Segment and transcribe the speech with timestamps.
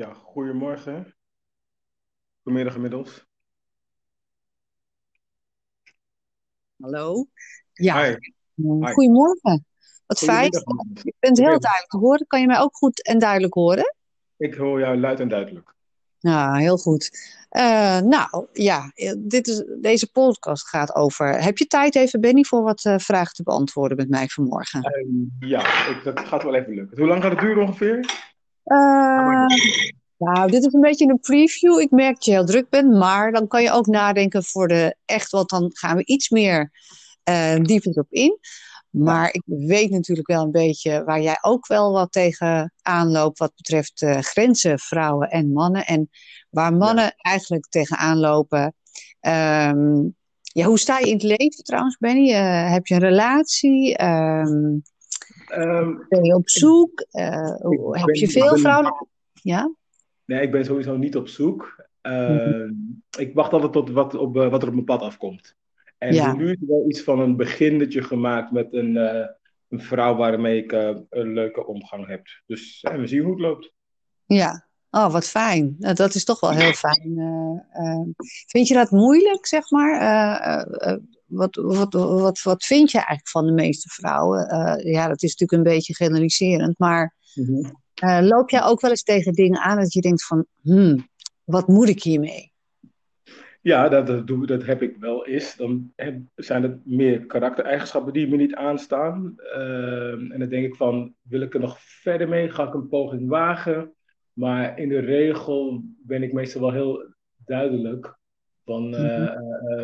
[0.00, 1.14] Ja, goedemorgen.
[2.42, 3.26] Goedemiddag inmiddels.
[6.82, 7.26] Hallo.
[7.72, 8.16] Ja, Hi.
[8.54, 8.92] Hi.
[8.92, 9.66] goedemorgen.
[10.06, 10.50] Wat fijn.
[11.02, 12.26] Je bent heel duidelijk te horen.
[12.26, 13.94] Kan je mij ook goed en duidelijk horen?
[14.36, 15.74] Ik hoor jou luid en duidelijk.
[16.20, 17.10] Nou, heel goed.
[17.48, 21.42] Eh, nou, ja, eh, dit is, deze podcast gaat over.
[21.42, 24.82] Heb je tijd even, Benny, voor wat eh, vragen te beantwoorden met mij vanmorgen?
[24.82, 26.98] Ehm, ja, ik, dat gaat wel even lukken.
[26.98, 28.28] Hoe lang gaat het duren ongeveer?
[30.20, 31.78] Nou, dit is een beetje een preview.
[31.78, 34.96] Ik merk dat je heel druk bent, maar dan kan je ook nadenken voor de
[35.04, 36.70] echt, want dan gaan we iets meer
[37.62, 38.38] dieper op in.
[38.90, 43.52] Maar ik weet natuurlijk wel een beetje waar jij ook wel wat tegen aanloopt wat
[43.54, 45.86] betreft eh, grenzen vrouwen en mannen.
[45.86, 46.10] En
[46.50, 48.74] waar mannen eigenlijk tegenaan lopen.
[49.20, 50.02] Ehm,
[50.42, 52.32] ja, hoe sta je in het leven trouwens, Benny?
[52.32, 53.96] Eh, heb je een relatie?
[53.96, 54.78] Ehm,
[55.46, 57.06] Ehm, ben je op zoek?
[57.90, 59.08] Heb je veel vrouwen?
[59.32, 59.74] Ja?
[60.30, 61.84] Nee, ik ben sowieso niet op zoek.
[62.02, 62.12] Mhm.
[62.14, 62.72] Ehm,
[63.18, 65.56] Ik wacht altijd tot wat, op, eh, wat er op mijn pad afkomt.
[65.98, 66.32] En Ja.
[66.32, 69.26] nu is er wel iets van een beginnetje gemaakt met een, eh,
[69.68, 72.26] een vrouw waarmee ik eh, een leuke omgang heb.
[72.46, 73.72] Dus we zien hoe het loopt.
[74.26, 75.76] Ja, oh, wat fijn.
[75.78, 77.14] Nou, dat is toch wel heel fijn.
[78.46, 80.66] Vind je dat moeilijk, zeg maar?
[81.26, 84.40] Wat, wat, wat, wat vind je eigenlijk van de meeste vrouwen?
[84.90, 87.14] Ja, dat is natuurlijk een beetje generaliserend, maar
[88.00, 91.08] eh, loop jij ook wel eens tegen dingen aan dat je denkt van, hmm,
[91.44, 92.52] wat moet ik hiermee?
[93.62, 95.56] Ja, dat, dat, doe, dat heb ik wel eens.
[95.56, 99.34] Dan heb- zijn het meer karaktereigenschappen die me niet aanstaan.
[99.36, 102.50] Ehm, en dan denk ik van, wil ik er nog verder mee?
[102.50, 103.94] Ga ik een poging wagen?
[104.32, 107.14] Maar in de regel ben ik meestal wel heel
[107.44, 108.18] duidelijk.
[108.64, 109.00] Van, Mhm.
[109.04, 109.24] eh,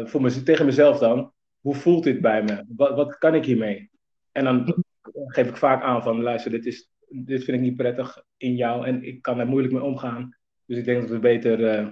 [0.00, 2.64] eh, voor me, tegen mezelf dan, hoe voelt dit bij me?
[2.76, 3.90] Wat, wat kan ik hiermee?
[4.32, 4.84] En dan
[5.26, 8.86] geef ik vaak aan van, luister, dit, is, dit vind ik niet prettig in jou
[8.86, 10.36] en ik kan daar moeilijk mee omgaan.
[10.66, 11.86] Dus ik denk dat we beter eh,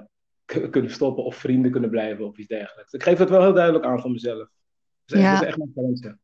[0.70, 2.92] kunnen stoppen of vrienden kunnen blijven of iets dergelijks.
[2.92, 4.48] Ik geef het wel heel duidelijk aan van mezelf.
[5.04, 5.32] Dat is, Ja.
[5.32, 6.18] dat is echt mijn grenzen.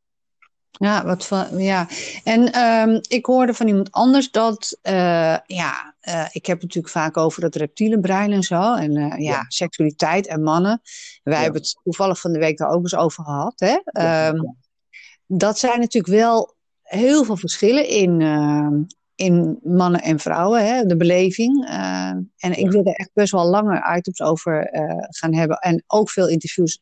[0.70, 1.88] Ja, wat van, ja.
[2.24, 6.92] En ehm, ik hoorde van iemand anders dat, eh, ja, eh, ik heb het natuurlijk
[6.92, 8.74] vaak over dat reptiele brein en zo.
[8.74, 9.44] En ja, Ja.
[9.48, 10.80] seksualiteit en mannen.
[11.22, 11.42] Wij Ja.
[11.42, 13.60] hebben het toevallig van de week daar ook eens over gehad.
[13.60, 13.78] Hè?
[13.84, 14.54] Ehm, ja.
[15.26, 16.54] dat zijn natuurlijk wel
[16.90, 18.82] heel veel verschillen in, ehm,
[19.14, 20.84] in mannen en vrouwen, hè?
[20.84, 21.66] de beleving.
[21.68, 25.56] Eh, en ik wil er echt best wel langer items over eh, gaan hebben.
[25.58, 26.80] En ook veel interviews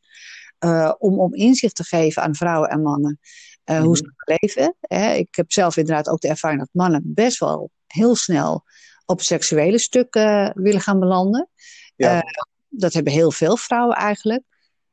[0.58, 3.18] eh, om, om inzicht te geven aan vrouwen en mannen.
[3.64, 3.94] Hoe Mhm.
[3.94, 4.74] ze leven.
[4.80, 5.12] Hè?
[5.12, 8.64] Ik heb zelf inderdaad ook de ervaring dat mannen best wel heel snel
[9.06, 11.48] op seksuele stuk eh, willen gaan belanden.
[11.96, 12.22] Ja.
[12.68, 14.42] Dat hebben heel veel vrouwen eigenlijk.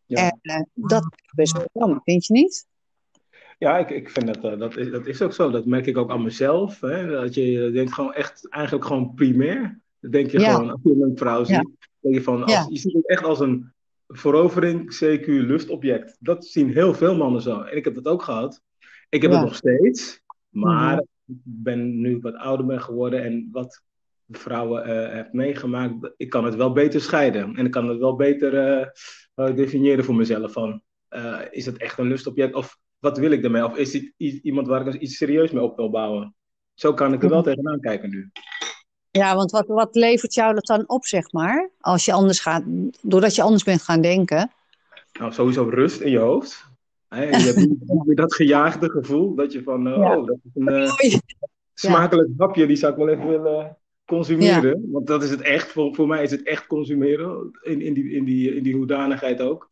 [0.05, 0.31] Ja.
[0.41, 2.65] En dat is best wel jammer, vind je niet?
[3.57, 5.51] Ja, ik, ik vind dat, eh, dat, is, dat is ook zo.
[5.51, 6.81] Dat merk ik ook aan mezelf.
[6.81, 7.07] Hè?
[7.07, 9.79] Dat je denkt gewoon echt, eigenlijk gewoon primair.
[9.99, 10.53] Dan denk je Ja.
[10.53, 11.63] gewoon, als je een vrouw ziet, Ja.
[11.99, 12.65] denk je van, als, Ja.
[12.69, 13.73] je ziet het echt als een
[14.07, 16.17] verovering, CQ, lustobject.
[16.19, 17.61] Dat zien heel veel mannen zo.
[17.61, 18.61] En ik heb dat ook gehad.
[19.09, 20.21] Ik heb het nog steeds.
[20.49, 21.01] Maar Mhm.
[21.27, 23.83] ik ben nu wat ouder ben geworden en wat
[24.29, 27.55] vrouwen eh heb meegemaakt, ik kan het wel beter scheiden.
[27.55, 28.53] En ik kan het wel beter
[29.35, 30.81] eh, definiëren voor mezelf van,
[31.51, 33.65] is het echt een lustobject of wat wil ik ermee?
[33.65, 36.35] Of is het i- iemand waar ik iets serieus mee op wil bouwen?
[36.73, 38.31] Zo kan ik er wel tegenaan kijken nu.
[39.11, 41.69] Ja, want wat, wat levert jou dat dan op, zeg maar?
[41.79, 42.63] Als je anders gaat,
[43.01, 44.51] doordat je anders bent gaan denken.
[45.19, 46.65] Nou, sowieso rust in je hoofd.
[47.09, 47.57] Je hebt
[48.05, 50.17] meer dat gejaagde gevoel dat je van, Ja.
[50.17, 51.17] oh, dat is een eh,
[51.73, 54.85] smakelijk hapje, die zou ik wel even willen consumeren.
[54.91, 58.09] Want dat is het echt, voor, voor mij is het echt consumeren, in, in, die,
[58.11, 59.69] in, die, in die hoedanigheid ook.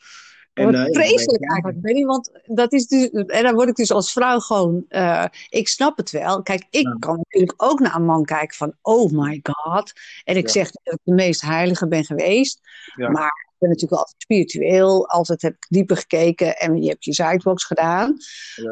[0.54, 3.92] En, wat eh, vreselijk eigenlijk, Benny, want dat is dus, en dan word ik dus
[3.92, 6.42] als vrouw gewoon, eh, ik snap het wel.
[6.42, 6.96] Kijk, ik Ja.
[7.00, 9.92] kan natuurlijk ook naar een man kijken van, oh my god.
[10.24, 10.52] En ik Ja.
[10.52, 12.60] zeg dat ik de meest heilige ben geweest,
[12.96, 13.10] Ja.
[13.10, 17.14] maar ik ben natuurlijk altijd spiritueel, altijd heb ik dieper gekeken en je hebt je
[17.14, 18.18] sidebox gedaan.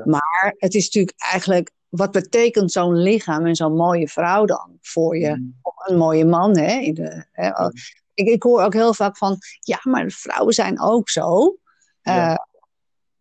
[0.06, 5.18] Maar het is natuurlijk eigenlijk, wat betekent zo'n lichaam en zo'n mooie vrouw dan voor
[5.18, 5.36] je?
[5.36, 5.60] Mm.
[5.62, 6.80] Of een mooie man, hè?
[6.80, 7.70] In de, hè?
[8.14, 11.56] Ik, ik hoor ook heel vaak van, ja, maar vrouwen zijn ook zo.
[12.02, 12.32] Ja.
[12.32, 12.46] Eh,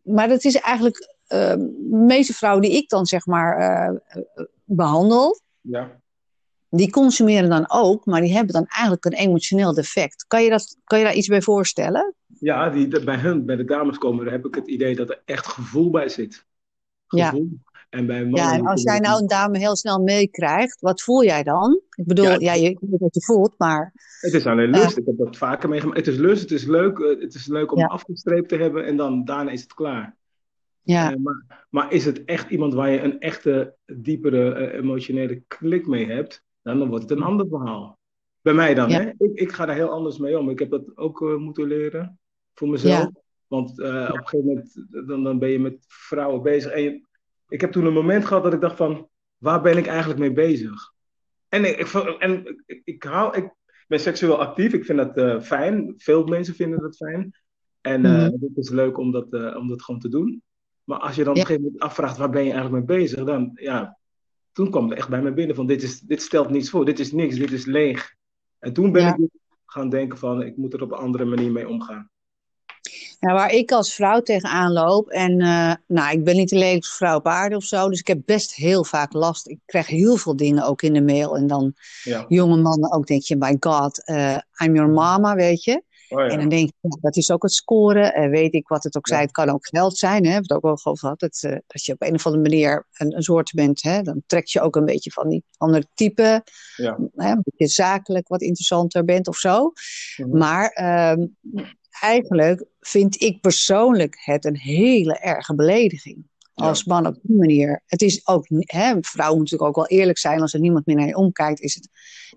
[0.03, 4.45] maar dat is eigenlijk, eh, de meeste vrouwen die ik dan zeg maar eh, eh,
[4.65, 6.01] behandel, ja.
[6.69, 10.25] die consumeren dan ook, maar die hebben dan eigenlijk een emotioneel defect.
[10.27, 12.15] Kan je, dat, kan je daar iets bij voorstellen?
[12.27, 15.23] Ja, die, bij hun, bij de dames komen, daar heb ik het idee dat er
[15.25, 16.45] echt gevoel bij zit.
[17.07, 17.35] Ja.
[17.91, 18.41] En bij mannen.
[18.41, 21.81] Ja, en als jij nou een dame heel snel meekrijgt, wat voel jij dan?
[21.97, 22.37] Ik bedoel, Ja.
[22.39, 24.97] ja, je weet wat je voelt, maar Het is alleen lust.
[24.97, 25.99] Ik heb dat vaker meegemaakt.
[25.99, 26.99] Het is lust, het is leuk.
[26.99, 27.87] eh, Het is leuk om Ja.
[27.87, 30.17] afgestreept te hebben en dan daarna is het klaar.
[30.83, 35.43] ja, Eh, maar, maar is het echt iemand waar je een echte, diepere, eh, emotionele
[35.47, 36.43] klik mee hebt?
[36.63, 37.99] Dan, dan wordt het een ander verhaal.
[38.43, 39.01] Bij mij dan, Ja.
[39.01, 39.09] hè?
[39.19, 40.51] Ik, ik ga daar heel anders mee om.
[40.51, 42.19] Ik heb dat ook eh, moeten leren
[42.55, 43.09] voor mezelf.
[43.47, 46.73] Want eh, op een gegeven moment dan, dan ben je met vrouwen bezig.
[46.73, 47.09] En je-
[47.51, 49.09] ik heb toen een moment gehad dat ik dacht van,
[49.39, 50.93] waar ben ik eigenlijk mee bezig?
[51.49, 53.55] En ik, en ik, ik, hou, ik
[53.89, 54.73] ben seksueel actief.
[54.73, 55.95] Ik vind dat eh, fijn.
[55.97, 57.33] Veel mensen vinden dat fijn.
[57.81, 58.21] En Mhm.
[58.41, 60.43] het is leuk om dat, eh, om dat gewoon te doen.
[60.85, 63.25] Maar als je dan op een gegeven moment afvraagt, waar ben je eigenlijk mee bezig?
[63.25, 63.99] Dan, ja,
[64.53, 66.85] toen kwam het echt bij me binnen van, dit, is, dit stelt niets voor.
[66.85, 68.15] Dit is niks, dit is leeg.
[68.59, 69.09] En toen ben Ja.
[69.13, 69.29] ik dus
[69.67, 72.11] gaan denken van, ik moet er op een andere manier mee omgaan.
[73.21, 76.97] Nou, waar ik als vrouw tegenaan loop, en eh, nou, ik ben niet de lelijkste
[76.97, 79.49] vrouw op aarde of zo, dus ik heb best heel vaak last.
[79.49, 81.37] Ik krijg heel veel dingen ook in de mail.
[81.37, 82.25] En dan Ja.
[82.29, 85.83] jonge mannen ook, denk je, my god, eh, I'm your mama, weet je.
[86.09, 86.27] Oh, ja.
[86.29, 88.15] En dan denk je, dat is ook het scoren.
[88.15, 89.13] Eh, weet ik wat het ook Ja.
[89.15, 90.15] zei, het kan ook geld zijn.
[90.15, 90.21] Hè?
[90.21, 91.21] We hebben het ook wel gehad.
[91.21, 93.83] Dat, eh, dat je op een of andere manier een, een soort bent.
[93.83, 94.03] Hè?
[94.03, 96.43] Dan trek je ook een beetje van die andere type.
[96.77, 96.99] Ja.
[97.15, 97.31] Hè?
[97.31, 99.73] Een beetje zakelijk wat interessanter bent of zo.
[100.17, 100.39] Mhm.
[100.39, 101.27] Maar ehm,
[102.01, 106.29] eigenlijk vind ik persoonlijk het een hele erge belediging.
[106.55, 107.83] Als man op die manier.
[107.87, 110.41] Het is ook, hè, vrouwen moeten natuurlijk ook wel eerlijk zijn.
[110.41, 111.89] Als er niemand meer naar je omkijkt, is het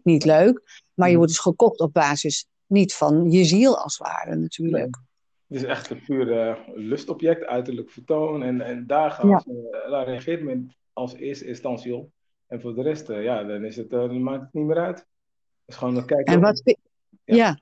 [0.04, 0.82] niet leuk.
[0.94, 1.16] Maar je Mhm.
[1.18, 5.00] wordt dus gekocht op basis niet van je ziel als ware natuurlijk.
[5.48, 8.44] Het is echt een puur eh, lustobject, uiterlijk vertoon.
[8.44, 9.40] En, en daar, gaan Ja.
[9.40, 12.10] ze, eh, daar reageert men als eerste instantie op.
[12.48, 14.98] En voor de rest, eh, ja, dan, is het, dan maakt het niet meer uit.
[14.98, 15.06] Het
[15.66, 16.34] is gewoon kijken.
[16.34, 16.62] En wat
[17.24, 17.60] ja.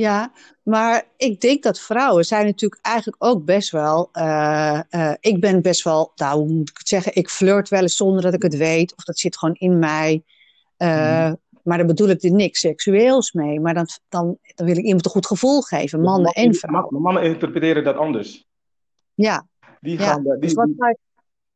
[0.00, 0.32] Ja.
[0.62, 4.08] maar ik denk dat vrouwen zijn natuurlijk eigenlijk ook best wel.
[4.12, 7.14] eh, eh, ik ben best wel, nou hoe moet ik het zeggen?
[7.14, 10.22] Ik flirt wel eens zonder dat ik het weet, of dat zit gewoon in mij.
[10.76, 10.88] Eh,
[11.26, 11.34] Mhm.
[11.62, 13.60] Maar dan bedoel ik er niks seksueels mee.
[13.60, 17.00] Maar dan, dan, dan wil ik iemand een goed gevoel geven, mannen en vrouwen.
[17.02, 18.46] Mannen interpreteren dat anders.
[19.14, 19.46] Ja,
[19.80, 20.04] Die ja.
[20.04, 20.96] gaan, die, Dus wat die-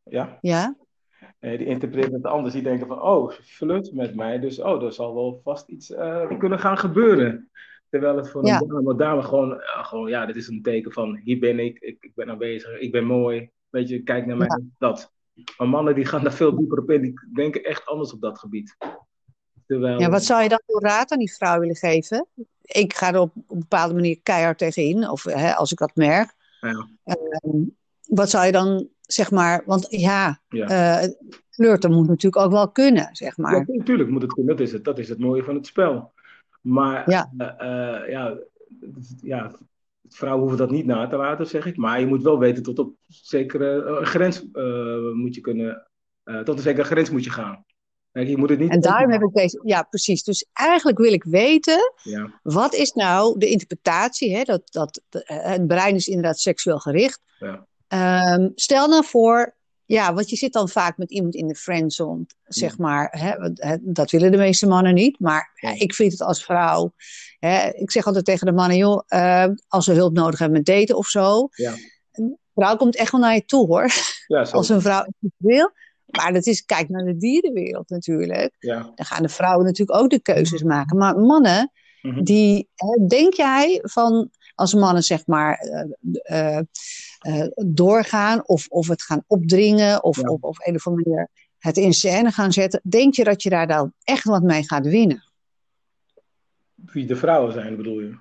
[0.02, 0.76] ja, ja,
[1.38, 2.54] eh, die interpreteren het anders.
[2.54, 4.38] Die denken van, oh, flirt met mij.
[4.40, 5.86] Dus, oh, er zal wel vast iets
[6.38, 7.50] kunnen gaan gebeuren.
[7.94, 8.60] Terwijl het voor Ja.
[8.60, 11.78] een dame, dame gewoon, eh, gewoon, ja, dit is een teken van, hier ben ik,
[11.78, 13.50] ik, ik ben aanwezig, ik ben mooi.
[13.70, 14.60] Weet je, kijk naar mij, Ja.
[14.78, 15.12] dat.
[15.58, 18.38] Maar mannen die gaan daar veel dieper op in, die denken echt anders op dat
[18.38, 18.76] gebied.
[19.66, 22.26] Terwijl, ja, wat zou je dan voor raad aan die vrouw willen geven?
[22.62, 25.96] Ik ga er op, op een bepaalde manier keihard tegenin, of hè, als ik dat
[25.96, 26.34] merk.
[26.60, 26.88] Ja.
[27.04, 27.62] Ehm,
[28.08, 31.00] wat zou je dan, zeg maar, want ja, ja.
[31.02, 31.08] eh
[31.50, 33.64] flirten moet natuurlijk ook wel kunnen, zeg Ja, maar.
[33.66, 34.56] natuurlijk moet het kunnen.
[34.56, 36.12] Dat is het, dat is het mooie van het spel.
[36.64, 37.30] Maar Ja.
[37.36, 38.38] eh, eh, ja,
[39.22, 39.52] ja,
[40.08, 41.76] vrouwen hoeven dat niet na te laten, zeg ik.
[41.76, 44.42] Maar je moet wel weten tot op zekere eh, grens
[45.14, 45.88] moet je kunnen,
[46.44, 47.64] tot een zekere grens moet je gaan.
[48.12, 48.70] Kijk, je moet het niet.
[48.70, 50.22] En daarom heb ik deze, ja, precies.
[50.22, 54.36] Dus eigenlijk wil ik weten, Ja, wat is nou de interpretatie?
[54.36, 54.42] Hè?
[54.42, 57.20] Dat, dat, het brein is inderdaad seksueel gericht.
[57.38, 57.66] Ja.
[57.88, 59.54] Ehm, stel nou voor,
[59.86, 63.08] ja, want je zit dan vaak met iemand in de friendzone, zeg maar.
[63.10, 63.52] Hè?
[63.82, 66.92] Dat willen de meeste mannen niet, maar ik vind het als vrouw.
[67.38, 70.66] Hè, ik zeg altijd tegen de mannen, joh, eh, als ze hulp nodig hebben met
[70.66, 71.48] daten of zo.
[71.50, 71.74] Ja.
[72.12, 73.90] Een vrouw komt echt wel naar je toe hoor.
[74.26, 74.40] ja.
[74.50, 75.70] Als een vrouw wil.
[76.06, 78.56] Maar dat is, kijk naar de dierenwereld natuurlijk.
[78.58, 78.92] ja.
[78.94, 80.96] Dan gaan de vrouwen natuurlijk ook de keuzes maken.
[80.98, 81.72] Maar mannen,
[82.04, 82.22] Mhm.
[82.22, 86.62] die, hè, denk jij van, als mannen zeg maar eh, eh,
[87.24, 90.28] eh, doorgaan of, of het gaan opdringen of Ja.
[90.28, 93.50] op, op een of andere manier het in scène gaan zetten, denk je dat je
[93.50, 95.24] daar dan echt wat mee gaat winnen?
[96.74, 98.16] Wie de vrouwen zijn, bedoel je?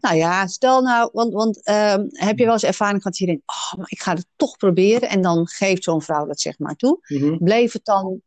[0.00, 3.26] Nou ja, stel nou, want, want ehm, heb je wel eens ervaring gehad dat je
[3.26, 6.58] denkt, oh, maar ik ga het toch proberen en dan geeft zo'n vrouw dat zeg
[6.58, 6.98] maar toe.
[7.06, 7.36] Mhm.
[7.36, 8.20] Bleef het dan,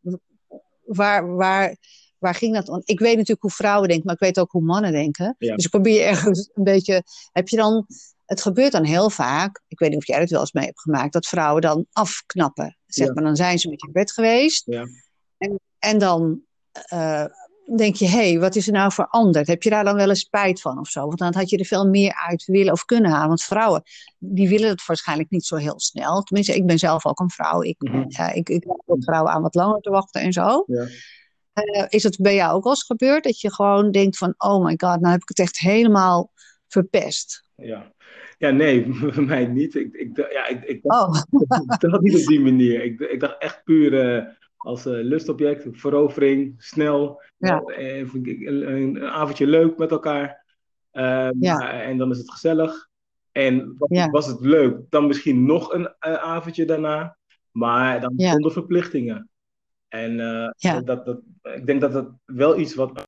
[0.84, 1.76] waar, waar,
[2.18, 2.68] waar ging dat?
[2.68, 5.34] Want ik weet natuurlijk hoe vrouwen denken, maar ik weet ook hoe mannen denken.
[5.38, 5.54] Ja.
[5.54, 7.86] Dus ik probeer ergens een beetje, heb je dan,
[8.24, 10.80] het gebeurt dan heel vaak, ik weet niet of jij het wel eens mee hebt
[10.80, 12.78] gemaakt, dat vrouwen dan afknappen.
[12.86, 13.12] Zeg Ja.
[13.12, 14.84] maar, dan zijn ze met je bed geweest Ja.
[15.38, 16.40] en, en dan
[16.72, 17.24] eh,
[17.76, 19.46] denk je, hé, hey, wat is er nou veranderd?
[19.46, 21.06] Heb je daar dan wel eens spijt van of zo?
[21.06, 23.28] Want dan had je er veel meer uit willen of kunnen halen.
[23.28, 23.82] Want vrouwen,
[24.18, 26.22] die willen het waarschijnlijk niet zo heel snel.
[26.22, 27.62] Tenminste, ik ben zelf ook een vrouw.
[27.62, 27.76] Ik,
[28.08, 30.64] ja, ik, ik vrouwen aan wat langer te wachten en zo.
[30.66, 30.86] Ja.
[31.52, 33.24] Eh, is het bij jou ook wel eens gebeurd?
[33.24, 36.32] Dat je gewoon denkt van, oh my god, nou heb ik het echt helemaal
[36.68, 37.44] verpest.
[37.56, 37.92] Ja.
[38.44, 39.74] Ja, nee, bij mij niet.
[39.74, 42.82] Ik, ik, ja, ik, ik dacht Oh, dacht niet op die manier.
[42.84, 44.24] Ik, ik dacht echt puur eh,
[44.56, 47.22] als eh, lustobject, verovering, snel.
[47.36, 47.60] Ja.
[47.62, 50.44] Eh, even een, een, een avondje leuk met elkaar.
[51.40, 51.82] Ja.
[51.82, 52.88] En dan is het gezellig.
[53.32, 54.10] En was, Ja.
[54.10, 57.16] was het leuk, dan misschien nog een eh, avondje daarna.
[57.50, 59.28] Maar dan zonder verplichtingen.
[59.88, 63.02] En eh, dat, dat, ik denk dat dat wel iets wat we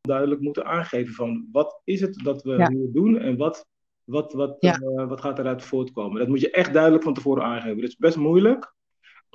[0.00, 2.70] duidelijk moeten aangeven van wat is het dat we Ja.
[2.70, 3.66] hier doen en wat,
[4.12, 4.74] wat, wat, Ja.
[4.74, 6.18] eh, wat gaat eruit voortkomen.
[6.18, 7.80] Dat moet je echt duidelijk van tevoren aangeven.
[7.80, 8.74] Dat is best moeilijk,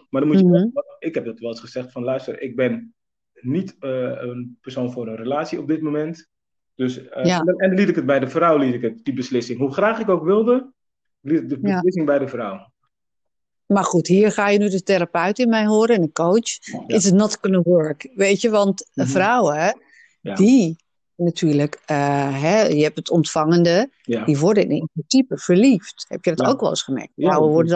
[0.10, 0.68] maar dan moet je Mhm.
[1.00, 2.94] ik heb dat wel eens gezegd van luister, ik ben
[3.42, 6.28] niet een persoon voor een relatie op dit moment.
[6.76, 7.42] Dus, Ja.
[7.44, 9.60] en, en liet ik het bij de vrouw, liet ik het, die beslissing.
[9.60, 10.72] Hoe graag ik ook wilde,
[11.22, 11.74] liet ik de Ja.
[11.74, 12.72] beslissing bij de vrouw.
[13.66, 16.58] Maar goed, hier ga je nu de therapeut in mij horen en de coach.
[16.88, 18.12] It's not gonna work.
[18.16, 19.08] Weet je, want Mhm.
[19.08, 19.80] vrouwen,
[20.22, 20.76] die
[21.18, 24.26] natuurlijk, eh, hè, je hebt het ontvangende, Ja.
[24.26, 26.06] die worden in principe verliefd.
[26.08, 26.52] Heb je dat Ja.
[26.52, 27.12] ook wel eens gemerkt?
[27.16, 27.72] Ja, Vrouwen worden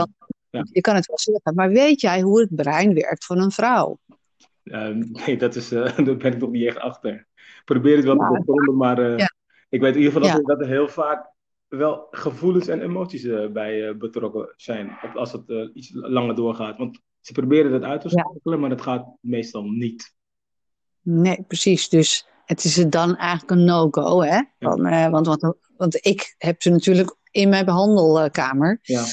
[0.50, 3.52] dan, je kan het wel zeggen, maar weet jij hoe het brein werkt van een
[3.52, 4.00] vrouw?
[4.64, 7.14] Ehm, nee, dat is, eh, daar ben ik nog niet echt achter.
[7.36, 9.26] Ik probeer het wel te doorgronden, maar eh,
[9.70, 11.30] ik weet in ieder geval dat, er, heel vaak
[11.68, 14.98] wel gevoelens en emoties bij betrokken zijn.
[15.14, 16.78] Als het iets langer doorgaat.
[16.78, 20.16] Want ze proberen dat uit te schakelen, maar dat gaat meestal niet.
[21.02, 21.90] Nee, precies.
[21.90, 24.42] Dus het is het dan eigenlijk een no-go, hè?
[24.60, 28.80] Van, eh, want, want, want ik heb ze natuurlijk in mijn behandelkamer.
[28.82, 29.04] Ja.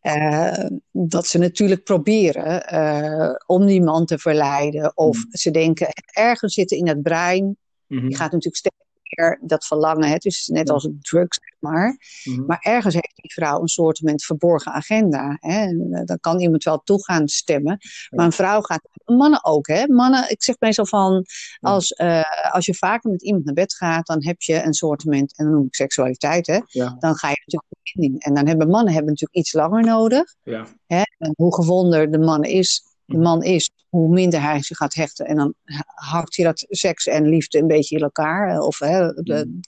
[0.00, 4.96] eh, dat ze natuurlijk proberen eh, om die man te verleiden.
[4.96, 5.24] Of Mm.
[5.30, 7.56] ze denken ergens zitten in het brein.
[7.86, 8.06] Mhm.
[8.06, 8.76] Die gaat natuurlijk steeds
[9.08, 10.08] meer dat verlangen.
[10.08, 11.98] Het is net als een drug, zeg maar.
[12.24, 12.44] Mhm.
[12.46, 15.36] Maar ergens heeft die vrouw een soort verborgen agenda.
[15.40, 15.60] Hè?
[15.60, 17.78] En, dan kan iemand wel toe gaan stemmen.
[18.10, 18.82] Maar een vrouw gaat.
[19.04, 19.86] Mannen ook, hè?
[19.88, 21.24] Mannen, ik zeg meestal van.
[21.60, 25.04] Als, eh, als je vaker met iemand naar bed gaat, dan heb je een soort.
[25.04, 26.60] En dan noem ik seksualiteit, hè?
[26.66, 28.24] Ja, Dan ga je natuurlijk.
[28.24, 30.34] En dan hebben mannen hebben natuurlijk iets langer nodig.
[30.42, 30.66] ja.
[30.86, 31.02] Hè?
[31.18, 35.26] En hoe gewonder de man is, de man is, hoe minder hij zich gaat hechten.
[35.26, 35.54] En dan
[35.94, 38.60] hakt hij dat seks en liefde een beetje in elkaar.
[38.60, 39.60] Of hè, de,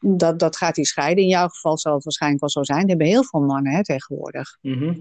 [0.00, 1.24] dat, dat gaat hij scheiden.
[1.24, 2.82] In jouw geval zal het waarschijnlijk wel zo zijn.
[2.82, 4.58] Er hebben heel veel mannen hè, tegenwoordig.
[4.60, 5.00] Mhm.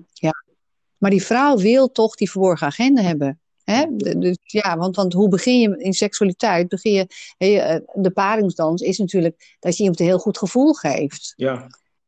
[0.98, 3.40] Maar die vrouw wil toch die verborgen agenda hebben.
[3.64, 3.86] Hè?
[3.96, 6.68] Dus, ja, want, want hoe begin je in seksualiteit?
[6.68, 7.08] Begin je,
[7.38, 11.34] eh, de paringsdans is natuurlijk dat je iemand een heel goed gevoel geeft.
[11.36, 11.68] ja.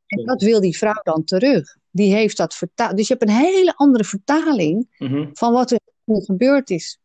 [0.09, 1.77] En dat wil die vrouw dan terug.
[1.91, 2.97] Die heeft dat vertaald.
[2.97, 5.27] Dus je hebt een hele andere vertaling Mhm.
[5.33, 6.99] van wat er gebeurd is.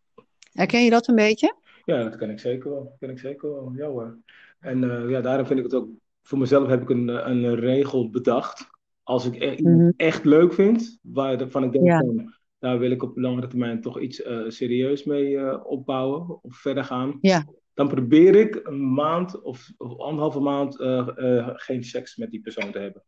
[0.53, 1.55] Herken je dat een beetje?
[1.85, 2.85] Ja, dat kan ik zeker wel.
[2.85, 3.73] Dat kan ik zeker wel.
[3.77, 4.19] Ja hoor.
[4.61, 5.89] En eh, ja, daarom vind ik het ook.
[6.23, 8.67] Voor mezelf heb ik een, eh, een regel bedacht.
[9.03, 9.91] Als ik e- Mhm.
[9.97, 11.99] echt leuk vind, waarvan ik denk Ja.
[11.99, 16.85] van, daar wil ik op langere termijn toch iets eh, serieus mee opbouwen of verder
[16.85, 17.19] gaan.
[17.21, 17.45] Ja.
[17.75, 22.41] Dan probeer ik een maand of, of anderhalve maand eh, eh, geen seks met die
[22.41, 23.03] persoon te hebben.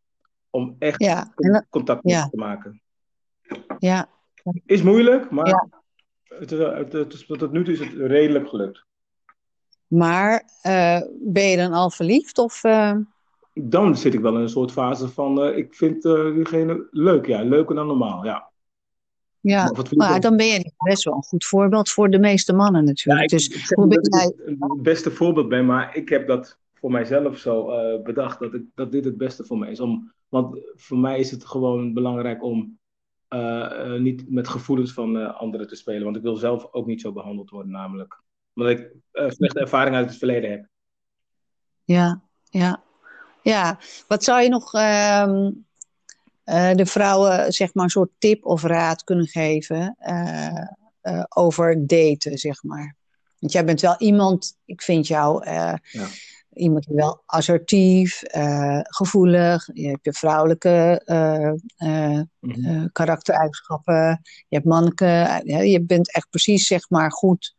[0.50, 2.28] Om echt Ja, dat- contact met ja.
[2.28, 2.82] te maken.
[3.78, 4.08] ja.
[4.66, 5.68] Is moeilijk, maar Ja.
[6.24, 8.84] het, is- het, tot nu toe is het redelijk gelukt.
[9.86, 12.38] Maar eh, ben je dan al verliefd?
[12.38, 12.96] Of, eh,
[13.54, 17.26] dan zit ik wel in een soort fase van, eh, ik vind eh, diegene leuk,
[17.26, 18.50] ja, leuker dan normaal, ja.
[19.46, 22.88] Ja, Maar dan ben je best wel een goed voorbeeld voor de meeste mannen Ja,
[22.88, 23.22] natuurlijk.
[23.24, 24.32] ik, dus ik zeg hoe ben jij...
[24.46, 28.54] ik het beste voorbeeld ben, maar ik heb dat voor mijzelf zo eh, bedacht, dat,
[28.54, 29.80] ik, dat dit het beste voor mij is.
[29.80, 32.78] Om, want voor mij is het gewoon belangrijk om
[33.28, 37.00] eh, eh, niet met gevoelens van anderen te spelen, want ik wil zelf ook niet
[37.00, 38.22] zo behandeld worden, namelijk.
[38.54, 40.66] Omdat ik slechte ervaring uit het verleden heb.
[41.84, 42.84] Ja, ja.
[43.42, 45.50] Ja, wat zou je nog ehm,
[46.46, 50.66] eh, de vrouwen, zeg maar, een soort tip of raad kunnen geven eh,
[51.00, 52.96] eh, over daten, zeg maar?
[53.38, 55.78] Want jij bent wel iemand, ik vind jou Ja.
[56.52, 58.22] iemand die wel assertief,
[58.82, 61.02] gevoelig, je hebt je vrouwelijke
[62.40, 62.86] Mhm.
[62.92, 67.54] karaktereigenschappen, je hebt mannelijke, je bent echt precies, zeg maar, goed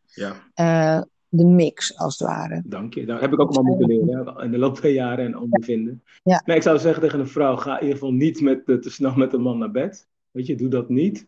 [0.54, 2.62] Ja, de mix, als het ware.
[2.66, 3.06] dank je.
[3.06, 6.02] Dat heb ik ook allemaal moeten leren hè, in de loop der jaren en ondervinden.
[6.22, 6.42] Ja.
[6.44, 8.90] Nee, ik zou zeggen tegen een vrouw, ga in ieder geval niet met, eh, te
[8.90, 10.08] snel met een man naar bed.
[10.30, 11.26] Weet je, doe dat niet.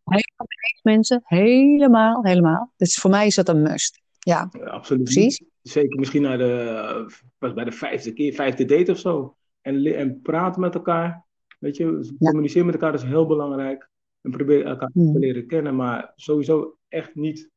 [0.82, 1.20] mensen.
[1.24, 2.72] Helemaal, helemaal.
[2.76, 4.00] Dus voor mij is dat een must.
[4.18, 5.42] Ja, Ja, absoluut Precies.
[5.62, 7.06] Zeker misschien naar de, eh,
[7.38, 9.34] pas bij de vijfde keer, vijfde date of zo.
[9.60, 11.24] En, en praten met elkaar.
[11.58, 12.28] Weet je, dus Ja.
[12.28, 13.88] communiceren met elkaar is heel belangrijk.
[14.20, 17.50] En probeer elkaar te leren kennen, maar sowieso echt niet.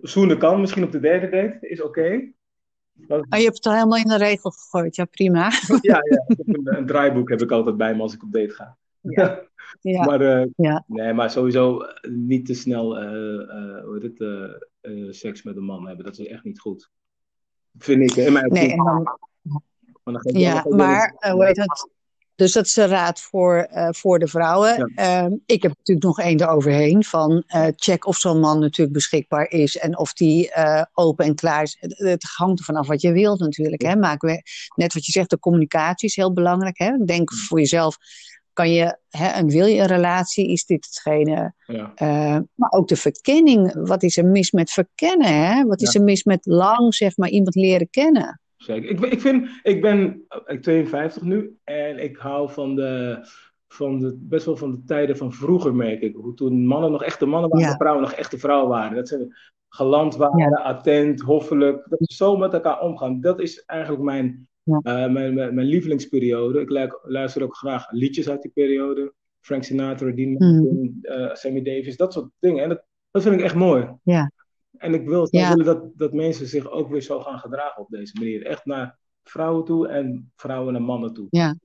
[0.00, 2.32] Zoenen kan misschien op de derde date, is oké.
[2.92, 4.96] Dat- maar je hebt het al helemaal in de regel gegooid.
[4.96, 5.50] Ja, prima.
[5.80, 6.24] ja, ja.
[6.26, 8.76] Een, een draaiboek heb ik altijd bij me als ik op date ga.
[9.00, 9.40] Ja.
[9.80, 10.84] Ja, maar, eh, Ja.
[10.86, 12.96] nee, maar sowieso eh, niet te snel
[13.84, 14.20] hoe heet het,
[14.80, 16.04] eh, seks met een man hebben.
[16.04, 16.90] Dat is echt niet goed.
[17.78, 18.16] Vind ik.
[18.16, 19.18] In mijn nee, en dan,
[20.02, 21.88] Maar dan ja maar hoe heet het?
[22.40, 24.90] Dus dat is de raad voor, eh, voor de vrouwen.
[24.94, 25.24] Ja.
[25.24, 29.50] Ehm, ik heb natuurlijk nog één eroverheen van eh, check of zo'n man natuurlijk beschikbaar
[29.50, 31.76] is en of die eh, open en klaar is.
[31.80, 33.82] Het, het hangt ervan af wat je wilt natuurlijk.
[33.82, 33.96] Hè?
[33.96, 34.42] Maak we,
[34.74, 36.78] net wat je zegt, de communicatie is heel belangrijk.
[36.78, 36.96] Hè?
[37.04, 37.96] Denk voor jezelf,
[38.52, 40.50] kan je, hè, en wil je een relatie?
[40.50, 41.54] Is dit hetgene?
[41.66, 41.92] Ja.
[42.54, 43.86] Maar ook de verkenning.
[43.86, 45.46] Wat is er mis met verkennen?
[45.46, 45.64] Hè?
[45.64, 48.40] Wat is er mis met lang, zeg maar, iemand leren kennen?
[48.62, 48.90] Zeker.
[48.90, 53.18] Ik, ik, vind, ik ben eh, 52 nu en ik hou van de,
[53.68, 56.14] van de, best wel van de tijden van vroeger, merk ik.
[56.14, 57.72] Hoe toen mannen nog echte mannen waren Ja.
[57.72, 58.96] en vrouwen nog echte vrouwen waren.
[58.96, 59.34] Dat zijn,
[59.68, 61.86] geland waren, attent, hoffelijk.
[61.88, 63.20] Dat we zo met elkaar omgaan.
[63.20, 64.80] Dat is eigenlijk mijn, ja.
[64.82, 66.60] mijn, mijn, mijn, lievelingsperiode.
[66.60, 69.12] Ik luister ook graag liedjes uit die periode.
[69.40, 71.30] Frank Sinatra, Dean Martin, mm.
[71.32, 72.62] Sammy Davis, dat soort dingen.
[72.62, 73.88] En dat, dat vind ik echt mooi.
[74.02, 74.30] Ja.
[74.76, 75.54] En ik wil ja.
[75.54, 78.46] dat, dat mensen zich ook weer zo gaan gedragen op deze manier.
[78.46, 81.26] Echt naar vrouwen toe en vrouwen naar mannen toe.
[81.30, 81.56] Ja.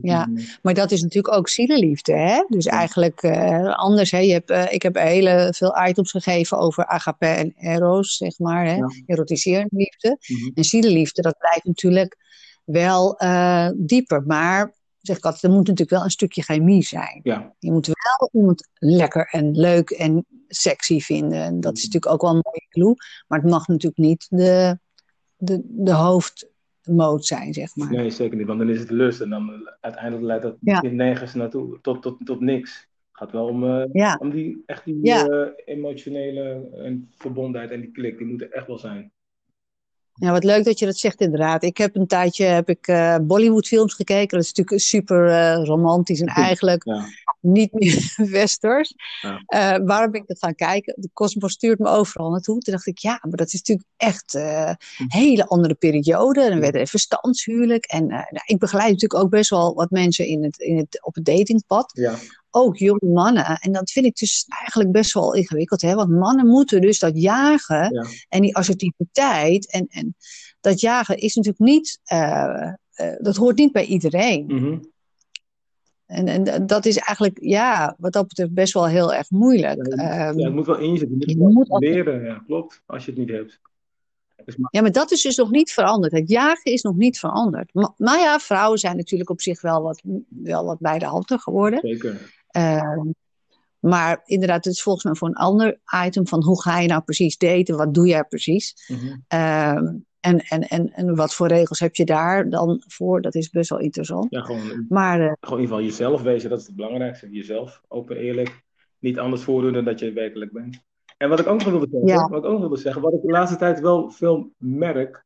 [0.00, 0.28] ja,
[0.62, 2.44] maar dat is natuurlijk ook zielenliefde, hè?
[2.48, 4.18] Dus eigenlijk uh, anders, hè?
[4.18, 8.66] Je hebt, uh, ik heb hele veel items gegeven over agape en eros, zeg maar,
[8.66, 8.74] hè?
[8.74, 8.86] Ja.
[9.06, 10.08] Erotiserende liefde.
[10.08, 10.50] Mm -hmm.
[10.54, 12.16] En zielenliefde, dat blijft natuurlijk
[12.64, 14.22] wel uh, dieper.
[14.26, 17.20] Maar zeg ik altijd, er moet natuurlijk wel een stukje chemie zijn.
[17.22, 17.54] Ja.
[17.58, 21.42] Je moet wel iemand lekker en leuk en sexy vinden.
[21.42, 21.92] En dat is mm.
[21.92, 22.94] natuurlijk ook wel een mooie clue.
[23.28, 24.78] Maar het mag natuurlijk niet de,
[25.36, 27.90] de, de hoofdmoot zijn, zeg maar.
[27.90, 28.46] Nee, zeker niet.
[28.46, 29.20] Want dan is het lust.
[29.20, 30.80] En dan uiteindelijk leidt dat ja.
[30.82, 31.78] nergens naartoe.
[31.80, 32.88] Tot, tot, tot niks.
[33.10, 34.16] Het gaat wel om, uh, ja.
[34.20, 35.28] om die, echt die ja.
[35.28, 38.18] uh, emotionele en verbondenheid en die klik.
[38.18, 39.12] Die moet er echt wel zijn.
[40.18, 41.62] Ja, wat leuk dat je dat zegt inderdaad.
[41.62, 44.36] Ik heb een tijdje heb ik, uh, Bollywood-films gekeken.
[44.36, 47.04] Dat is natuurlijk super uh, romantisch en eigenlijk ja.
[47.40, 48.94] niet meer westers.
[49.20, 49.76] Ja.
[49.78, 50.94] Uh, waarom ben ik dat gaan kijken?
[50.96, 52.60] De Cosmos stuurt me overal naartoe.
[52.60, 54.76] Toen dacht ik, ja, maar dat is natuurlijk echt een
[55.08, 56.48] hele andere periode.
[56.48, 57.84] Dan werd er verstandshuwelijk.
[57.84, 61.14] En nou, ik begeleid natuurlijk ook best wel wat mensen in het, in het, op
[61.14, 61.90] het datingpad.
[61.94, 62.14] Ja
[62.56, 63.44] ook jonge mannen.
[63.44, 65.80] En dat vind ik dus eigenlijk best wel ingewikkeld.
[65.80, 65.94] Hè?
[65.94, 68.04] Want mannen moeten dus dat jagen ja.
[68.28, 69.70] en die assertiviteit.
[69.70, 70.14] En, en
[70.60, 74.44] dat jagen is natuurlijk niet, uh, uh, dat hoort niet bij iedereen.
[74.46, 74.94] Mm -hmm.
[76.06, 79.86] En, en dat is eigenlijk, ja, wat dat betreft best wel heel erg moeilijk.
[79.96, 81.16] Ja, het moet wel inzetten.
[81.18, 83.60] Je moet, je moet leren, ja, klopt, als je het niet hebt.
[84.44, 84.68] Dus maar...
[84.72, 86.12] Ja, maar dat is dus nog niet veranderd.
[86.12, 87.74] Het jagen is nog niet veranderd.
[87.74, 91.38] Maar, maar ja, vrouwen zijn natuurlijk op zich wel wat, wel wat bij de handen
[91.38, 91.80] geworden.
[91.82, 92.34] Zeker.
[92.56, 93.00] Uh,
[93.78, 97.02] maar inderdaad, het is volgens mij voor een ander item van hoe ga je nou
[97.02, 97.76] precies daten?
[97.76, 98.74] Wat doe jij precies?
[98.86, 99.24] Mm -hmm.
[99.34, 103.20] uh, en, en, en, en wat voor regels heb je daar dan voor?
[103.20, 104.26] Dat is best wel interessant.
[104.30, 107.30] Ja, gewoon, maar, uh, gewoon in ieder geval jezelf wezen, dat is het belangrijkste.
[107.30, 108.64] Jezelf, open, eerlijk.
[108.98, 110.84] Niet anders voordoen dan dat je werkelijk bent.
[111.16, 112.28] En wat ik ook nog wilde zeggen, Ja.
[112.28, 115.24] wat ik ook nog wilde zeggen, wat ik de laatste tijd wel veel merk,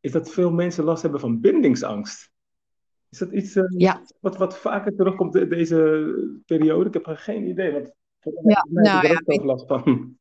[0.00, 2.30] is dat veel mensen last hebben van bindingsangst.
[3.10, 4.02] Is dat iets uh, Ja.
[4.20, 6.88] wat, wat vaker terugkomt de- deze periode?
[6.88, 7.72] Ik heb er geen idee.
[7.72, 7.90] Want
[8.44, 10.16] Ja, mij nou er ja, ook last van.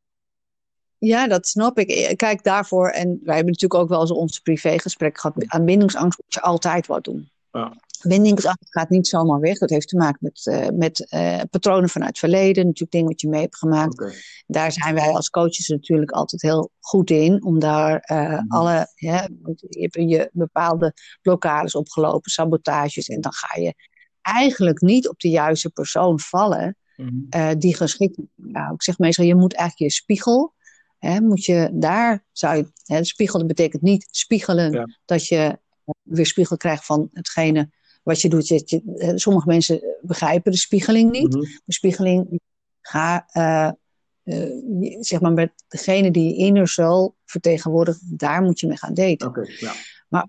[0.98, 1.90] Ja, dat snap ik.
[1.90, 5.44] Eh, Kijk, daarvoor, en wij hebben natuurlijk ook wel eens onze privégesprek gehad.
[5.48, 7.30] Aan bindingsangst moet je altijd wat doen.
[7.52, 7.74] Ja.
[8.02, 9.58] Bindingsangst gaat niet zomaar weg.
[9.58, 12.64] Dat heeft te maken met, uh, met uh, patronen vanuit het verleden.
[12.66, 14.16] Natuurlijk dingen wat je mee hebt gemaakt.
[14.48, 17.44] Daar zijn wij als coaches natuurlijk altijd heel goed in.
[17.44, 18.44] Om daar uh, Mhm.
[18.48, 19.28] alle, ja,
[19.70, 23.08] je hebt je bepaalde blokkades opgelopen, sabotages.
[23.08, 23.74] En dan ga je
[24.22, 27.58] eigenlijk niet op de juiste persoon vallen Mhm.
[27.60, 28.26] die geschikt is.
[28.36, 30.54] Nou, ik zeg meestal, je moet eigenlijk je spiegel,
[30.98, 34.86] hè, moet je daar, zou je, hè, spiegel dat betekent niet spiegelen Ja.
[35.06, 35.60] dat je
[36.02, 37.70] weer spiegel krijgt van hetgene
[38.08, 38.48] wat je doet.
[38.48, 41.34] Je, je, eh, sommige mensen begrijpen de spiegeling niet.
[41.34, 41.40] Mhm.
[41.66, 42.40] De spiegeling,
[42.82, 43.72] ga, uh,
[44.24, 48.94] uh, zeg maar, met degene die je inner soul vertegenwoordigt, daar moet je mee gaan
[48.94, 49.50] daten.
[49.60, 49.74] Ja.
[50.10, 50.28] Maar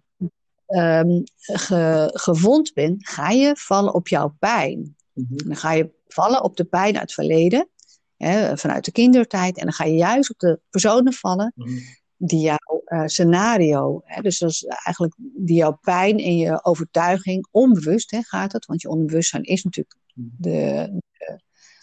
[1.02, 4.96] um, ge, gewond bent, ga je vallen op jouw pijn.
[5.12, 5.36] Mhm.
[5.36, 7.68] Dan ga je vallen op de pijn uit het verleden,
[8.16, 9.56] hè, vanuit de kindertijd.
[9.56, 11.78] En dan ga je juist op de personen vallen Mhm.
[12.18, 17.46] Die jouw uh, scenario, hè, dus dat is eigenlijk die jouw pijn en je overtuiging,
[17.50, 21.40] onbewust hè, gaat het, want je onbewustzijn is natuurlijk de, de,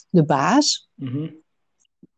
[0.10, 0.90] de baas.
[0.94, 1.30] Mhm.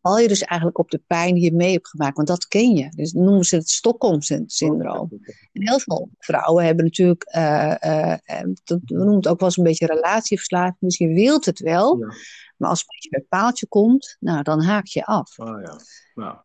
[0.02, 2.74] Val je dus eigenlijk op de pijn die je mee hebt gemaakt, want dat ken
[2.74, 2.88] je.
[2.88, 5.08] Dus noemen ze het Stockholm-syndroom.
[5.52, 8.14] En heel veel vrouwen hebben natuurlijk, uh, uh,
[8.64, 11.98] dat, we noemen het ook wel eens een beetje relatieverslaving, dus je wilt het wel,
[11.98, 12.06] Ja.
[12.56, 15.38] maar als het een beetje bij het paaltje komt, nou, dan haak je af.
[15.38, 15.80] Ah ja.
[16.14, 16.36] Nou.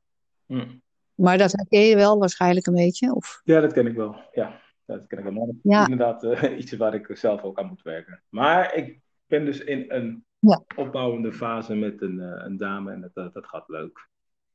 [1.16, 3.16] Maar dat herken je wel waarschijnlijk een beetje?
[3.16, 3.42] Of?
[3.44, 4.16] Ja, dat ken ik wel.
[4.32, 5.34] Ja, dat ken ik wel.
[5.34, 5.84] Maar Ja.
[5.84, 8.22] inderdaad eh, iets waar ik zelf ook aan moet werken.
[8.30, 10.64] Maar ik ben dus in een Ja.
[10.76, 14.10] opbouwende fase met een, eh, een dame en dat, dat, dat gaat leuk.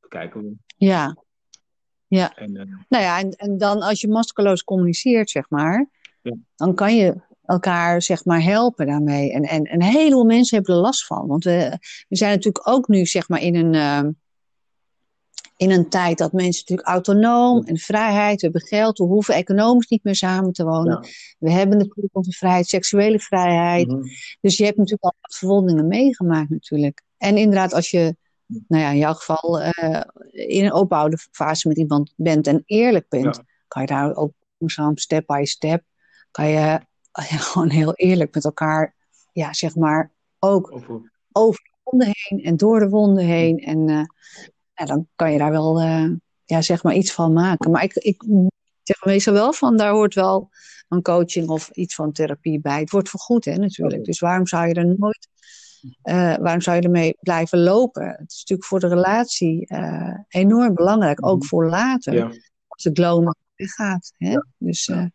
[0.07, 0.53] Kijken we.
[0.77, 1.17] Ja.
[2.07, 2.35] Ja.
[2.35, 5.89] En, eh, Nou ja, en, en dan als je maskeloos communiceert, zeg maar,
[6.21, 6.33] Ja.
[6.55, 9.31] dan kan je elkaar, zeg maar, helpen daarmee.
[9.33, 11.27] En, en, en een heleboel mensen hebben er last van.
[11.27, 14.11] Want we, we zijn natuurlijk ook nu, zeg maar, in een, uh,
[15.59, 19.87] in een tijd dat mensen natuurlijk autonoom en vrijheid, we hebben geld, we hoeven economisch
[19.87, 20.99] niet meer samen te wonen.
[21.01, 21.09] Ja.
[21.39, 23.87] We hebben natuurlijk onze vrijheid, seksuele vrijheid.
[23.87, 24.01] mhm.
[24.41, 27.01] Dus je hebt natuurlijk al wat verwondingen meegemaakt natuurlijk.
[27.17, 31.77] En inderdaad, als je, nou ja, in jouw geval uh, in een opbouwende fase met
[31.77, 33.43] iemand bent en eerlijk bent, Ja.
[33.67, 35.83] kan je daar ook langzaam, step by step,
[36.31, 36.59] kan je
[37.29, 38.95] ja, gewoon heel eerlijk met elkaar,
[39.31, 43.57] ja, zeg maar, ook Over- over de wonden heen en door de wonden heen.
[43.57, 44.03] En, uh,
[44.79, 46.11] ja, dan kan je daar wel uh,
[46.45, 47.71] ja, zeg maar iets van maken.
[47.71, 48.23] Maar ik, ik
[48.83, 50.49] zeg meestal wel van, daar hoort wel
[50.89, 52.79] een coaching of iets van therapie bij.
[52.79, 54.03] Het wordt vergoed, hè, natuurlijk.
[54.05, 55.27] Dus waarom zou je er nooit,
[56.03, 58.07] uh, waarom zou je ermee blijven lopen?
[58.07, 62.13] Het is natuurlijk voor de relatie uh, enorm belangrijk, ook voor later.
[62.13, 62.31] Ja.
[62.67, 64.13] Als het loon weggaat.
[64.17, 64.31] Hè?
[64.31, 64.45] Ja.
[64.57, 65.05] Dus, uh,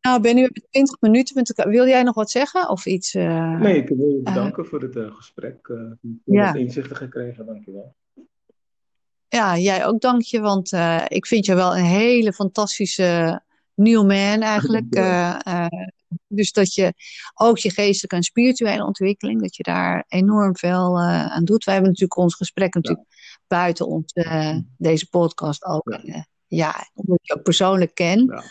[0.00, 1.68] nou, ben nu op 20 minuten.
[1.70, 2.68] Wil jij nog wat zeggen?
[2.68, 3.12] Of iets?
[3.12, 5.68] nee, ik wil je bedanken voor het gesprek.
[5.68, 5.92] Uh,
[6.24, 6.54] ja.
[6.54, 7.94] inzichten gekregen, dankjewel.
[9.28, 13.42] Ja, jij ook dank je, want uh, ik vind je wel een hele fantastische
[13.74, 14.86] new man eigenlijk.
[14.96, 15.66] Uh, uh,
[16.26, 16.94] dus dat je
[17.34, 21.64] ook je geestelijke en spirituele ontwikkeling, dat je daar enorm veel aan doet.
[21.64, 23.06] Wij hebben natuurlijk ons gesprek natuurlijk
[23.46, 24.12] buiten ons,
[24.76, 25.98] deze podcast ook.
[26.02, 26.26] Ja.
[26.46, 28.42] ja, omdat ik je ook persoonlijk ken,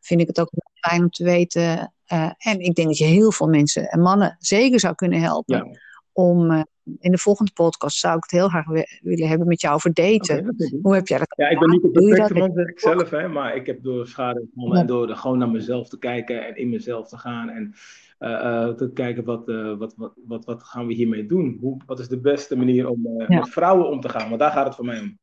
[0.00, 1.94] vind ik het ook fijn om te weten.
[2.38, 5.78] en ik denk dat je heel veel mensen en mannen zeker zou kunnen helpen
[6.12, 6.66] om
[6.98, 8.66] in de volgende podcast zou ik het heel graag
[9.02, 10.54] willen hebben met jou over daten.
[10.82, 13.28] Hoe heb jij dat Ja, ik ben niet de perfecte man, zeg ik zelf, hè,
[13.28, 14.72] maar ik heb door schade ja.
[14.72, 17.74] en door gewoon naar mezelf te kijken en in mezelf te gaan en
[18.18, 21.58] uh, uh, te kijken wat, uh, wat, wat, wat, wat gaan we hiermee doen?
[21.60, 23.38] Hoe, wat is de beste manier om ja.
[23.38, 24.28] met vrouwen om te gaan?
[24.28, 25.18] Want daar gaat het voor mij om.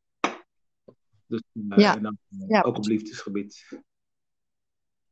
[1.28, 1.42] Dus
[1.76, 1.96] ja.
[1.96, 2.18] dan,
[2.48, 2.62] ja.
[2.62, 3.82] ook op liefdesgebied.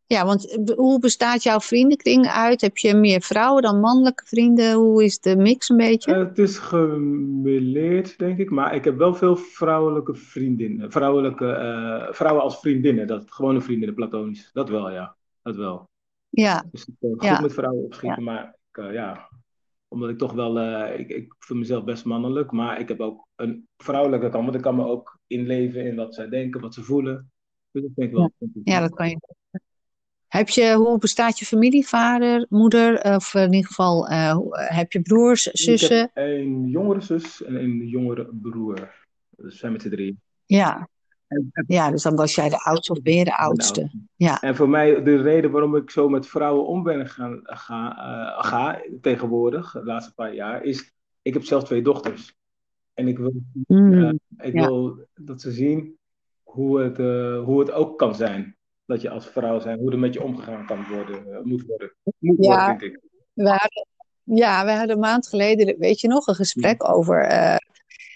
[0.09, 2.61] Ja, want hoe bestaat jouw vriendenkring uit?
[2.61, 4.73] Heb je meer vrouwen dan mannelijke vrienden?
[4.73, 6.11] Hoe is de mix een beetje?
[6.11, 8.49] Uh, het is gemeleerd, denk ik.
[8.49, 10.91] Maar ik heb wel veel vrouwelijke vriendinnen.
[10.91, 13.07] Vrouwelijke, uh, vrouwen als vriendinnen.
[13.07, 14.49] Dat, gewone vriendinnen, platonisch.
[14.53, 15.15] Dat wel, ja.
[15.41, 15.89] Dat wel.
[16.29, 16.65] Ja.
[16.71, 17.41] Dus ik ben goed ja.
[17.41, 18.23] met vrouwen opschieten.
[18.23, 18.31] Ja.
[18.31, 19.29] Maar ik, uh, ja,
[19.87, 20.59] omdat ik toch wel...
[20.89, 22.51] ik, ik vind mezelf best mannelijk.
[22.51, 24.43] Maar ik heb ook een vrouwelijke kant.
[24.43, 27.31] Want ik kan me ook inleven in wat zij denken, wat ze voelen.
[27.71, 28.31] Dus dat vind ik wel...
[28.37, 29.17] Ja, ja dat kan je
[30.27, 31.87] heb je, hoe bestaat je familie?
[31.87, 33.15] Vader, moeder?
[33.15, 36.03] Of in ieder geval, uh, heb je broers, zussen?
[36.03, 38.75] Ik heb een jongere zus en een jongere broer.
[39.29, 40.21] Dus we zijn met z'n drieën.
[40.45, 40.89] Ja.
[41.67, 43.91] ja, dus dan was jij de oudste of ben je de oudste?
[44.15, 44.41] Ja.
[44.41, 48.43] En voor mij, de reden waarom ik zo met vrouwen om ben gaan, ga, uh,
[48.43, 52.35] ga tegenwoordig, de laatste paar jaar, is, ik heb zelf twee dochters.
[52.93, 53.33] En ik wil,
[53.67, 54.67] mm, uh, ik ja.
[54.67, 55.97] wil dat ze zien
[56.43, 56.97] hoe het,
[57.45, 58.56] hoe het ook kan zijn
[58.87, 61.91] dat je als vrouw zijn, hoe er met je omgegaan kan worden, uh, moet worden.
[62.19, 62.99] Moet ja, worden, vind ik.
[63.33, 63.87] We hadden,
[64.23, 66.89] ja, we hadden een maand geleden, weet je nog, een gesprek ja.
[66.89, 67.31] over.
[67.31, 67.55] Uh,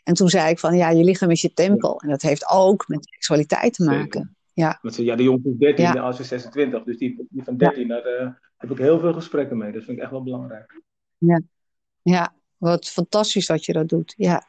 [0.03, 1.91] en toen zei ik van, ja, je lichaam is je tempel.
[1.91, 1.97] Ja.
[1.97, 4.01] En dat heeft ook met seksualiteit te maken.
[4.01, 4.29] Zeker.
[4.53, 4.79] Ja.
[4.81, 5.93] Want ze, ja, de jongen is 13, ja.
[5.93, 6.83] als ze 26.
[6.83, 9.71] Dus die, die van 13, daar uh, heb ik heel veel gesprekken mee.
[9.71, 10.81] Dat vind ik echt wel belangrijk.
[11.17, 11.41] Ja,
[12.01, 12.33] ja.
[12.57, 14.13] wat fantastisch dat je dat doet.
[14.17, 14.43] Ja.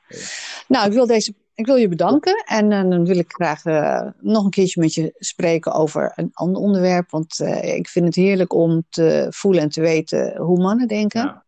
[0.69, 4.11] Nou, ik wil deze ik wil je bedanken en uh, dan wil ik graag uh,
[4.21, 7.11] nog een keertje met je spreken over een ander onderwerp.
[7.11, 11.21] Want uh, ik vind het heerlijk om te voelen en te weten hoe mannen denken.
[11.21, 11.45] Ja.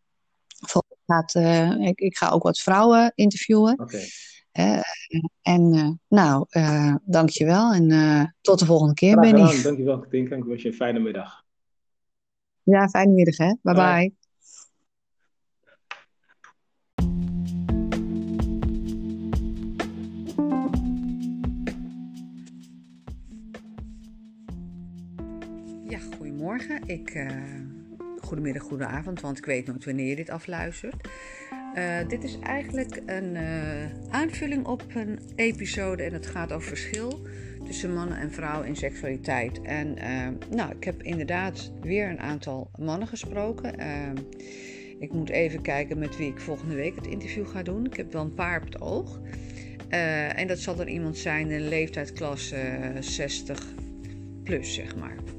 [1.06, 1.34] Gaat,
[1.80, 3.78] ik, ik, ga ook wat vrouwen interviewen.
[3.78, 4.82] Okay.
[5.42, 6.46] en nou,
[7.04, 9.62] dank je wel en tot de volgende keer, Benny.
[9.62, 10.36] Dank je wel, Katinka.
[10.36, 11.44] Ik wens je een fijne middag.
[12.62, 13.54] Ja, fijne middag hè.
[13.62, 13.74] Bye bye.
[13.74, 14.23] bye.
[26.54, 26.88] Goedemorgen.
[26.88, 27.30] Ik, uh,
[28.20, 31.08] goedemiddag, goedenavond, want ik weet nooit wanneer dit afluistert.
[31.74, 37.26] Uh, dit is eigenlijk een uh, aanvulling op een episode en het gaat over verschil
[37.64, 39.62] tussen mannen en vrouwen in seksualiteit.
[39.62, 39.94] En
[40.50, 43.74] nou, ik heb inderdaad weer een aantal mannen gesproken.
[44.98, 47.84] ik moet even kijken met wie ik volgende week het interview ga doen.
[47.86, 49.20] Ik heb wel een paar op het oog.
[49.88, 53.74] en dat zal er iemand zijn in de leeftijdsklasse 60
[54.44, 55.33] plus, zeg maar.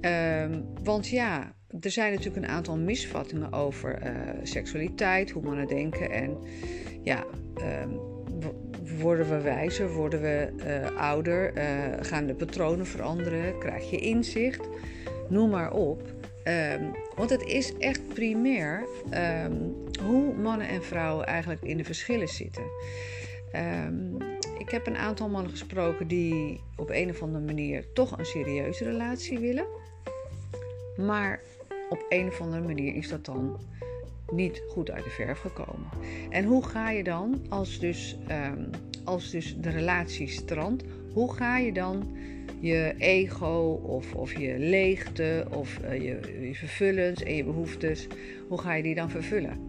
[0.00, 4.10] Um, want ja, er zijn natuurlijk een aantal misvattingen over uh,
[4.42, 6.10] seksualiteit, hoe mannen denken.
[6.10, 6.38] En
[7.02, 7.24] ja,
[7.82, 8.00] um,
[8.98, 11.64] worden we wijzer, worden we uh, ouder, uh,
[12.00, 14.68] gaan de patronen veranderen, krijg je inzicht,
[15.28, 16.02] noem maar op.
[16.44, 18.86] Um, want het is echt primair
[20.02, 22.62] hoe mannen en vrouwen eigenlijk in de verschillen zitten.
[24.58, 28.84] ik heb een aantal mannen gesproken die op een of andere manier toch een serieuze
[28.84, 29.66] relatie willen.
[31.06, 31.40] Maar
[31.88, 33.58] op een of andere manier is dat dan
[34.32, 35.88] niet goed uit de verf gekomen.
[36.30, 38.70] En hoe ga je dan, als dus, um,
[39.04, 42.16] als dus de relatie strandt, hoe ga je dan
[42.60, 48.06] je ego of, of je leegte of uh, je, vervullens en je behoeftes,
[48.48, 49.66] hoe ga je die dan vervullen?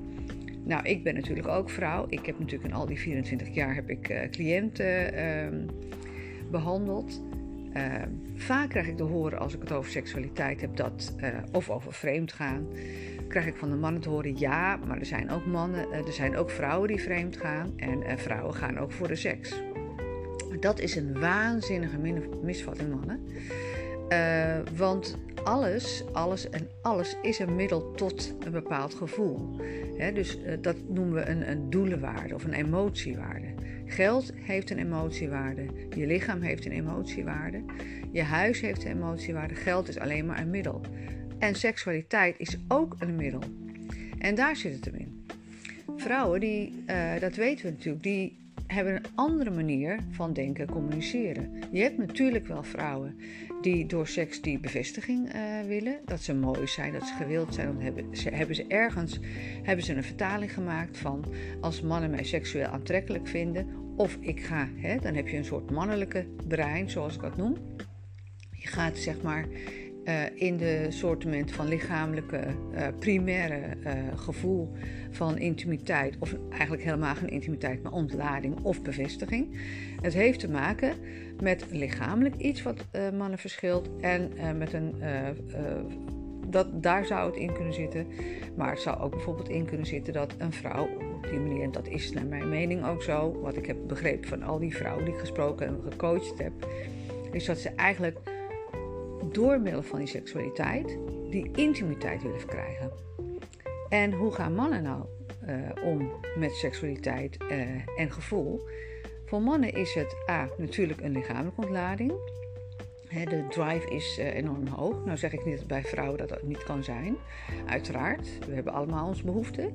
[0.63, 2.05] Nou, ik ben natuurlijk ook vrouw.
[2.09, 5.47] Ik heb natuurlijk in al die 24 jaar heb ik uh, cliënten uh,
[6.51, 7.21] behandeld.
[7.73, 7.93] Uh,
[8.36, 11.93] vaak krijg ik te horen als ik het over seksualiteit heb, dat, uh, of over
[11.93, 12.67] vreemdgaan,
[13.27, 16.38] krijg ik van de mannen te horen: ja, maar er zijn ook mannen, er zijn
[16.38, 19.62] ook vrouwen die vreemd gaan en vrouwen gaan ook voor de seks.
[20.60, 21.97] Dat is een waanzinnige
[22.41, 23.19] misvatting, mannen.
[24.77, 29.62] want alles, alles en alles is een middel tot een bepaald gevoel.
[30.13, 33.58] dus dat noemen we een, een doelenwaarde of een emotiewaarde.
[33.89, 37.63] Geld heeft een emotiewaarde, je lichaam heeft een emotiewaarde,
[38.12, 39.56] je huis heeft een emotiewaarde.
[39.56, 40.82] Geld is alleen maar een middel.
[41.39, 43.43] En seksualiteit is ook een middel.
[44.19, 45.25] En daar zit het hem in.
[45.97, 51.63] Vrouwen, die, uh, dat weten we natuurlijk, die hebben een andere manier van denken communiceren.
[51.71, 53.15] Je hebt natuurlijk wel vrouwen
[53.61, 55.99] die door seks die bevestiging uh, willen.
[56.05, 57.67] Dat ze mooi zijn, dat ze gewild zijn.
[57.67, 59.19] Dan hebben ze, hebben ze ergens
[59.63, 61.25] hebben ze een vertaling gemaakt van
[61.61, 63.67] als mannen mij seksueel aantrekkelijk vinden.
[63.95, 67.55] Of ik ga, hè, dan heb je een soort mannelijke brein, zoals ik dat noem.
[68.51, 69.45] Je gaat zeg maar
[70.05, 73.77] uh, in de soortement van lichamelijke uh, primaire
[74.15, 74.71] gevoel
[75.11, 79.59] van intimiteit, of eigenlijk helemaal geen intimiteit, maar ontlading of bevestiging.
[80.01, 80.93] Het heeft te maken
[81.41, 82.86] met lichamelijk iets wat
[83.17, 84.95] mannen verschilt en met een.
[86.47, 88.08] dat, daar zou het in kunnen zitten.
[88.56, 91.71] Maar het zou ook bijvoorbeeld in kunnen zitten dat een vrouw op die manier, en
[91.71, 95.06] dat is naar mijn mening ook zo, wat ik heb begrepen van al die vrouwen
[95.06, 96.52] die ik gesproken en gecoacht heb,
[97.32, 98.17] is dat ze eigenlijk
[99.32, 100.97] door middel van die seksualiteit
[101.30, 102.91] die intimiteit willen verkrijgen.
[103.89, 105.06] En hoe gaan mannen nou
[105.84, 107.38] om met seksualiteit
[107.97, 108.67] en gevoel?
[109.29, 112.11] Voor mannen is het A, natuurlijk een lichamelijke ontlading.
[113.09, 115.05] de drive is uh, enorm hoog.
[115.05, 117.15] Nou zeg ik niet dat bij vrouwen dat dat niet kan zijn.
[117.65, 119.73] Uiteraard, we hebben allemaal onze behoeften.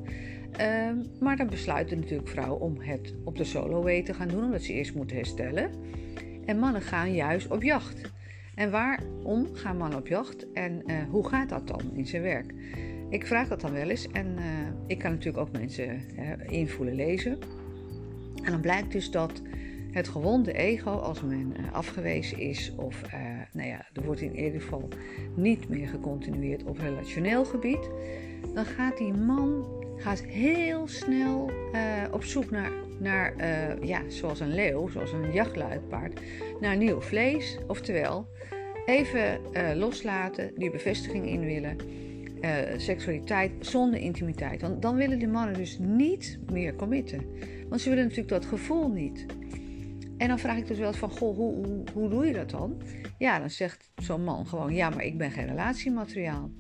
[0.53, 4.45] Ehm, maar dan besluiten natuurlijk vrouwen om het op de solo way te gaan doen,
[4.45, 5.71] omdat ze eerst moeten herstellen.
[6.45, 8.13] En mannen gaan juist op jacht.
[8.55, 12.55] En waarom gaan mannen op jacht en uh, hoe gaat dat dan in zijn werk?
[13.09, 14.45] Ik vraag dat dan wel eens en uh,
[14.87, 16.01] ik kan natuurlijk ook mensen
[16.49, 17.39] invoelen lezen.
[18.45, 19.43] En dan blijkt dus dat
[19.91, 23.03] het gewonde ego, als men afgewezen is of
[23.53, 24.89] nou ja, er wordt in ieder geval
[25.37, 27.91] niet meer gecontinueerd op relationeel gebied,
[28.55, 31.51] dan gaat die man gaat heel snel
[32.13, 33.35] op zoek naar, naar
[33.85, 36.21] ja, zoals een leeuw, zoals een jachtluidpaard,
[36.61, 37.59] naar nieuw vlees.
[37.67, 38.27] Oftewel,
[38.85, 41.77] even uh, loslaten, die bevestiging in willen.
[42.41, 44.61] Uh, seksualiteit zonder intimiteit.
[44.61, 47.27] Want dan willen de mannen dus niet meer committen.
[47.75, 49.27] Want ze willen natuurlijk dat gevoel niet.
[50.17, 52.83] En dan vraag ik dus wel van, goh, hoe, hoe, hoe doe je dat dan?
[53.19, 56.51] Ja, dan zegt zo'n man gewoon, ja, maar ik ben geen relatiemateriaal.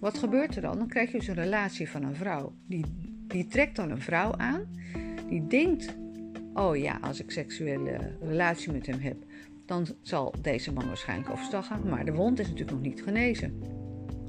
[0.00, 0.78] Wat gebeurt er dan?
[0.78, 2.54] Dan krijg je dus een relatie van een vrouw.
[2.66, 2.84] Die,
[3.26, 4.66] die trekt dan een vrouw aan.
[5.28, 5.96] Die denkt,
[6.54, 9.16] oh ja, als ik seksuele relatie met hem heb,
[9.66, 11.84] dan zal deze man waarschijnlijk overstag.
[11.84, 13.62] Maar de wond is natuurlijk nog niet genezen.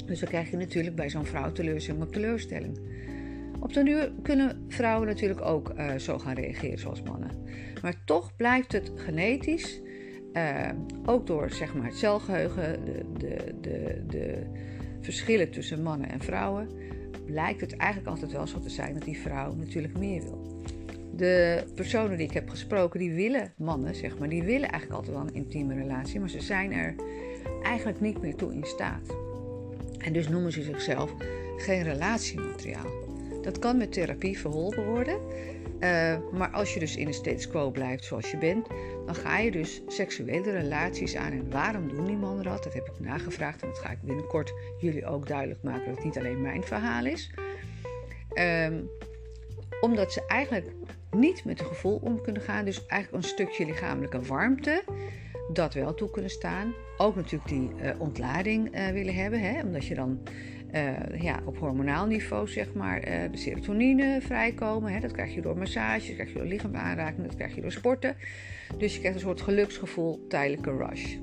[0.05, 2.79] Dus dan krijg je natuurlijk bij zo'n vrouw teleurstelling op teleurstelling.
[3.61, 7.29] Op de duur kunnen vrouwen natuurlijk ook uh, zo gaan reageren zoals mannen.
[7.81, 9.81] Maar toch blijft het genetisch,
[10.33, 10.69] uh,
[11.05, 14.45] ook door zeg maar, het celgeheugen, de, de, de, de
[15.01, 16.69] verschillen tussen mannen en vrouwen,
[17.25, 20.51] blijkt het eigenlijk altijd wel zo te zijn dat die vrouw natuurlijk meer wil
[21.21, 25.15] de personen die ik heb gesproken, die willen, mannen zeg maar, die willen eigenlijk altijd
[25.15, 26.95] wel een intieme relatie, maar ze zijn er
[27.63, 29.15] eigenlijk niet meer toe in staat.
[29.97, 31.13] En dus noemen ze zichzelf
[31.57, 33.00] geen relatiemateriaal.
[33.41, 35.19] Dat kan met therapie verholpen worden.
[35.79, 38.67] Uh, maar als je dus in de status quo blijft zoals je bent,
[39.05, 41.31] dan ga je dus seksuele relaties aan.
[41.31, 42.63] En waarom doen die mannen dat?
[42.63, 46.05] Dat heb ik nagevraagd en dat ga ik binnenkort jullie ook duidelijk maken dat het
[46.05, 47.31] niet alleen mijn verhaal is.
[48.33, 48.89] Um,
[49.81, 50.71] omdat ze eigenlijk
[51.11, 52.65] niet met een gevoel om kunnen gaan.
[52.65, 54.83] Dus eigenlijk een stukje lichamelijke warmte,
[55.53, 56.73] dat wel toe kunnen staan.
[56.97, 59.61] Ook natuurlijk die uh, ontlading uh, willen hebben, hè?
[59.61, 60.19] omdat je dan
[60.75, 64.93] uh, ja, op hormonaal niveau zeg maar de serotonine vrijkomen.
[64.93, 64.99] Hè?
[64.99, 68.15] Dat krijg je door massage, dat krijg je door lichaamaanraking, dat krijg je door sporten.
[68.77, 71.15] Dus je krijgt een soort geluksgevoel, tijdelijke rush.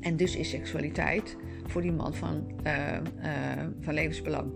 [0.00, 1.36] En dus is seksualiteit
[1.66, 2.60] voor die man van,
[3.80, 4.52] van levensbelang.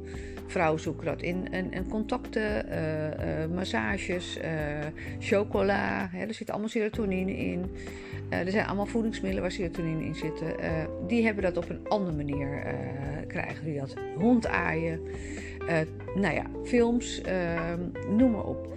[0.46, 4.44] Vrouwen zoeken dat in en, contacten, uh, uh, massages, uh,
[5.18, 6.08] chocola.
[6.12, 7.70] Hè, er zit allemaal serotonine in.
[8.28, 10.54] er zijn allemaal voedingsmiddelen waar serotonine in zitten.
[11.06, 12.62] die hebben dat op een andere manier
[13.26, 13.64] krijgen.
[13.64, 15.00] Die dat hondaaien.
[16.14, 17.22] nou ja, films,
[18.08, 18.76] noem maar op.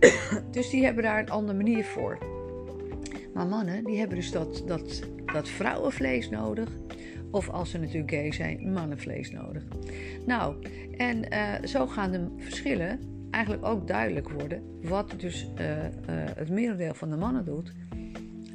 [0.50, 2.18] dus die hebben daar een andere manier voor.
[3.34, 6.68] Maar mannen, die hebben dus dat, dat, dat vrouwenvlees nodig.
[7.32, 9.62] Of als ze natuurlijk gay zijn, mannenvlees nodig.
[10.26, 10.56] Nou,
[10.96, 14.62] en uh, zo gaan de verschillen eigenlijk ook duidelijk worden.
[14.82, 15.84] Wat dus uh, uh,
[16.34, 17.72] het merendeel van de mannen doet.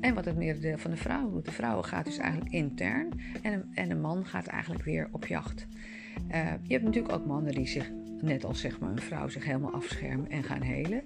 [0.01, 1.45] En wat het merendeel van de vrouwen doet.
[1.45, 3.09] De vrouwen gaat dus eigenlijk intern.
[3.41, 5.67] En, en de man gaat eigenlijk weer op jacht.
[6.63, 9.73] je hebt natuurlijk ook mannen die zich, net als zeg maar een vrouw, zich helemaal
[9.73, 11.03] afschermen en gaan helen.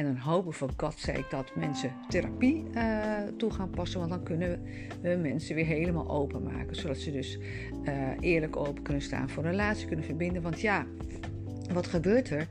[0.00, 3.98] En dan hopen voor God's sake dat mensen therapie uh, toe gaan passen.
[3.98, 4.62] Want dan kunnen
[5.00, 6.76] we mensen weer helemaal openmaken.
[6.76, 7.38] Zodat ze dus
[7.84, 10.42] uh, eerlijk open kunnen staan voor een relatie, kunnen verbinden.
[10.42, 10.86] Want ja,
[11.72, 12.48] wat gebeurt er?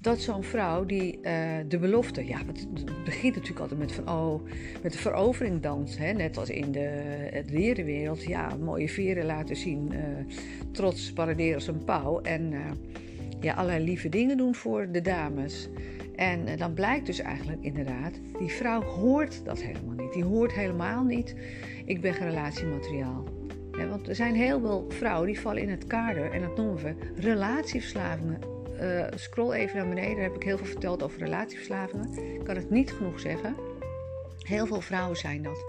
[0.00, 1.20] Dat zo'n vrouw die
[1.68, 4.42] de belofte, ja, het begint natuurlijk altijd met van oh,
[4.82, 7.42] met de verovering dans, hè, net als in de,
[7.74, 9.92] de wereld, ja, mooie veren laten zien,
[10.70, 12.52] trots paraderen als een pauw en
[13.40, 15.68] ja, allerlei lieve dingen doen voor de dames.
[16.22, 20.12] En eh, dan blijkt dus eigenlijk inderdaad, die vrouw hoort dat helemaal niet.
[20.12, 21.34] Die hoort helemaal niet,
[21.84, 23.24] ik ben relatiemateriaal.
[23.88, 26.94] want er zijn heel veel vrouwen die vallen in het kader, en dat noemen we
[27.16, 28.38] relatieverslavingen.
[28.80, 32.34] Uh, scroll even naar beneden, daar heb ik heel veel verteld over relatieverslavingen.
[32.34, 33.56] Ik kan het niet genoeg zeggen.
[34.38, 35.64] Heel veel vrouwen zijn dat.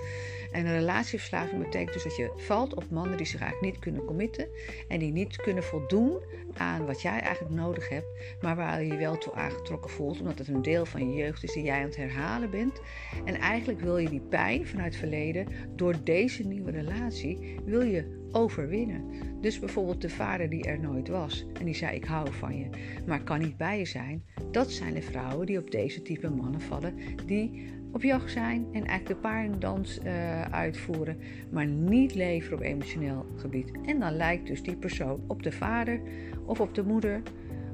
[0.54, 4.06] En een relatieverslaving betekent dus dat je valt op mannen die zich eigenlijk niet kunnen
[4.06, 4.48] committen
[4.88, 6.22] en die niet kunnen voldoen
[6.54, 10.38] aan wat jij eigenlijk nodig hebt, maar waar je je wel toe aangetrokken voelt, omdat
[10.38, 12.82] het een deel van je jeugd is die jij aan het herhalen bent.
[13.26, 18.22] En eigenlijk wil je die pijn vanuit het verleden door deze nieuwe relatie wil je
[18.32, 19.06] overwinnen.
[19.42, 22.70] Dus bijvoorbeeld de vader die er nooit was en die zei ik hou van je,
[23.06, 24.24] maar kan niet bij je zijn.
[24.52, 28.86] Dat zijn de vrouwen die op deze type mannen vallen, die op jacht zijn en
[28.86, 31.18] eigenlijk de paardendans uh, uitvoeren,
[31.50, 33.72] maar niet leveren op emotioneel gebied.
[33.86, 36.02] En dan lijkt dus die persoon op de vader
[36.46, 37.22] of op de moeder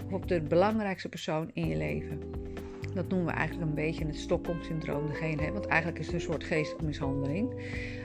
[0.05, 2.19] of op de belangrijkste persoon in je leven.
[2.93, 5.07] Dat noemen we eigenlijk een beetje het Stockholm-syndroom.
[5.07, 7.53] Degene, want eigenlijk is het een soort geestelijke mishandeling.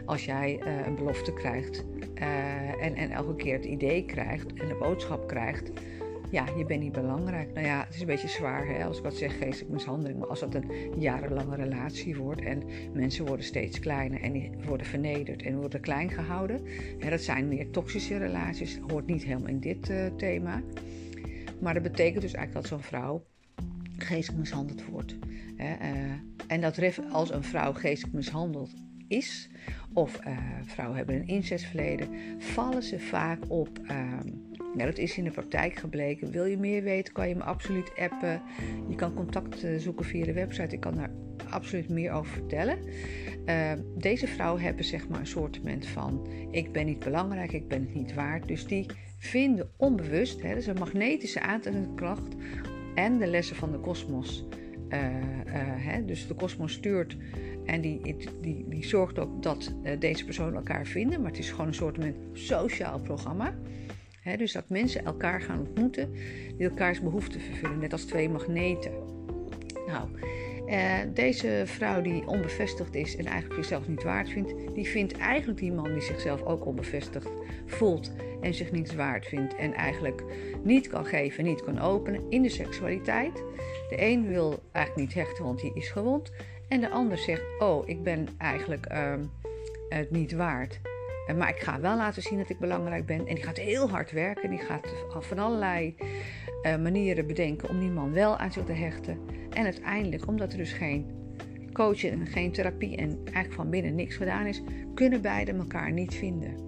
[0.04, 4.68] Als jij uh, een belofte krijgt uh, en, en elke keer het idee krijgt en
[4.68, 5.70] de boodschap krijgt
[6.34, 7.52] ja, je bent niet belangrijk.
[7.52, 10.18] Nou ja, het is een beetje zwaar hè, als ik wat zeg, geestelijke mishandeling.
[10.18, 15.42] Maar als dat een jarenlange relatie wordt en mensen worden steeds kleiner en worden vernederd
[15.42, 16.60] en worden klein gehouden.
[16.98, 20.62] Hè, dat zijn meer toxische relaties, hoort niet helemaal in dit uh, thema.
[21.60, 23.24] Maar dat betekent dus eigenlijk dat zo'n vrouw
[23.98, 25.16] geestelijk mishandeld wordt.
[25.56, 26.12] Hè, uh,
[26.46, 28.70] en dat als een vrouw geestelijk mishandeld
[29.08, 29.50] is,
[29.92, 33.78] of uh, vrouwen hebben een incestverleden, vallen ze vaak op.
[34.74, 36.30] Nou, dat is in de praktijk gebleken.
[36.30, 38.42] Wil je meer weten, kan je me absoluut appen.
[38.88, 40.74] Je kan contact eh, zoeken via de website.
[40.74, 41.10] Ik kan daar
[41.50, 42.78] absoluut meer over vertellen.
[43.46, 47.80] Uh, deze vrouwen hebben zeg maar een soort van: ik ben niet belangrijk, ik ben
[47.80, 48.48] het niet waard.
[48.48, 48.86] Dus die
[49.18, 52.34] vinden onbewust, hè, dus een magnetische aantrekkingskracht
[52.94, 54.44] en de lessen van de kosmos.
[54.88, 57.16] Uh, dus de kosmos stuurt
[57.64, 61.20] en die, die, die zorgt ook dat deze personen elkaar vinden.
[61.20, 61.98] Maar het is gewoon een soort
[62.32, 63.54] sociaal programma
[64.38, 66.12] dus dat mensen elkaar gaan ontmoeten
[66.56, 68.92] die elkaars behoeften vervullen, net als twee magneten.
[69.86, 70.08] Nou,
[70.66, 75.58] eh, deze vrouw die onbevestigd is en eigenlijk zichzelf niet waard vindt, die vindt eigenlijk
[75.58, 77.30] die man die zichzelf ook onbevestigd
[77.66, 80.24] voelt en zich niet waard vindt en eigenlijk
[80.62, 83.34] niet kan geven, niet kan openen in de seksualiteit.
[83.88, 86.32] De een wil eigenlijk niet hechten, want hij is gewond.
[86.68, 89.14] En de ander zegt: Oh, ik ben eigenlijk uh,
[89.88, 90.80] het niet waard.
[91.26, 93.26] Eh, maar ik ga wel laten zien dat ik belangrijk ben.
[93.26, 94.50] En die gaat heel hard werken.
[94.50, 94.88] Die gaat
[95.20, 95.94] van allerlei
[96.62, 99.18] uh, manieren bedenken om die man wel aan zich te hechten.
[99.50, 101.06] En uiteindelijk, omdat er dus geen
[101.72, 104.62] coaching en geen therapie en eigenlijk van binnen niks gedaan is,
[104.94, 106.64] kunnen beiden elkaar niet vinden.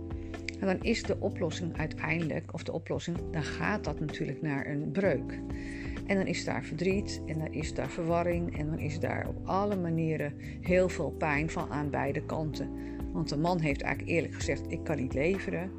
[0.60, 4.90] En dan is de oplossing uiteindelijk, of de oplossing, dan gaat dat natuurlijk naar een
[4.90, 5.40] breuk.
[6.06, 9.36] En dan is daar verdriet en dan is daar verwarring en dan is daar op
[9.44, 12.70] alle manieren heel veel pijn van aan beide kanten.
[13.16, 15.70] Want de man heeft eigenlijk eerlijk gezegd: ik kan niet leveren.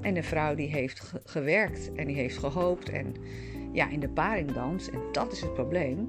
[0.00, 2.88] En de vrouw die heeft gewerkt en die heeft gehoopt.
[2.90, 3.14] En
[3.72, 6.08] ja, in de paringdans, en dat is het probleem.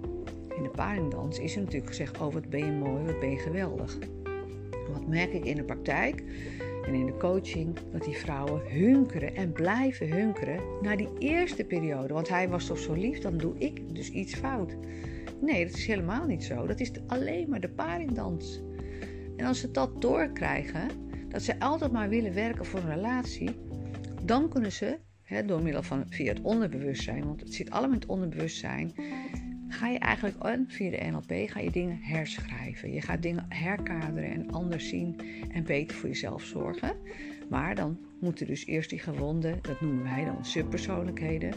[0.57, 3.37] In de paringdans is er natuurlijk gezegd: Oh, wat ben je mooi, wat ben je
[3.37, 3.97] geweldig.
[4.93, 6.23] Wat merk ik in de praktijk
[6.85, 7.77] en in de coaching?
[7.91, 12.13] Dat die vrouwen hunkeren en blijven hunkeren naar die eerste periode.
[12.13, 14.75] Want hij was toch zo lief, dan doe ik dus iets fout.
[15.41, 16.65] Nee, dat is helemaal niet zo.
[16.65, 18.61] Dat is alleen maar de paringdans.
[19.39, 20.87] En als ze dat doorkrijgen,
[21.29, 23.49] dat ze altijd maar willen werken voor een relatie,
[24.23, 24.97] dan kunnen ze,
[25.45, 28.93] door middel van via het onderbewustzijn, want het zit allemaal in het onderbewustzijn,
[29.67, 30.35] ga je eigenlijk
[30.67, 32.93] via de NLP ga je dingen herschrijven.
[32.93, 35.15] Je gaat dingen herkaderen en anders zien
[35.51, 36.95] en beter voor jezelf zorgen.
[37.49, 41.53] Maar dan moeten dus eerst die gewonden, dat noemen wij dan subpersoonlijkheden,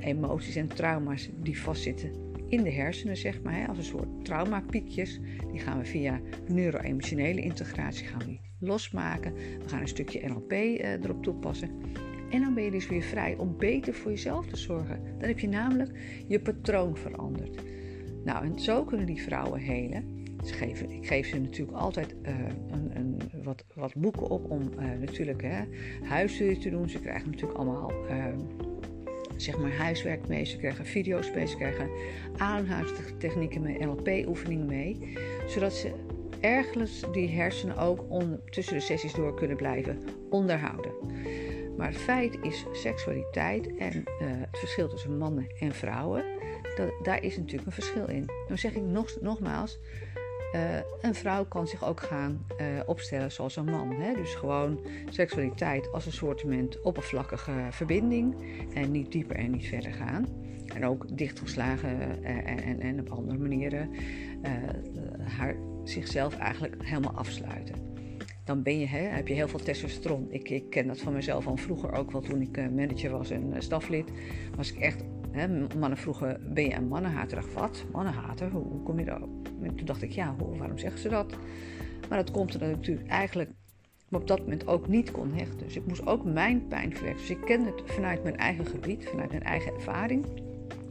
[0.00, 5.20] emoties en trauma's die vastzitten in de hersenen, zeg maar, als een soort traumapiekjes.
[5.50, 9.34] Die gaan we via neuro-emotionele integratie gaan we losmaken.
[9.34, 11.70] We gaan een stukje NLP eh, erop toepassen.
[12.30, 15.00] En dan ben je dus weer vrij om beter voor jezelf te zorgen.
[15.18, 15.98] Dan heb je namelijk
[16.28, 17.62] je patroon veranderd.
[18.24, 20.18] Nou, en zo kunnen die vrouwen helen.
[20.44, 24.70] Ze geven, ik geef ze natuurlijk altijd een, een, wat, wat boeken op om
[25.00, 25.64] natuurlijk hè,
[26.58, 26.88] te doen.
[26.88, 27.92] Ze krijgen natuurlijk allemaal
[29.42, 30.44] zeg maar huiswerk mee.
[30.44, 31.90] Ze krijgen video's mee, ze krijgen
[32.36, 35.16] ademhalingstechnieken mee, NLP-oefeningen mee.
[35.46, 35.92] Zodat ze
[36.40, 38.04] ergens die hersenen ook
[38.50, 39.98] tussen de sessies door kunnen blijven
[40.30, 40.92] onderhouden.
[41.76, 46.24] Maar het feit is seksualiteit en uh, het verschil tussen mannen en vrouwen,
[46.76, 48.30] dat, daar is natuurlijk een verschil in.
[48.48, 49.78] Dan zeg ik nog, nogmaals,
[50.54, 50.60] uh,
[51.00, 53.92] een vrouw kan zich ook gaan uh, opstellen zoals een man.
[53.92, 54.14] Hè?
[54.14, 56.44] Dus gewoon seksualiteit als een soort
[56.82, 58.34] oppervlakkige verbinding
[58.74, 60.26] en niet dieper en niet verder gaan.
[60.74, 63.90] En ook dichtgeslagen en, en, en op andere manieren
[65.24, 67.74] haar zichzelf eigenlijk helemaal afsluiten.
[68.44, 70.26] Dan ben je, hè, heb je heel veel testosteron.
[70.30, 73.54] Ik, ik ken dat van mezelf van vroeger ook wel toen ik manager was en
[73.58, 74.10] staflid.
[74.56, 75.04] Was ik echt,
[75.78, 77.38] mannen vroegen, ben je een mannenhater?
[77.38, 77.84] Ik dacht, wat?
[77.92, 78.50] Mannenhater?
[78.50, 79.48] Hoe, kom je daarop?
[79.62, 81.36] En toen dacht ik, ja, waarom zeggen ze dat?
[82.08, 83.50] Maar dat komt er natuurlijk eigenlijk
[84.10, 85.58] op dat moment ook niet kon hechten.
[85.58, 87.20] Dus ik moest ook mijn pijn verwerken.
[87.20, 90.26] Dus ik ken het vanuit mijn eigen gebied, vanuit mijn eigen ervaring.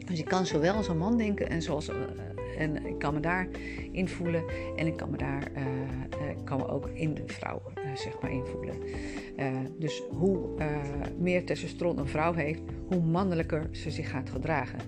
[0.06, 1.96] Dus ik kan zowel als een man denken en zoals uh,
[2.58, 3.48] en ik kan me daar
[3.92, 4.44] invoelen
[4.76, 5.64] en ik kan me daar uh,
[6.44, 8.76] kan me ook in de vrouw uh, zeg maar invoelen.
[9.78, 10.56] dus hoe
[11.18, 14.80] meer testosteron een vrouw heeft, hoe mannelijker ze zich gaat gedragen.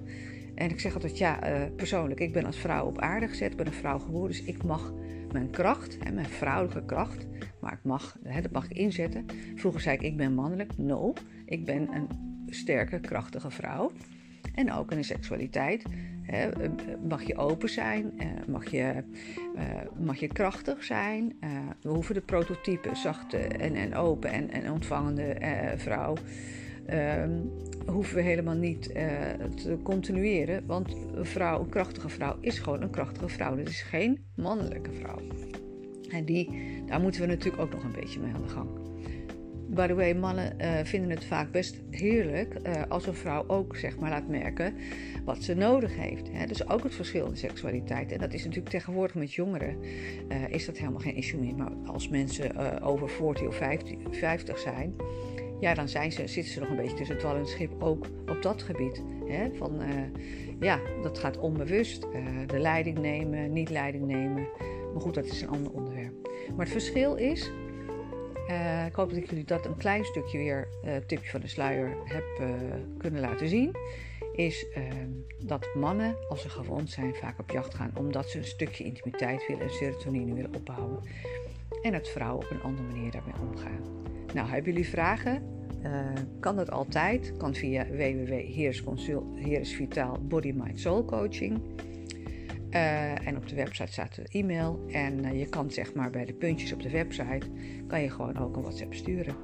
[0.56, 1.40] En ik zeg altijd, ja,
[1.76, 4.64] persoonlijk, ik ben als vrouw op aarde gezet, ik ben een vrouw geworden, dus ik
[4.64, 4.94] mag
[5.32, 7.28] mijn kracht, hè, mijn vrouwelijke kracht,
[7.60, 9.26] maar ik mag, hè, dat mag ik inzetten.
[9.56, 10.78] Vroeger zei ik, ik ben mannelijk.
[10.78, 11.14] No,
[11.46, 12.08] ik ben een
[12.48, 13.92] sterke, krachtige vrouw.
[14.56, 16.21] En ook in de seksualiteit eh,
[17.08, 19.04] mag je open zijn, eh, mag je,
[19.56, 19.64] eh,
[20.00, 21.38] mag je krachtig zijn.
[21.82, 25.36] we hoeven de prototype zachte en, en open en, en ontvangende
[25.78, 26.16] vrouw.
[26.86, 27.32] Ehm,
[27.86, 28.84] hoeven we helemaal niet
[29.56, 30.66] te continueren.
[30.66, 33.56] Want een vrouw, een krachtige vrouw, is gewoon een krachtige vrouw.
[33.56, 35.20] Dat is geen mannelijke vrouw.
[36.10, 36.50] En die,
[36.86, 38.70] daar moeten we natuurlijk ook nog een beetje mee aan de gang.
[39.68, 40.56] By the way, mannen
[40.86, 42.56] vinden het vaak best heerlijk
[42.90, 44.74] als een vrouw ook zeg maar, laat merken
[45.26, 46.32] wat ze nodig heeft.
[46.32, 46.46] Hè.
[46.46, 48.12] Dus ook het verschil in seksualiteit.
[48.12, 51.56] En dat is natuurlijk tegenwoordig met jongeren uh, is dat helemaal geen issue meer.
[51.56, 54.96] Maar als mensen over 40 of 50, 50 zijn,
[55.60, 57.84] ja, dan zijn ze, zitten ze nog een beetje tussen het wal en het schip
[57.84, 59.04] ook op dat gebied.
[59.26, 59.50] Hè.
[59.54, 59.82] Van,
[60.60, 62.02] ja, dat gaat onbewust.
[62.48, 64.48] de leiding nemen, niet leiding nemen.
[64.94, 66.30] Maar goed, dat is een ander onderwerp.
[66.56, 67.52] Maar het verschil is
[68.50, 71.48] uh, ik hoop dat ik jullie dat een klein stukje weer, uh, tipje van de
[71.48, 72.48] sluier, heb uh,
[72.98, 73.76] kunnen laten zien.
[74.36, 78.44] Is ehm, dat mannen, als ze gewond zijn, vaak op jacht gaan omdat ze een
[78.44, 81.00] stukje intimiteit willen en serotonine willen opbouwen.
[81.82, 83.82] En dat vrouwen op een andere manier daarmee omgaan.
[84.34, 85.60] Nou, hebben jullie vragen?
[86.40, 87.34] kan dat altijd.
[87.38, 91.62] Kan via www.heeres Vitaal Body Mind Soul Coaching.
[92.72, 94.86] Uh, en op de website staat de e-mail.
[94.92, 97.48] En uh, je kan zeg maar bij de puntjes op de website
[97.88, 99.36] kan je gewoon ook een WhatsApp sturen.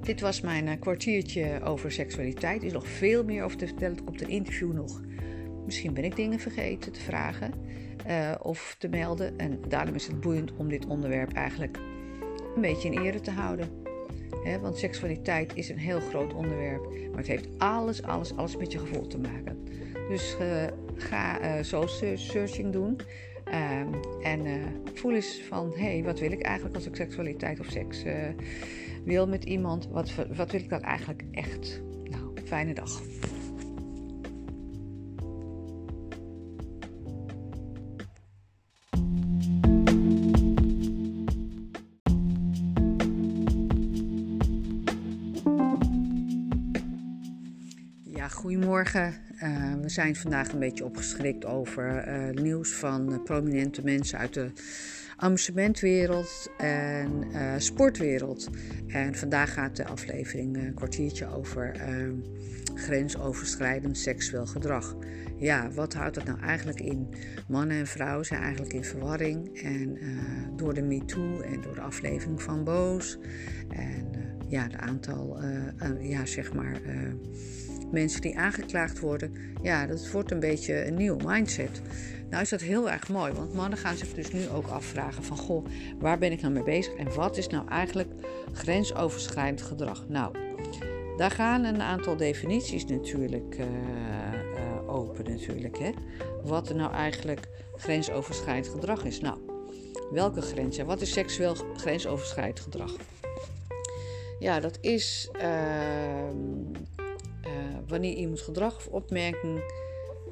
[0.00, 2.60] Dit was mijn uh, kwartiertje over seksualiteit.
[2.60, 3.96] Er is nog veel meer over te vertellen.
[3.96, 5.02] Er komt een interview nog.
[5.64, 7.52] Misschien ben ik dingen vergeten te vragen
[8.42, 9.38] of te melden.
[9.38, 11.78] En daarom is het boeiend om dit onderwerp eigenlijk
[12.54, 13.68] een beetje in ere te houden.
[14.60, 16.88] want seksualiteit is een heel groot onderwerp.
[17.08, 19.64] Maar het heeft alles, alles, alles met je gevoel te maken.
[20.08, 20.36] Dus
[20.96, 23.00] ga uh, soul searching doen.
[23.48, 27.60] Um, en uh, voel eens van, hé, hey, wat wil ik eigenlijk als ik seksualiteit
[27.60, 28.02] of seks
[29.04, 29.88] wil met iemand?
[29.88, 31.82] Wat, wat wil ik dan eigenlijk echt?
[32.02, 33.02] Nou, fijne dag.
[48.44, 49.23] Goedemorgen.
[49.42, 54.34] Uh, we zijn vandaag een beetje opgeschrikt over uh, nieuws van uh, prominente mensen uit
[54.34, 54.52] de
[55.16, 57.24] amusementwereld en
[57.58, 58.48] sportwereld.
[58.88, 61.76] En vandaag gaat de aflevering een kwartiertje over
[62.74, 64.96] grensoverschrijdend seksueel gedrag.
[65.38, 67.14] Ja, wat houdt dat nou eigenlijk in?
[67.48, 69.62] Mannen en vrouwen zijn eigenlijk in verwarring.
[69.62, 69.98] En
[70.56, 73.18] door de MeToo en door de aflevering van Boos
[73.68, 74.06] en
[74.48, 75.38] ja, het aantal,
[76.00, 76.80] ja, zeg maar
[77.94, 81.80] mensen die aangeklaagd worden, ja, dat wordt een beetje een nieuw mindset.
[82.30, 85.36] Nou is dat heel erg mooi, want mannen gaan zich dus nu ook afvragen van,
[85.36, 85.66] goh,
[85.98, 88.10] waar ben ik nou mee bezig en wat is nou eigenlijk
[88.52, 90.08] grensoverschrijdend gedrag?
[90.08, 90.36] Nou,
[91.16, 95.78] daar gaan een aantal definities natuurlijk uh, uh, open natuurlijk.
[95.78, 95.90] Hè?
[96.42, 99.20] Wat er nou eigenlijk grensoverschrijdend gedrag is.
[99.20, 99.38] Nou,
[100.10, 100.86] welke grenzen?
[100.86, 102.96] Wat is seksueel grensoverschrijdend gedrag?
[104.38, 105.44] Ja, dat is uh,
[107.88, 109.62] wanneer iemands gedrag of opmerking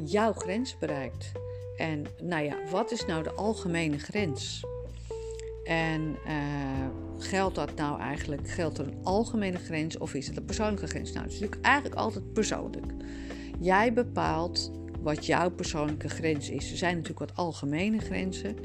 [0.05, 1.33] jouw grens bereikt.
[1.77, 4.65] En nou ja, wat is nou de algemene grens?
[5.65, 6.87] En uh,
[7.19, 11.13] geldt dat nou eigenlijk, geldt er een algemene grens of is het een persoonlijke grens?
[11.13, 12.93] Nou, het is natuurlijk eigenlijk altijd persoonlijk.
[13.61, 16.71] Jij bepaalt wat jouw persoonlijke grens is.
[16.71, 18.57] Er zijn natuurlijk wat algemene grenzen.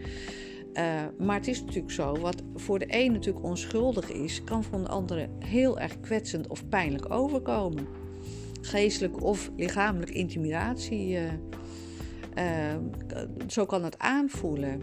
[0.73, 4.81] Uh, maar het is natuurlijk zo, wat voor de een natuurlijk onschuldig is, kan voor
[4.81, 7.87] de andere heel erg kwetsend of pijnlijk overkomen.
[8.61, 11.23] Geestelijk of lichamelijk intimidatie, uh,
[12.37, 12.75] uh,
[13.47, 14.81] zo kan het aanvoelen.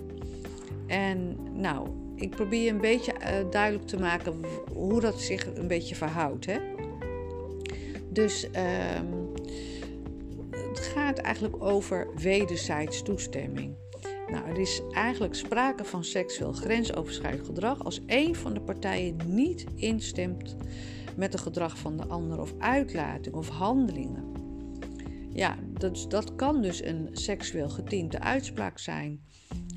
[0.87, 3.13] En nou, ik probeer een beetje
[3.51, 4.35] duidelijk te maken
[4.73, 6.47] hoe dat zich een beetje verhoudt.
[6.47, 6.59] Hè?
[8.11, 9.07] Dus ehm,
[10.51, 13.75] het gaat eigenlijk over wederzijds toestemming.
[14.31, 19.65] Nou, er is eigenlijk sprake van seksueel grensoverschrijdend gedrag als een van de partijen niet
[19.75, 20.57] instemt
[21.17, 24.33] met het gedrag van de ander of uitlating of handelingen.
[25.31, 29.21] Ja, dat, dat kan dus een seksueel getinte uitspraak zijn,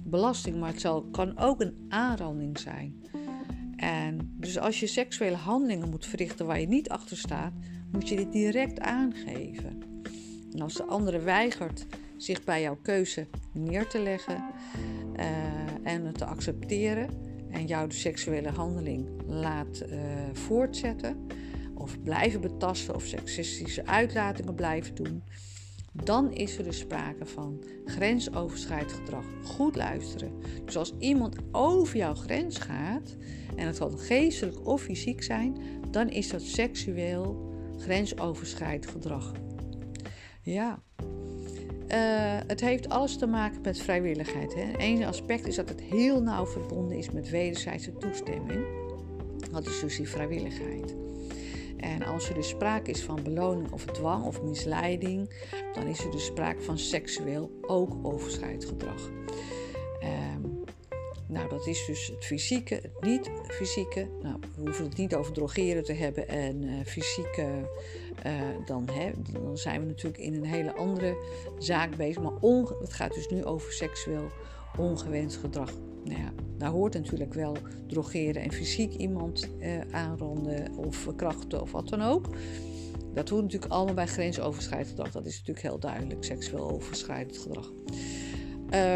[0.04, 3.06] belasting, maar het zal, kan ook een aanranding zijn.
[3.76, 7.54] En dus als je seksuele handelingen moet verrichten waar je niet achter staat,
[7.92, 9.82] moet je dit direct aangeven.
[10.54, 11.86] En als de andere weigert
[12.18, 14.44] zich bij jouw keuze neer te leggen
[15.16, 15.26] uh,
[15.84, 19.98] en het te accepteren en jou de seksuele handeling laat uh,
[20.34, 21.28] voortzetten
[21.74, 25.24] of blijven betasten of seksistische uitlatingen blijven doen,
[26.04, 29.26] dan is er dus sprake van grensoverschrijdend gedrag.
[29.44, 30.32] Goed luisteren.
[30.66, 33.16] Dus als iemand over jouw grens gaat,
[33.56, 35.58] en het kan geestelijk of fysiek zijn,
[35.92, 39.32] dan is dat seksueel grensoverschrijdend gedrag.
[40.42, 40.82] Ja,
[41.88, 44.56] uh, het heeft alles te maken met vrijwilligheid.
[44.78, 48.66] Eén aspect is dat het heel nauw verbonden is met wederzijdse toestemming.
[49.52, 50.96] Dat is dus die vrijwilligheid.
[51.78, 55.30] En als er dus sprake is van beloning of dwang of misleiding,
[55.74, 59.10] dan is er dus sprake van seksueel ook overschrijdend gedrag.
[60.34, 60.64] Um,
[61.28, 64.08] nou, dat is dus het fysieke, het niet-fysieke.
[64.22, 67.70] Nou, we hoeven het niet over drogeren te hebben en uh, fysieke.
[68.26, 68.34] Uh,
[68.66, 71.18] dan, hè, dan zijn we natuurlijk in een hele andere
[71.58, 72.22] zaak bezig.
[72.22, 72.34] Maar
[72.80, 74.28] het gaat dus nu over seksueel
[74.78, 75.72] ongewenst gedrag.
[76.04, 77.58] Nou ja, daar hoort natuurlijk wel
[77.88, 82.26] drogeren en fysiek iemand uh, aanranden of verkrachten of wat dan ook.
[83.14, 85.12] Dat hoort natuurlijk allemaal bij grensoverschrijdend gedrag.
[85.12, 87.72] Dat is natuurlijk heel duidelijk, seksueel overschrijdend gedrag.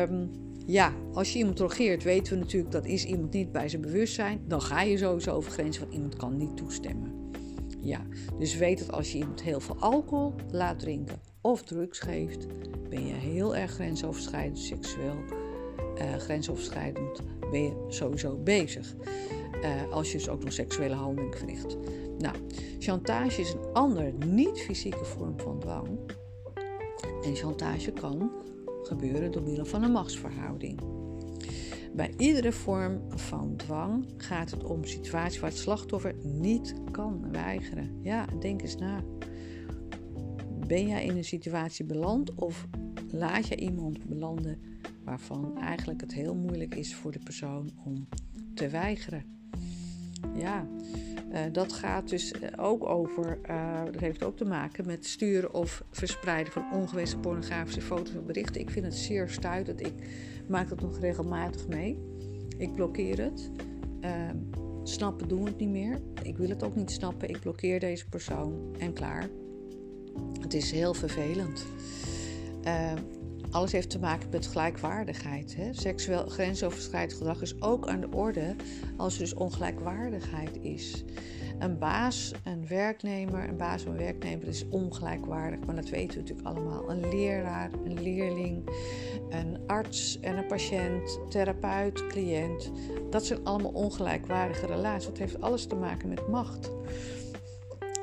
[0.09, 0.29] Um,
[0.65, 4.41] ja, als je iemand drogeert, weten we natuurlijk dat is iemand niet bij zijn bewustzijn.
[4.47, 7.30] Dan ga je sowieso over grenzen, want iemand kan niet toestemmen.
[7.81, 8.01] Ja,
[8.39, 12.47] dus weet dat als je iemand heel veel alcohol laat drinken of drugs geeft,
[12.89, 15.15] ben je heel erg grensoverschrijdend, seksueel
[15.97, 17.21] uh, grensoverschrijdend,
[17.51, 18.95] ben je sowieso bezig.
[19.63, 21.77] Uh, als je dus ook nog seksuele handeling verricht.
[22.17, 22.35] Nou,
[22.79, 25.87] chantage is een andere niet-fysieke vorm van dwang.
[27.23, 28.31] En chantage kan
[28.83, 31.00] gebeuren door middel van een machtsverhouding.
[31.93, 37.99] Bij iedere vorm van dwang gaat het om situaties waar het slachtoffer niet kan weigeren.
[38.01, 39.03] Ja, denk eens na.
[40.67, 42.67] Ben jij in een situatie beland of
[43.11, 44.59] laat je iemand belanden
[45.03, 48.07] waarvan eigenlijk het heel moeilijk is voor de persoon om
[48.53, 49.23] te weigeren?
[50.35, 50.67] Ja,
[51.31, 55.53] uh, dat gaat dus eh, ook over, uh, dat heeft ook te maken met sturen
[55.53, 58.61] of verspreiden van ongewenste pornografische foto's of berichten.
[58.61, 59.85] Ik vind het zeer stuitend.
[59.85, 59.93] Ik
[60.47, 61.97] maak dat nog regelmatig mee.
[62.57, 63.51] Ik blokkeer het.
[64.01, 64.29] Uh,
[64.83, 65.99] snappen doen we het niet meer.
[66.23, 67.29] Ik wil het ook niet snappen.
[67.29, 69.29] Ik blokkeer deze persoon en klaar.
[70.39, 71.65] Het is heel vervelend.
[73.51, 75.55] Alles heeft te maken met gelijkwaardigheid.
[75.55, 75.73] Hè?
[75.73, 78.55] Seksueel grensoverschrijdend gedrag is ook aan de orde
[78.97, 81.03] als er dus ongelijkwaardigheid is.
[81.59, 86.47] Een baas, een werknemer, een baas een werknemer is ongelijkwaardig, maar dat weten we natuurlijk
[86.47, 86.89] allemaal.
[86.89, 88.69] Een leraar, een leerling,
[89.29, 92.71] een arts en een patiënt, therapeut, cliënt.
[93.09, 95.05] Dat zijn allemaal ongelijkwaardige relaties.
[95.05, 96.71] Dat heeft alles te maken met macht.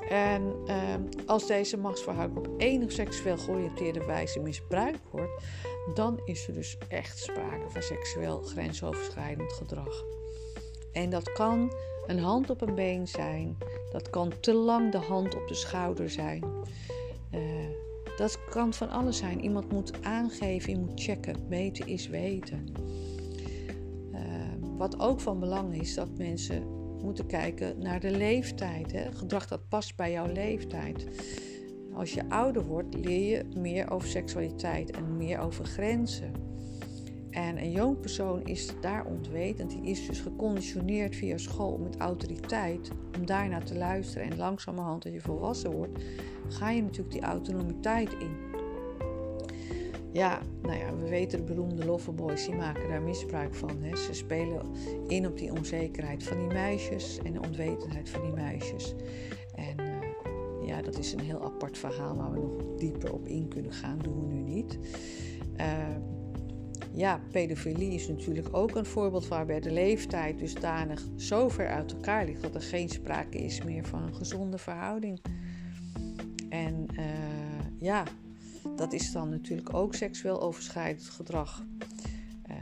[0.09, 5.43] En ehm, als deze machtsverhouding op enig seksueel georiënteerde wijze misbruikt wordt,
[5.95, 10.05] dan is er dus echt sprake van seksueel grensoverschrijdend gedrag.
[10.93, 11.73] En dat kan
[12.07, 13.59] een hand op een been zijn,
[13.93, 16.45] dat kan te lang de hand op de schouder zijn.
[17.35, 17.41] Uh,
[18.17, 19.41] dat kan van alles zijn.
[19.41, 21.49] Iemand moet aangeven, je moet checken.
[21.49, 22.73] Weten is weten.
[24.13, 24.21] Uh,
[24.77, 26.78] wat ook van belang is, dat mensen
[27.09, 28.93] moeten kijken naar de leeftijd.
[28.93, 29.13] Hè?
[29.13, 31.07] Gedrag dat past bij jouw leeftijd.
[31.95, 36.33] Als je ouder wordt, leer je meer over seksualiteit en meer over grenzen.
[37.31, 39.71] En een jong persoon is daar ontwetend.
[39.71, 44.31] Die is dus geconditioneerd via school met autoriteit om daarnaar te luisteren.
[44.31, 45.99] En langzamerhand, als je volwassen wordt,
[46.49, 48.48] ga je natuurlijk die autonomiteit in.
[50.19, 53.83] Ja, nou ja, we weten de beroemde loverboys, die maken daar misbruik van.
[53.83, 53.97] Hè.
[53.97, 54.63] Ze spelen
[55.09, 58.95] in op die onzekerheid van die meisjes en de onwetendheid van die meisjes.
[59.55, 63.49] En uh, ja, dat is een heel apart verhaal waar we nog dieper op in
[63.49, 64.79] kunnen gaan, doen we nu niet.
[65.57, 65.97] Uh,
[66.93, 72.25] ja, pedofilie is natuurlijk ook een voorbeeld waarbij de leeftijd dusdanig zo ver uit elkaar
[72.25, 75.21] ligt dat er geen sprake is meer van een gezonde verhouding.
[76.49, 77.05] En uh,
[77.79, 78.05] ja,
[78.77, 81.67] dat is dan natuurlijk ook seksueel overschrijdend gedrag.
[82.51, 82.57] Uh,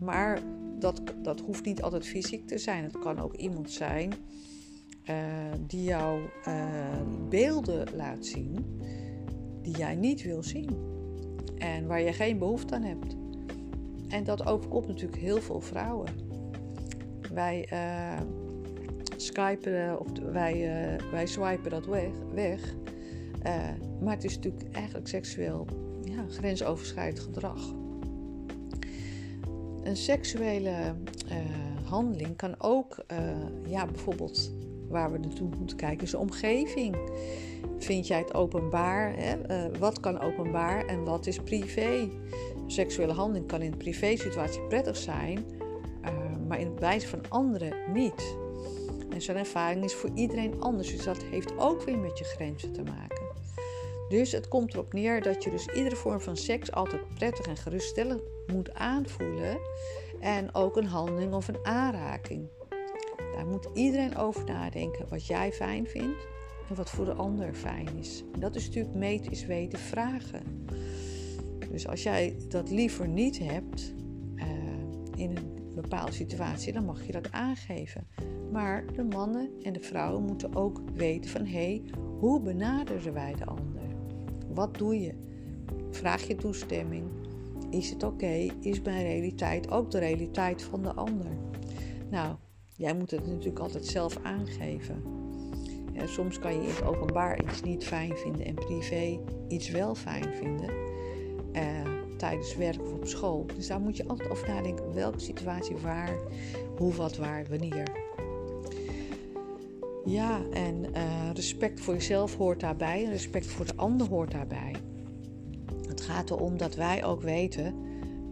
[0.00, 0.40] maar
[0.78, 2.84] dat, dat hoeft niet altijd fysiek te zijn.
[2.84, 4.12] Het kan ook iemand zijn
[5.10, 5.16] uh,
[5.66, 6.20] die jou
[7.28, 8.80] beelden laat zien
[9.62, 10.68] die jij niet wil zien.
[11.58, 13.16] En waar je geen behoefte aan hebt.
[14.08, 16.08] En dat overkomt natuurlijk heel veel vrouwen.
[17.32, 18.20] Wij uh,
[19.16, 20.70] skypen, of wij,
[21.10, 22.10] wij swipen dat weg.
[22.34, 22.74] weg.
[24.00, 25.66] Maar het is natuurlijk eigenlijk seksueel
[26.02, 27.74] ja, grensoverschrijdend gedrag.
[29.82, 30.94] Een seksuele
[31.84, 33.04] handeling kan ook,
[33.66, 34.52] ja, bijvoorbeeld
[34.88, 36.96] waar we naartoe moeten kijken, is de omgeving.
[37.78, 39.14] Vind jij het openbaar?
[39.16, 39.36] Hè?
[39.78, 42.08] wat kan openbaar en wat is privé?
[42.66, 45.44] seksuele handeling kan in een privé-situatie prettig zijn,
[46.48, 48.36] maar in het wijze van anderen niet.
[49.10, 52.72] En zo'n ervaring is voor iedereen anders, dus dat heeft ook weer met je grenzen
[52.72, 53.25] te maken.
[54.08, 57.56] Dus het komt erop neer dat je dus iedere vorm van seks altijd prettig en
[57.56, 59.58] geruststellend moet aanvoelen.
[60.20, 62.48] En ook een handeling of een aanraking.
[63.32, 66.26] Daar moet iedereen over nadenken wat jij fijn vindt
[66.68, 68.24] en wat voor de ander fijn is.
[68.38, 70.66] Dat is natuurlijk is weten vragen.
[71.70, 73.94] Dus als jij dat liever niet hebt
[74.34, 74.44] uh,
[75.16, 78.06] in een bepaalde situatie, dan mag je dat aangeven.
[78.52, 81.82] Maar de mannen en de vrouwen moeten ook weten van hé, hey,
[82.18, 83.75] hoe benaderen wij de ander?
[84.56, 85.12] Wat doe je?
[85.90, 87.04] Vraag je toestemming?
[87.70, 88.48] Is het oké?
[88.60, 91.30] Is mijn realiteit ook de realiteit van de ander?
[92.10, 92.36] Nou,
[92.76, 95.02] jij moet het natuurlijk altijd zelf aangeven.
[95.92, 99.94] Ja, soms kan je in het openbaar iets niet fijn vinden en privé iets wel
[99.94, 100.70] fijn vinden
[101.52, 103.46] uh, tijdens werk of op school.
[103.56, 106.16] Dus daar moet je altijd over nadenken welke situatie waar,
[106.76, 108.05] hoe, wat, waar, wanneer.
[110.06, 114.74] Ja, en uh, respect voor jezelf hoort daarbij en respect voor de ander hoort daarbij.
[115.88, 117.74] Het gaat erom dat wij ook weten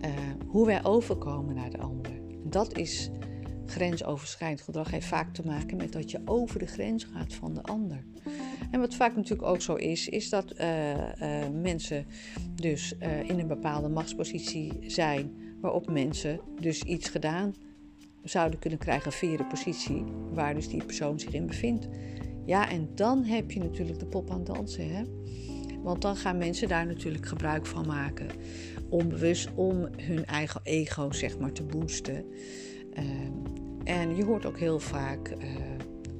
[0.05, 0.11] uh,
[0.47, 2.13] hoe wij overkomen naar de ander.
[2.45, 3.11] Dat is
[3.67, 7.63] grensoverschrijdend gedrag heeft vaak te maken met dat je over de grens gaat van de
[7.63, 8.05] ander.
[8.71, 10.95] En wat vaak natuurlijk ook zo is, is dat uh,
[11.63, 12.07] mensen
[12.55, 12.95] dus
[13.27, 17.55] in een bepaalde machtspositie zijn, waarop mensen dus iets gedaan
[18.25, 21.89] zouden kunnen krijgen via de positie waar dus die persoon zich in bevindt.
[22.45, 25.03] Ja, en dan heb je natuurlijk de pop aan dansen, hè?
[25.83, 28.27] Want dan gaan mensen daar natuurlijk gebruik van maken,
[28.89, 32.25] onbewust om hun eigen ego zeg maar te boosten.
[32.93, 33.33] Ehm,
[33.85, 35.37] en je hoort ook heel vaak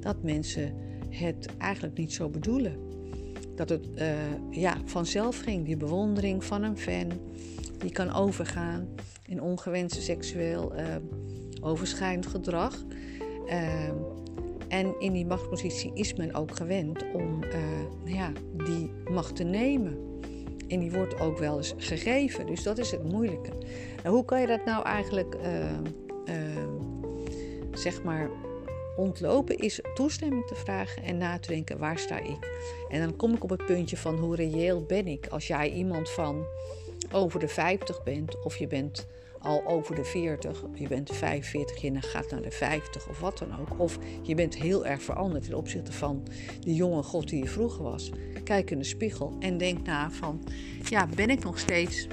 [0.05, 0.73] dat mensen
[1.09, 2.75] het eigenlijk niet zo bedoelen.
[3.55, 4.13] Dat het uh,
[4.49, 7.11] ja, vanzelf ging, die bewondering van een fan,
[7.77, 8.87] die kan overgaan
[9.27, 10.95] in ongewenste seksueel uh,
[11.65, 12.83] overschrijdend gedrag.
[13.45, 13.89] Uh,
[14.67, 17.39] en in die machtspositie is men ook gewend om
[18.03, 18.31] nou ja,
[18.65, 19.97] die macht te nemen.
[20.67, 22.45] En die wordt ook wel eens gegeven.
[22.45, 23.51] Dus dat is het moeilijke.
[24.03, 25.37] Nou, hoe kan je dat nou eigenlijk,
[27.73, 28.29] zeg maar,
[28.95, 32.37] ontlopen is toestemming te vragen en na te denken waar sta ik.
[32.89, 35.27] En dan kom ik op het puntje van hoe reëel ben ik.
[35.27, 36.45] Als jij iemand van
[37.11, 39.07] over de 50 bent of je bent
[39.45, 43.59] al over de 40, je bent 45 en gaat naar de 50 of wat dan
[43.59, 43.79] ook.
[43.79, 46.23] Of je bent heel erg veranderd ten opzichte van
[46.59, 48.11] die jonge God die je vroeger was.
[48.43, 50.43] Kijk in de spiegel en denk na van,
[50.89, 52.07] ja, ben ik nog steeds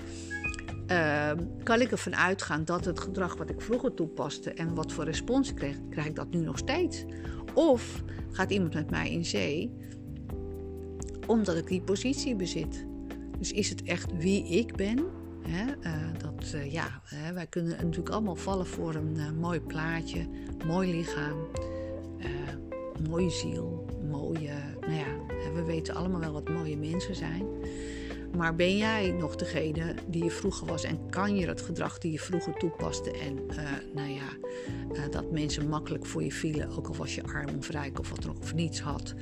[0.92, 1.30] uh,
[1.62, 5.54] kan ik ervan uitgaan dat het gedrag wat ik vroeger toepaste en wat voor respons
[5.54, 7.04] kreeg, krijg ik dat nu nog steeds?
[7.54, 9.76] Of gaat iemand met mij in zee
[11.26, 12.86] omdat ik die positie bezit?
[13.38, 15.21] Dus is het echt wie ik ben?
[15.46, 15.66] Uh,
[16.18, 17.02] dat, uh, ja,
[17.34, 20.28] wij kunnen natuurlijk allemaal vallen voor een uh, mooi plaatje,
[20.66, 21.36] mooi lichaam,
[23.08, 24.52] mooie ziel, mooie.
[24.80, 27.46] Nou ja, we weten allemaal wel wat mooie mensen zijn.
[28.36, 32.12] Maar ben jij nog degene die je vroeger was en kan je dat gedrag die
[32.12, 33.38] je vroeger toepaste en
[33.94, 37.98] nou ja, dat mensen makkelijk voor je vielen, ook al was je arm of rijk
[37.98, 39.14] of wat ook, of niets had,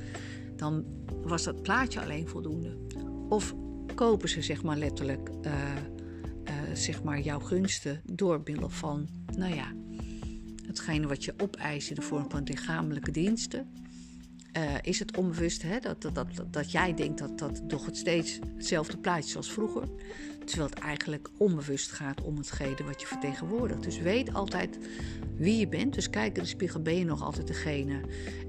[0.55, 0.85] dan
[1.23, 2.77] was dat plaatje alleen voldoende.
[3.29, 3.55] Of
[3.95, 5.29] kopen ze zeg maar letterlijk
[6.73, 8.41] zeg maar jouw gunsten door
[8.71, 9.07] van,
[9.37, 9.73] nou ja,
[10.67, 13.67] hetgene wat je opeist in de vorm van lichamelijke diensten
[14.57, 17.97] uh, is het onbewust hè, dat, dat, dat, dat jij denkt dat dat toch het
[17.97, 19.89] steeds hetzelfde plaatje als vroeger.
[20.45, 23.83] Terwijl het eigenlijk onbewust gaat om hetgene wat je vertegenwoordigt.
[23.83, 24.77] Dus weet altijd
[25.35, 25.93] wie je bent.
[25.93, 28.01] Dus kijk in de spiegel, ben je nog altijd degene.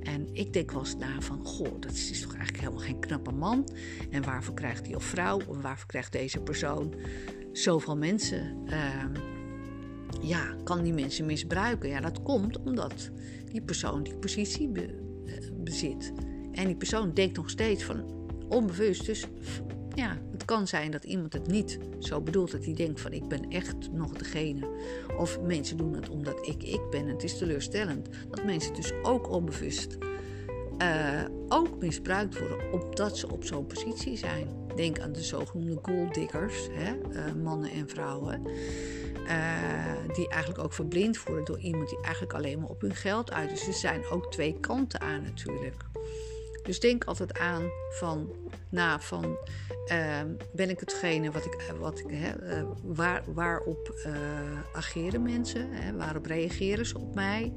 [0.03, 3.33] En ik denk wel eens na van, goh, dat is toch eigenlijk helemaal geen knappe
[3.33, 3.69] man.
[4.11, 6.95] En waarvoor krijgt hij of vrouw, of waarvoor krijgt deze persoon
[7.53, 8.57] zoveel mensen...
[8.67, 9.05] Uh,
[10.21, 11.89] ja, kan die mensen misbruiken?
[11.89, 13.11] Ja, dat komt omdat
[13.51, 14.85] die persoon die positie eh,
[15.55, 16.13] bezit.
[16.53, 18.05] En die persoon denkt nog steeds van
[18.49, 19.07] onbewust.
[19.07, 19.25] Dus
[19.95, 22.51] ja, het kan zijn dat iemand het niet zo bedoelt.
[22.51, 24.69] Dat hij denkt van ik ben echt nog degene.
[25.17, 27.07] Of mensen doen het omdat ik ik ben.
[27.07, 29.99] Het is teleurstellend dat mensen dus ook onbewust
[30.83, 34.47] uh, ook misbruikt worden omdat ze op zo'n positie zijn.
[34.77, 38.43] Denk aan de zogenoemde gold diggers, hè, uh, mannen en vrouwen.
[39.27, 43.33] Uh, die eigenlijk ook verblind worden door iemand die eigenlijk alleen maar op hun geld
[43.33, 43.59] uit is.
[43.59, 45.85] Dus er zijn ook twee kanten aan natuurlijk.
[46.63, 48.31] Dus denk altijd aan van,
[48.71, 49.39] na van,
[49.93, 50.21] uh,
[50.53, 54.13] ben ik hetgene wat ik, wat ik hè, uh, waar, waarop uh,
[54.73, 55.73] ageren mensen?
[55.73, 57.53] Hè, waarop reageren ze op mij?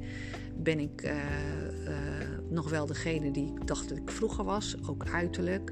[0.57, 1.13] Ben ik
[2.49, 5.71] nog wel degene die ik dacht dat ik vroeger was, ook uiterlijk?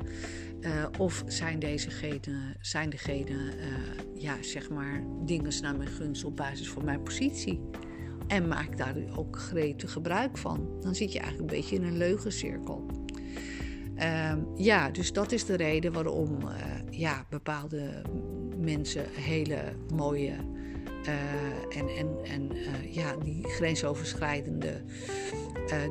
[0.97, 3.53] of zijn dezegenen, zijn degene,
[4.15, 7.61] ja, zeg maar, dingen naar mijn gunst op basis van mijn positie?
[8.27, 10.77] En maak daar ook gretig gebruik van.
[10.79, 13.02] Dan zit je eigenlijk een beetje in een leugencirkel.
[13.97, 16.49] Uh, ja, dus dat is de reden waarom uh,
[16.89, 18.01] ja, bepaalde
[18.57, 19.61] mensen hele
[19.95, 20.35] mooie
[21.07, 24.81] uh, en, en, en uh, ja, die grensoverschrijdende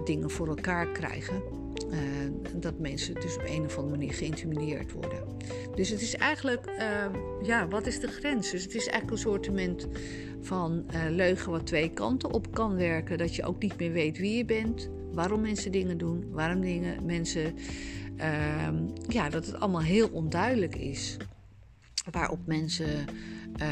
[0.05, 1.43] dingen voor elkaar krijgen.
[2.57, 5.25] dat mensen dus op een of andere manier geïntimideerd worden.
[5.75, 7.11] Dus het is eigenlijk, ehm,
[7.43, 8.51] ja, wat is de grens?
[8.51, 9.51] Dus het is eigenlijk een soort
[10.41, 13.19] van leugen wat twee kanten op kan werken.
[13.19, 17.05] Dat je ook niet meer weet wie je bent waarom mensen dingen doen, waarom dingen,
[17.05, 17.55] mensen.
[18.17, 18.69] Uh,
[19.09, 21.17] ja, dat het allemaal heel onduidelijk is.
[22.11, 23.05] Waarop mensen
[23.61, 23.69] uh,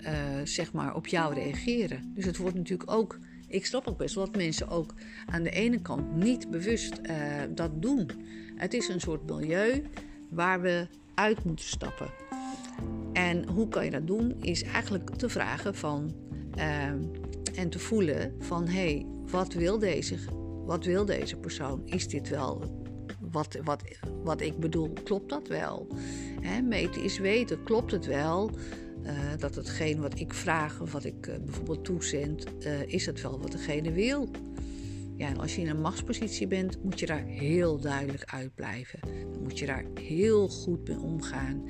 [0.00, 0.12] uh,
[0.44, 2.12] zeg maar op jou reageren.
[2.14, 3.18] Dus het wordt natuurlijk ook.
[3.48, 4.94] Ik snap ook best wel dat mensen ook
[5.26, 7.14] aan de ene kant niet bewust uh,
[7.50, 8.10] dat doen.
[8.56, 9.84] Het is een soort milieu
[10.30, 12.10] waar we uit moeten stappen.
[13.12, 14.34] En hoe kan je dat doen?
[14.40, 16.14] Is eigenlijk te vragen van
[16.54, 16.98] ehm,
[17.54, 20.16] en te voelen van hé, hey, wat wil deze
[20.66, 21.82] wat wil deze persoon?
[21.84, 22.84] Is dit wel
[23.30, 23.82] wat, wat,
[24.24, 24.92] wat ik bedoel?
[25.04, 25.86] Klopt dat wel?
[26.40, 27.62] He, meten is weten.
[27.62, 28.50] Klopt het wel?
[29.02, 33.22] Uh, dat hetgeen wat ik vraag of wat ik uh, bijvoorbeeld toezend, uh, is het
[33.22, 34.28] wel wat degene wil?
[35.16, 38.98] Ja, en als je in een machtspositie bent, moet je daar heel duidelijk uitblijven.
[39.32, 41.62] Dan moet je daar heel goed mee omgaan.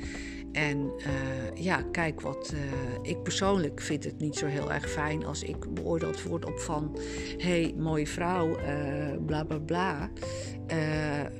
[0.56, 2.52] En uh, ja, kijk wat.
[2.54, 2.60] Uh,
[3.02, 6.98] ik persoonlijk vind het niet zo heel erg fijn als ik beoordeeld word op van.
[7.36, 10.10] hey, mooie vrouw, uh, bla bla bla.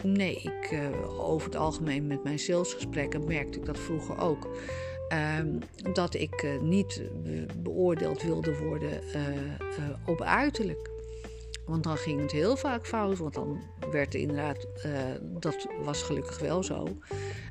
[0.03, 0.81] nee, ik,
[1.19, 4.49] over het algemeen met mijn salesgesprekken merkte ik dat vroeger ook.
[5.09, 5.59] Ehm,
[5.93, 7.03] dat ik niet
[7.63, 9.01] beoordeeld wilde worden
[10.07, 10.96] op uiterlijk.
[11.67, 13.19] Want dan ging het heel vaak fout.
[13.19, 14.93] Want dan werd er inderdaad, uh,
[15.23, 16.89] dat was gelukkig wel zo.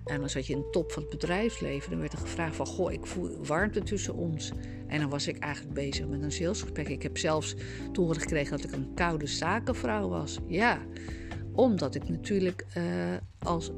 [0.05, 1.89] En dan zat je in de top van het bedrijfsleven.
[1.89, 4.51] Dan werd er gevraagd van, goh, ik voel warmte tussen ons.
[4.87, 6.89] En dan was ik eigenlijk bezig met een salesgesprek.
[6.89, 7.55] Ik heb zelfs
[7.91, 10.39] toegegeven gekregen dat ik een koude zakenvrouw was.
[10.47, 10.79] Ja,
[11.51, 12.83] omdat ik natuurlijk uh,
[13.39, 13.71] als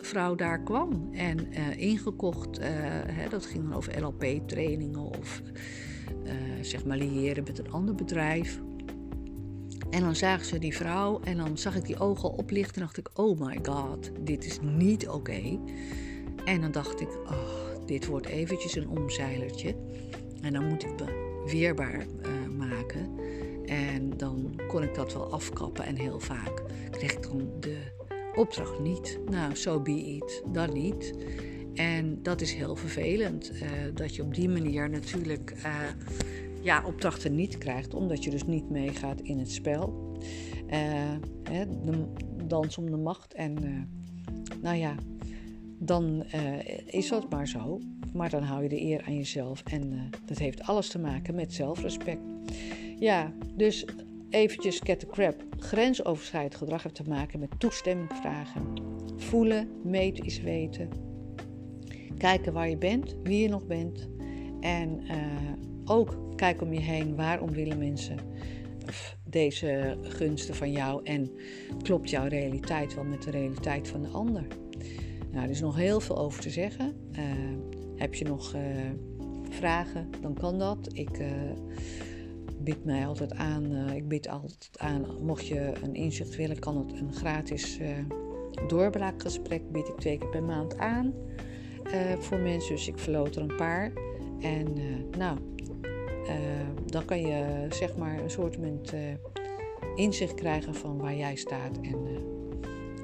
[0.00, 1.08] vrouw daar kwam.
[1.12, 5.42] En uh, ingekocht, hè, dat ging dan over LLP-trainingen of
[6.60, 8.60] zeg maar liëren met een ander bedrijf.
[9.90, 12.98] En dan zagen ze die vrouw en dan zag ik die ogen oplichten en dacht
[12.98, 15.58] ik, oh my god, dit is niet oké.
[16.44, 19.74] En dan dacht ik, oh, dit wordt eventjes een omzeilertje.
[20.40, 23.10] En dan moet ik me weerbaar uh, maken.
[23.66, 27.76] En dan kon ik dat wel afkappen en heel vaak kreeg ik dan de
[28.34, 29.18] opdracht niet.
[29.30, 31.14] Nou, so be it, dan niet.
[31.74, 33.62] En dat is heel vervelend, uh,
[33.94, 35.52] dat je op die manier natuurlijk...
[35.56, 35.72] Uh,
[36.60, 40.16] ja, opdrachten niet krijgt, omdat je dus niet meegaat in het spel.
[40.66, 40.76] Uh,
[41.42, 41.64] hè,
[42.46, 43.34] dans om de macht.
[43.34, 43.82] En uh,
[44.62, 44.94] nou ja,
[45.78, 47.80] dan uh, is dat maar zo.
[48.12, 49.62] Maar dan hou je de eer aan jezelf.
[49.62, 52.20] En dat heeft alles te maken met zelfrespect.
[52.98, 53.84] Ja, dus
[54.30, 55.44] eventjes get the crap.
[55.58, 58.62] Grensoverschrijdend gedrag heeft te maken met toestemming vragen.
[59.16, 60.88] Voelen, meten is weten.
[62.18, 64.08] Kijken waar je bent, wie je nog bent.
[64.60, 65.00] En
[65.90, 68.16] ook kijk om je heen, waarom willen mensen
[69.24, 71.30] deze gunsten van jou en
[71.82, 74.46] klopt jouw realiteit wel met de realiteit van de ander?
[75.30, 76.94] Nou, er is nog heel veel over te zeggen.
[77.12, 77.18] Uh,
[77.96, 78.60] heb je nog uh,
[79.50, 80.88] vragen, dan kan dat.
[80.92, 81.30] Ik uh,
[82.58, 86.92] bied mij altijd aan, ik bied altijd aan, mocht je een inzicht willen, kan het
[86.92, 87.78] een gratis
[88.66, 91.14] doorbraakgesprek bied ik twee keer per maand aan.
[92.18, 93.92] voor mensen, dus ik verloot er een paar.
[94.40, 94.74] En
[95.18, 95.38] nou,
[96.86, 98.92] dan kan je zeg maar een soort moment,
[99.94, 101.80] inzicht krijgen van waar jij staat.
[101.80, 101.98] En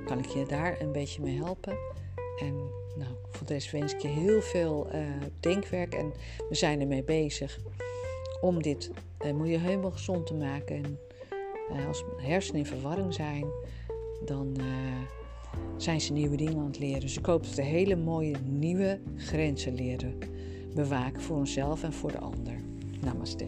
[0.05, 1.77] kan ik je daar een beetje mee helpen.
[2.41, 2.55] En
[2.97, 4.89] nou, voor de rest wens ik je heel veel
[5.41, 5.95] denkwerk.
[5.95, 6.13] En
[6.49, 7.59] we zijn ermee bezig
[8.41, 8.91] om dit
[9.35, 10.99] milieu helemaal gezond te maken.
[11.71, 13.45] En als hersenen in verwarring zijn,
[14.25, 14.57] dan
[15.77, 17.01] zijn ze nieuwe dingen aan het leren.
[17.01, 20.19] Dus ik hoop dat hele mooie nieuwe grenzen leren
[20.75, 22.55] bewaken voor onszelf en voor de ander.
[23.01, 23.47] Namaste.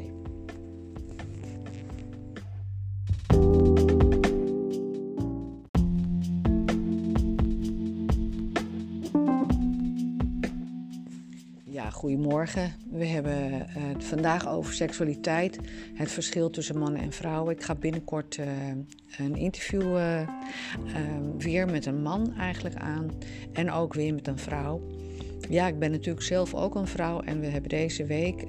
[11.64, 12.72] Ja, goedemorgen.
[12.90, 13.34] We hebben
[13.68, 15.58] het vandaag over seksualiteit,
[15.94, 17.54] het verschil tussen mannen en vrouwen.
[17.54, 18.46] Ik ga binnenkort uh,
[19.18, 20.28] een interview uh,
[21.38, 23.10] weer met een man eigenlijk aan
[23.52, 24.97] en ook weer met een vrouw.
[25.48, 28.44] Ja, ik ben natuurlijk zelf ook een vrouw en we hebben deze week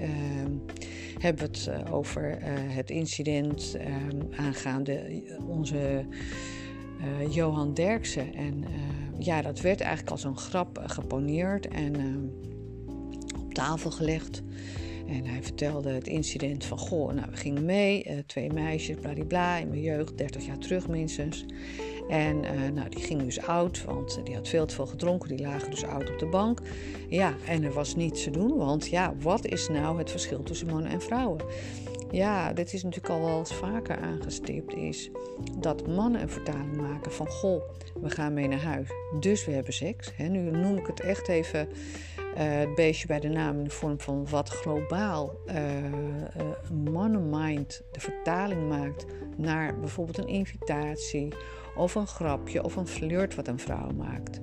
[1.19, 3.77] hebben het over het incident
[4.35, 6.05] aangaande onze
[7.29, 8.33] Johan Derksen.
[8.33, 8.63] En
[9.17, 11.95] ja, dat werd eigenlijk als een grap geponeerd en
[13.39, 14.41] op tafel gelegd.
[15.07, 19.69] En hij vertelde het incident van, goh, nou, we gingen mee, twee meisjes, bladibla, in
[19.69, 21.45] mijn jeugd, 30 jaar terug minstens.
[22.09, 25.45] En uh, nou, die ging dus oud, want die had veel te veel gedronken, die
[25.45, 26.61] lagen dus oud op de bank.
[27.09, 30.67] Ja, en er was niets te doen, want ja, wat is nou het verschil tussen
[30.67, 31.41] mannen en vrouwen?
[32.11, 35.09] Ja, dit is natuurlijk al wel eens vaker aangestipt, is
[35.57, 37.61] dat mannen een vertaling maken van, goh,
[38.01, 38.89] we gaan mee naar huis,
[39.19, 40.11] dus we hebben seks.
[40.15, 41.73] He, nu noem ik het echt even uh,
[42.35, 47.99] het beestje bij de naam in de vorm van wat globaal uh, uh, mannenmind de
[47.99, 49.05] vertaling maakt
[49.37, 51.33] naar bijvoorbeeld een invitatie
[51.79, 54.39] of een grapje of een flirt wat een vrouw maakt.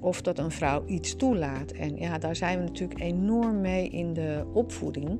[0.00, 1.72] Of dat een vrouw iets toelaat.
[1.72, 5.18] En ja, daar zijn we natuurlijk enorm mee in de opvoeding.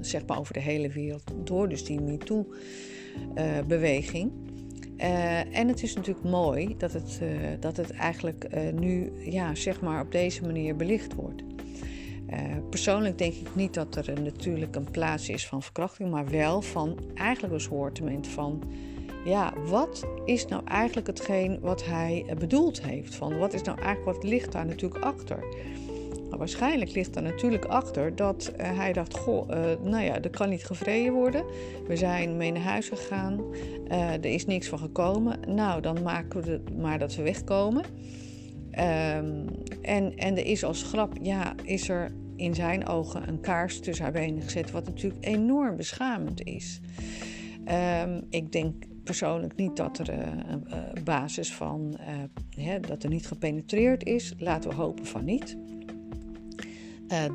[0.00, 1.22] zeg maar over de hele wereld.
[1.44, 4.32] Door dus die MeToo-beweging.
[4.96, 7.20] Uh, en het is natuurlijk mooi dat het,
[7.60, 11.42] dat het eigenlijk nu ja, zeg maar op deze manier belicht wordt.
[12.70, 16.98] persoonlijk denk ik niet dat er natuurlijk een plaats is van verkrachting, maar wel van
[17.14, 18.62] eigenlijk een soortement van
[19.26, 23.14] ja, wat is nou eigenlijk hetgeen wat hij bedoeld heeft?
[23.14, 25.44] Van wat is nou eigenlijk wat ligt daar natuurlijk achter?
[26.14, 30.30] Nou, waarschijnlijk ligt er natuurlijk achter dat uh, hij dacht: Goh, uh, nou ja, er
[30.30, 31.44] kan niet gevreden worden.
[31.86, 33.40] We zijn mee naar huis gegaan.
[33.88, 35.38] Er is niks van gekomen.
[35.46, 37.84] Nou, dan maken we het maar dat we wegkomen.
[38.76, 39.44] Um,
[39.82, 44.04] en, en er is als grap, ja, is er in zijn ogen een kaars tussen
[44.04, 46.80] haar benen gezet, wat natuurlijk enorm beschamend is.
[48.02, 51.96] Um, ik denk persoonlijk niet dat er een basis van
[52.56, 54.34] hè, dat er niet gepenetreerd is.
[54.38, 55.56] Laten we hopen van niet.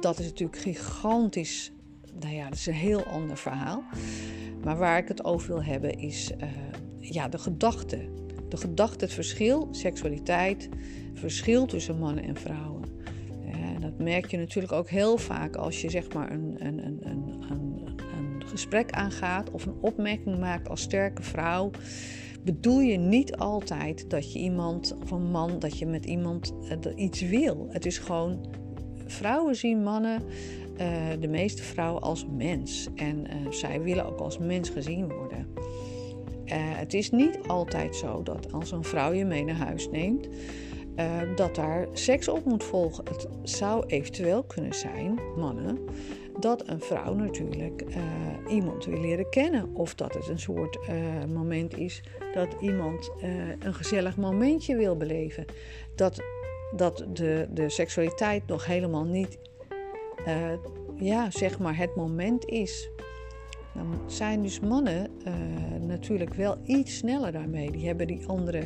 [0.02, 1.72] Dat is natuurlijk gigantisch.
[2.20, 3.84] Nou ja, dat is een heel ander verhaal.
[4.64, 6.32] Maar waar ik het over wil hebben is
[7.00, 8.10] ja, de gedachte.
[8.50, 10.70] De gedachte, het verschil, seksualiteit,
[11.14, 12.84] verschil tussen mannen en vrouwen.
[13.52, 17.00] En dat merk je natuurlijk ook heel vaak als je zeg maar een, een, een,
[17.50, 17.91] een
[18.52, 21.72] gesprek aangaat of een opmerking maakt als sterke vrouw
[22.44, 26.54] bedoel je niet altijd dat je iemand of een man, dat je met iemand
[26.86, 27.68] uh, iets wil.
[27.70, 28.46] Het is gewoon
[29.06, 30.88] vrouwen zien mannen, uh,
[31.20, 32.88] de meeste vrouwen, als mens.
[32.96, 35.48] En uh, zij willen ook als mens gezien worden.
[36.54, 40.28] Het is niet altijd zo dat als een vrouw je mee naar huis neemt,
[41.36, 43.04] dat daar seks op moet volgen.
[43.10, 45.78] Het zou eventueel kunnen zijn, mannen,
[46.40, 47.84] dat een vrouw natuurlijk
[48.48, 49.76] iemand wil leren kennen.
[49.76, 50.80] Of dat het een soort
[51.34, 52.04] moment is
[52.34, 53.12] dat iemand
[53.60, 55.46] een gezellig momentje wil beleven.
[55.96, 56.22] Dat
[56.76, 59.38] dat de, de seksualiteit nog helemaal niet,
[60.96, 62.90] ja, zeg maar, het moment is.
[63.74, 65.12] Dan zijn dus mannen
[65.88, 67.72] natuurlijk wel iets sneller daarmee.
[67.72, 68.64] Die hebben die andere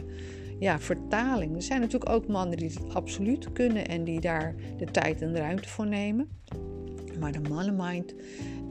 [0.60, 1.56] ja, vertaling.
[1.56, 5.34] Er zijn natuurlijk ook mannen die het absoluut kunnen en die daar de tijd en
[5.34, 6.30] de ruimte voor nemen.
[7.20, 8.14] Maar de mannenmind,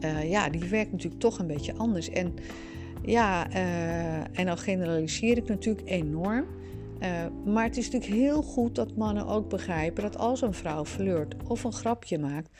[0.00, 2.10] uh, ja, die werkt natuurlijk toch een beetje anders.
[2.10, 2.34] En
[3.02, 3.50] ja,
[4.32, 6.46] en dan generaliseer ik natuurlijk enorm.
[7.04, 10.84] Uh, maar het is natuurlijk heel goed dat mannen ook begrijpen dat als een vrouw
[10.84, 12.50] flirt of een grapje maakt,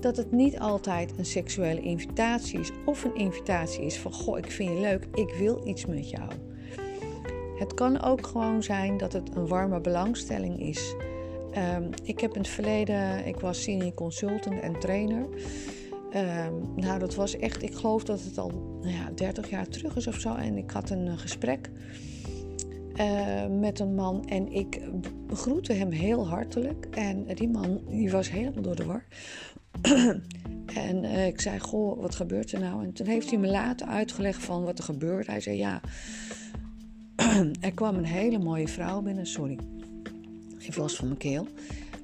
[0.00, 4.50] dat het niet altijd een seksuele invitatie is of een invitatie is van goh, ik
[4.50, 6.30] vind je leuk, ik wil iets met jou.
[7.58, 10.94] Het kan ook gewoon zijn dat het een warme belangstelling is.
[11.58, 15.26] Um, ik heb in het verleden, ik was senior consultant en trainer.
[16.16, 19.96] Um, nou, dat was echt, ik geloof dat het al nou ja, 30 jaar terug
[19.96, 20.34] is of zo.
[20.34, 21.70] En ik had een uh, gesprek
[22.98, 24.80] eh, met een man en ik
[25.26, 26.86] begroette hem heel hartelijk.
[26.90, 29.04] En die man die was helemaal door de war.
[30.86, 32.84] en uh, ik zei, goh, wat gebeurt er nou?
[32.84, 35.26] En toen heeft hij me later uitgelegd van wat er gebeurt.
[35.26, 35.80] Hij zei, ja,
[37.60, 39.26] er kwam een hele mooie vrouw binnen.
[39.26, 39.58] Sorry,
[40.68, 41.46] even last van mijn keel.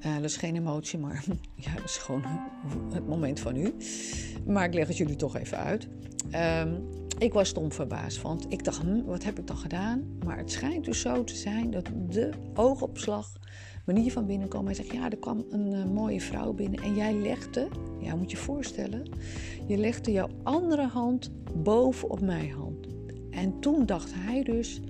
[0.05, 1.23] Uh, dat is geen emotie, maar
[1.65, 2.23] ja, dat is gewoon
[2.91, 3.73] het moment van nu.
[4.45, 5.87] Maar ik leg het jullie toch even uit.
[6.63, 6.87] Um,
[7.17, 10.17] ik was stom verbaasd, want ik dacht, hm, wat heb ik dan gedaan?
[10.25, 13.31] Maar het schijnt dus zo te zijn dat de oogopslag,
[13.85, 14.65] manier van binnenkomen.
[14.65, 17.67] Hij zegt, ja, er kwam een uh, mooie vrouw binnen en jij legde,
[17.99, 19.09] ja, moet je voorstellen,
[19.67, 22.87] je legde jouw andere hand boven op mijn hand.
[23.31, 24.81] En toen dacht hij dus,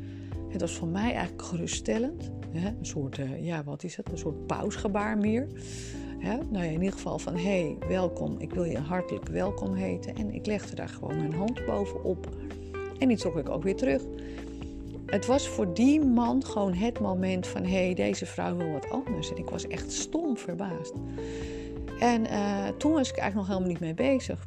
[0.50, 2.32] het was voor mij eigenlijk geruststellend,
[2.64, 5.48] een soort, uh, ja, wat is het, een soort pausgebaar meer.
[6.20, 6.38] Hè?
[6.38, 10.16] Nou ja, in ieder geval van, hé, hey, welkom, ik wil je hartelijk welkom heten.
[10.16, 12.30] En ik legde daar gewoon mijn hand bovenop.
[13.00, 14.02] En die trok ik ook weer terug.
[15.06, 18.90] Het was voor die man gewoon het moment van, hé, hey, deze vrouw wil wat
[18.90, 19.32] anders.
[19.32, 20.94] En ik was echt stom verbaasd.
[22.00, 24.44] En uh, toen was ik eigenlijk nog helemaal niet mee bezig.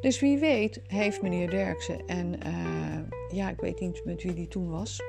[0.00, 4.48] Dus wie weet heeft meneer Derksen en uh, ja, ik weet niet met wie die
[4.48, 5.02] toen was,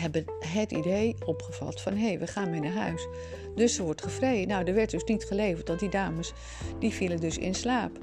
[0.00, 3.08] hebben het idee opgevat van hé, hey, we gaan mee naar huis.
[3.54, 4.48] Dus ze wordt gevreden.
[4.48, 6.32] Nou, er werd dus niet geleverd dat die dames,
[6.78, 7.98] die vielen dus in slaap.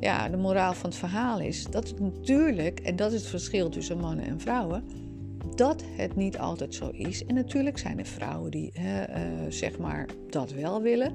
[0.00, 3.68] Ja, de moraal van het verhaal is dat het natuurlijk, en dat is het verschil
[3.68, 4.84] tussen mannen en vrouwen,
[5.54, 7.24] dat het niet altijd zo is.
[7.24, 8.84] En natuurlijk zijn er vrouwen die uh,
[9.48, 11.12] zeg maar dat wel willen.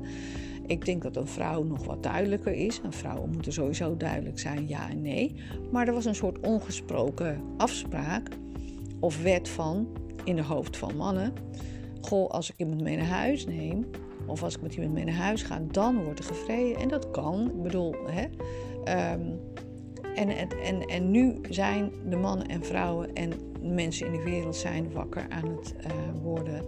[0.65, 2.79] Ik denk dat een vrouw nog wat duidelijker is.
[2.83, 5.35] Een vrouwen moeten sowieso duidelijk zijn ja en nee.
[5.71, 8.29] Maar er was een soort ongesproken afspraak
[8.99, 9.87] of wet van
[10.23, 11.33] in de hoofd van mannen.
[12.01, 13.85] Goh, als ik iemand mee naar huis neem,
[14.25, 16.81] of als ik met iemand mee naar huis ga, dan wordt er gevreden.
[16.81, 17.49] En dat kan.
[17.49, 18.23] Ik bedoel, hè.
[19.13, 19.39] Um,
[20.15, 23.31] en, en, en nu zijn de mannen en vrouwen en
[23.61, 25.91] mensen in de wereld zijn wakker aan het uh,
[26.21, 26.65] worden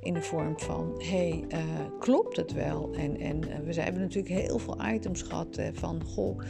[0.00, 1.58] in de vorm van: hey, uh,
[1.98, 2.90] klopt het wel?
[2.94, 6.40] En, en uh, we hebben natuurlijk heel veel items gehad van: goh,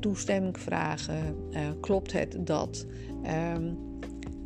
[0.00, 1.36] toestemming vragen,
[1.80, 2.86] klopt het dat?
[3.54, 3.89] Um,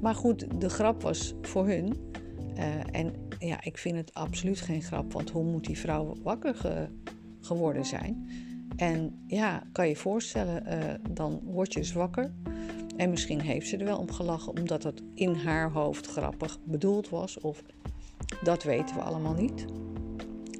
[0.00, 2.12] maar goed, de grap was voor hun.
[2.56, 6.54] Uh, en ja, ik vind het absoluut geen grap, want hoe moet die vrouw wakker
[6.54, 6.88] ge
[7.40, 8.30] geworden zijn?
[8.76, 12.32] En ja, kan je voorstellen, uh, dan word je zwakker.
[12.96, 17.08] En misschien heeft ze er wel om gelachen, omdat het in haar hoofd grappig bedoeld
[17.08, 17.40] was.
[17.40, 17.62] Of
[18.42, 19.64] dat weten we allemaal niet.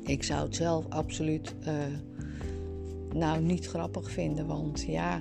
[0.02, 1.74] Ik zou het zelf absoluut uh,
[3.12, 5.18] nou niet grappig vinden, want ja,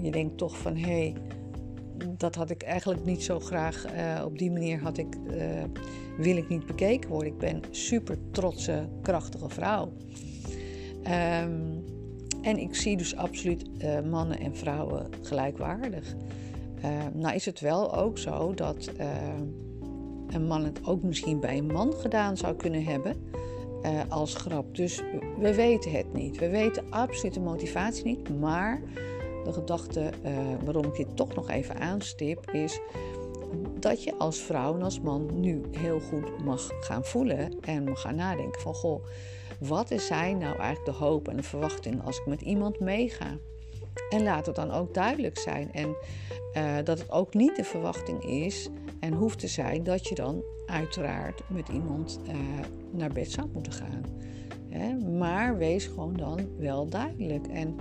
[0.00, 0.86] je denkt toch van hé.
[0.86, 1.14] Hey,
[2.06, 3.84] dat had ik eigenlijk niet zo graag.
[3.94, 5.42] Uh, op die manier had ik, uh,
[6.18, 7.32] wil ik niet bekeken worden.
[7.32, 9.92] Ik ben super trotse, krachtige vrouw.
[11.42, 11.84] Um,
[12.42, 16.14] en ik zie dus absoluut uh, mannen en vrouwen gelijkwaardig.
[17.12, 18.90] nou is het wel ook zo dat
[20.28, 23.16] een man het ook misschien bij een man gedaan zou kunnen hebben.
[24.08, 24.76] als grap.
[24.76, 25.02] Dus
[25.38, 26.38] we weten het niet.
[26.38, 28.38] We weten absoluut de motivatie niet.
[28.40, 28.80] Maar
[29.48, 32.80] de gedachte uh, waarom ik dit toch nog even aanstip is
[33.80, 38.00] dat je als vrouw en als man nu heel goed mag gaan voelen en mag
[38.00, 39.04] gaan nadenken van goh,
[39.60, 43.38] wat is zijn nou eigenlijk de hoop en de verwachting als ik met iemand meega?
[44.10, 45.72] En laat het dan ook duidelijk zijn.
[45.72, 45.96] En
[46.56, 48.68] uh, dat het ook niet de verwachting is
[49.00, 52.34] en hoeft te zijn dat je dan uiteraard met iemand uh,
[52.90, 54.04] naar bed zou moeten gaan.
[54.68, 54.94] Hè?
[54.96, 57.46] Maar wees gewoon dan wel duidelijk.
[57.46, 57.76] En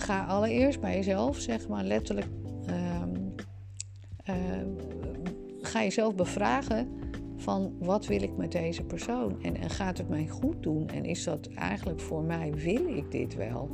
[0.00, 2.28] ga allereerst bij jezelf, zeg maar letterlijk,
[2.68, 3.34] um,
[5.60, 6.88] ga jezelf bevragen
[7.36, 11.24] van wat wil ik met deze persoon en, gaat het mij goed doen en is
[11.24, 13.70] dat eigenlijk voor mij, wil ik dit wel?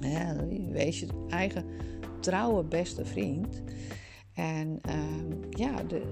[0.00, 0.36] Ja,
[0.70, 1.64] wees je eigen
[2.20, 3.62] trouwe beste vriend.
[4.34, 6.02] En uh, ja, de,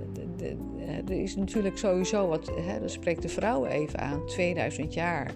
[1.06, 5.34] er is natuurlijk sowieso wat, hè, dat spreekt de vrouw even aan, 2000 jaar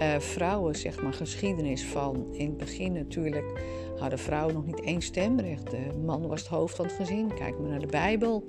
[0.00, 2.26] uh, vrouwen, zeg maar, geschiedenis van.
[2.32, 3.62] In het begin natuurlijk
[3.98, 5.70] hadden vrouwen nog niet één stemrecht.
[5.70, 7.34] De man was het hoofd van het gezin.
[7.34, 8.44] Kijk maar naar de Bijbel.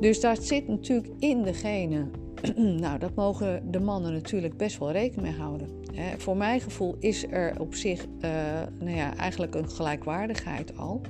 [0.00, 2.06] Dus daar zit natuurlijk in degene.
[2.80, 5.68] nou, dat mogen de mannen natuurlijk best wel rekening mee houden.
[5.94, 6.18] Hè.
[6.18, 8.30] Voor mijn gevoel is er op zich uh,
[8.78, 11.00] nou ja, eigenlijk een gelijkwaardigheid al.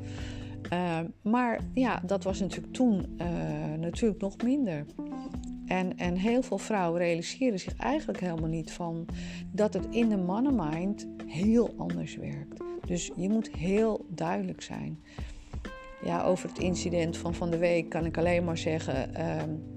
[0.72, 3.20] Uh, maar ja, dat was natuurlijk toen
[3.80, 4.84] natuurlijk nog minder.
[5.72, 9.06] En, en heel veel vrouwen realiseren zich eigenlijk helemaal niet van
[9.52, 12.62] dat het in de mannenmind heel anders werkt.
[12.86, 15.02] Dus je moet heel duidelijk zijn.
[16.04, 19.72] Ja, over het incident van van de week kan ik alleen maar zeggen: um,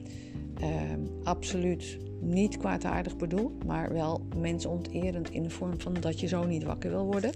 [0.64, 6.44] um, absoluut niet kwaadaardig bedoeld, maar wel mensonterend in de vorm van dat je zo
[6.44, 7.32] niet wakker wil worden.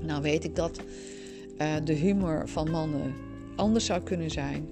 [0.00, 0.80] Nou weet ik dat
[1.58, 3.14] uh, de humor van mannen
[3.56, 4.68] anders zou kunnen zijn.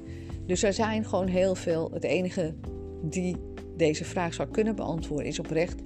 [0.47, 1.91] Dus er zijn gewoon heel veel.
[1.93, 2.55] Het enige
[3.03, 3.37] die
[3.77, 5.83] deze vraag zou kunnen beantwoorden is oprecht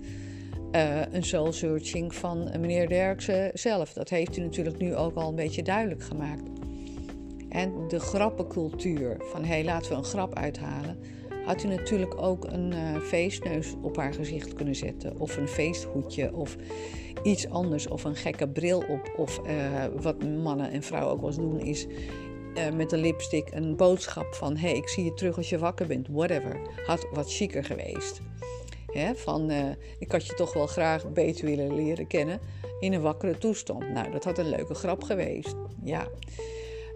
[0.77, 3.93] uh, een soul searching van meneer Derksen zelf.
[3.93, 6.43] Dat heeft u natuurlijk nu ook al een beetje duidelijk gemaakt.
[7.49, 10.99] En de grappencultuur van hé, hey, laten we een grap uithalen.
[11.45, 15.21] Had u natuurlijk ook een uh, feestneus op haar gezicht kunnen zetten.
[15.21, 16.35] Of een feesthoedje.
[16.35, 16.57] Of
[17.23, 17.89] iets anders.
[17.89, 19.15] Of een gekke bril op.
[19.17, 21.87] Of uh, wat mannen en vrouwen ook wel eens doen is
[22.57, 24.57] uh, met een lipstick een boodschap van...
[24.57, 26.09] hey, ik zie je terug als je wakker bent.
[26.11, 26.61] Whatever.
[26.87, 28.21] Had wat chiquer geweest.
[29.15, 29.65] Van, uh,
[29.99, 32.41] ik had je toch wel graag beter willen leren kennen
[32.81, 33.89] in een wakkere toestand.
[33.89, 35.55] Nou, dat had een leuke grap geweest.
[35.83, 36.09] Ja.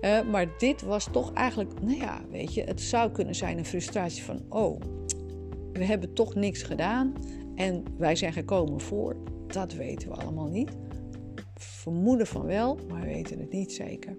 [0.01, 3.65] Uh, maar dit was toch eigenlijk, nou ja, weet je, het zou kunnen zijn een
[3.65, 4.81] frustratie van, oh,
[5.73, 7.15] we hebben toch niks gedaan
[7.55, 9.17] en wij zijn gekomen voor.
[9.47, 10.71] Dat weten we allemaal niet.
[11.55, 14.17] Vermoeden van wel, maar we weten het niet zeker.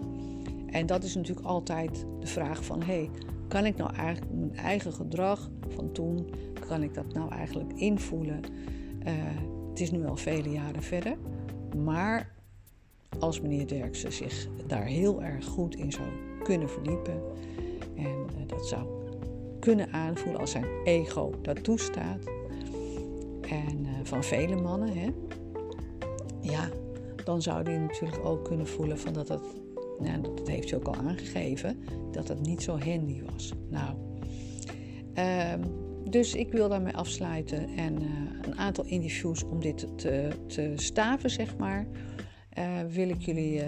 [0.72, 3.10] En dat is natuurlijk altijd de vraag van, hey,
[3.48, 6.30] kan ik nou eigenlijk mijn eigen gedrag van toen,
[6.68, 8.40] kan ik dat nou eigenlijk invoelen?
[9.08, 9.14] Uh,
[9.70, 11.18] het is nu al vele jaren verder,
[11.78, 12.32] maar
[13.20, 16.08] als meneer Derksen zich daar heel erg goed in zou
[16.44, 17.22] kunnen verdiepen
[17.96, 18.86] en uh, dat zou
[19.60, 22.24] kunnen aanvoelen als zijn ego dat toestaat,
[23.42, 25.10] en uh, van vele mannen, hè,
[26.42, 26.70] ja,
[27.24, 29.42] dan zou hij natuurlijk ook kunnen voelen van dat het
[30.02, 33.54] nou, dat heeft hij ook al aangegeven, dat het niet zo handy was.
[33.70, 33.96] Nou,
[35.18, 35.54] uh,
[36.10, 38.10] dus ik wil daarmee afsluiten en uh,
[38.42, 41.88] een aantal interviews om dit te, te staven, zeg maar.
[42.58, 43.64] Uh, wil ik jullie uh,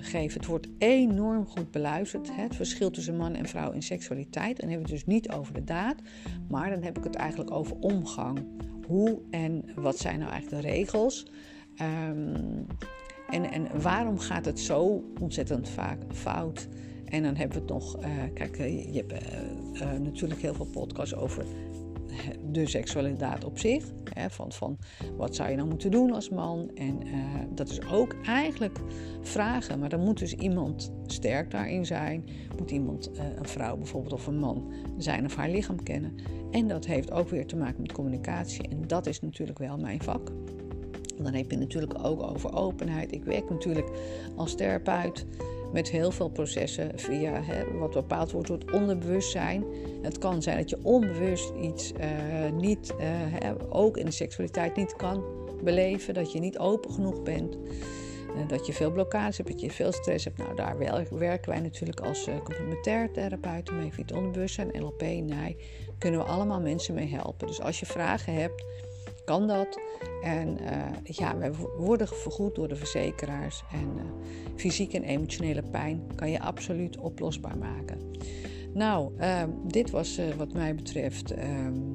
[0.00, 0.40] geven.
[0.40, 2.36] Het wordt enorm goed beluisterd.
[2.36, 4.60] Het verschil tussen man en vrouw in seksualiteit.
[4.60, 5.96] Dan hebben we het dus niet over de daad,
[6.48, 8.46] maar dan heb ik het eigenlijk over omgang.
[8.86, 11.26] Hoe en wat zijn nou eigenlijk de regels?
[11.82, 12.66] Um,
[13.34, 16.68] en, en waarom gaat het zo ontzettend vaak fout?
[17.04, 19.12] En dan hebben we het nog, uh, kijk, je hebt
[19.74, 21.44] uh, natuurlijk heel veel podcasts over
[22.50, 23.84] de seksualiteit op zich.
[24.04, 24.78] Hè, van, van
[25.16, 26.70] wat zou je nou moeten doen als man?
[26.74, 26.98] En
[27.54, 28.78] dat is ook eigenlijk
[29.20, 32.24] vragen, maar dan moet dus iemand sterk daarin zijn.
[32.58, 36.14] Moet iemand, een vrouw bijvoorbeeld of een man, zijn of haar lichaam kennen.
[36.50, 38.68] En dat heeft ook weer te maken met communicatie.
[38.68, 40.32] En dat is natuurlijk wel mijn vak.
[41.22, 43.12] Dan heb je natuurlijk ook over openheid.
[43.12, 43.88] Ik werk natuurlijk
[44.36, 45.26] als therapeut
[45.74, 49.64] met heel veel processen via hè, wat bepaald wordt door het onderbewustzijn.
[50.02, 54.76] Het kan zijn dat je onbewust iets uh, niet, uh, hè, ook in de seksualiteit
[54.76, 55.24] niet kan
[55.62, 57.56] beleven, dat je niet open genoeg bent.
[57.56, 60.38] Uh, dat je veel blokkades hebt, dat je veel stress hebt.
[60.38, 60.78] Nou, daar
[61.10, 63.92] werken wij natuurlijk als complementair therapeuten mee.
[63.92, 65.56] Via het onderbewustzijn, NLP, nee,
[65.98, 67.46] kunnen we allemaal mensen mee helpen.
[67.46, 68.64] Dus als je vragen hebt,
[69.24, 69.78] kan dat.
[70.22, 73.62] En uh, ja, we worden vergoed door de verzekeraars.
[73.72, 74.02] En uh,
[74.56, 77.98] fysieke en emotionele pijn kan je absoluut oplosbaar maken.
[78.74, 81.92] Nou, uh, dit was wat mij betreft ehm,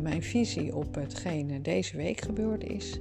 [0.00, 3.00] mijn visie op hetgeen deze week gebeurd is.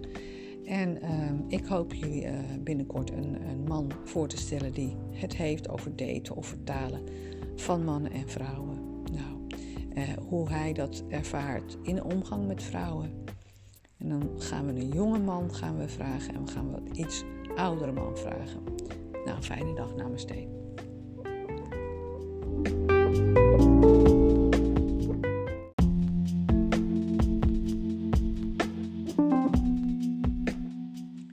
[0.65, 2.27] En ehm, ik hoop jullie
[2.63, 7.01] binnenkort een, een, man voor te stellen die het heeft over daten of vertalen
[7.55, 8.79] van mannen en vrouwen.
[9.11, 9.37] Nou,
[10.27, 13.23] hoe hij dat ervaart in omgang met vrouwen
[14.05, 17.23] en dan gaan we een jonge man gaan we vragen en we gaan we iets
[17.55, 18.63] oudere man vragen.
[19.25, 20.49] Nou, fijne dag namens Steen.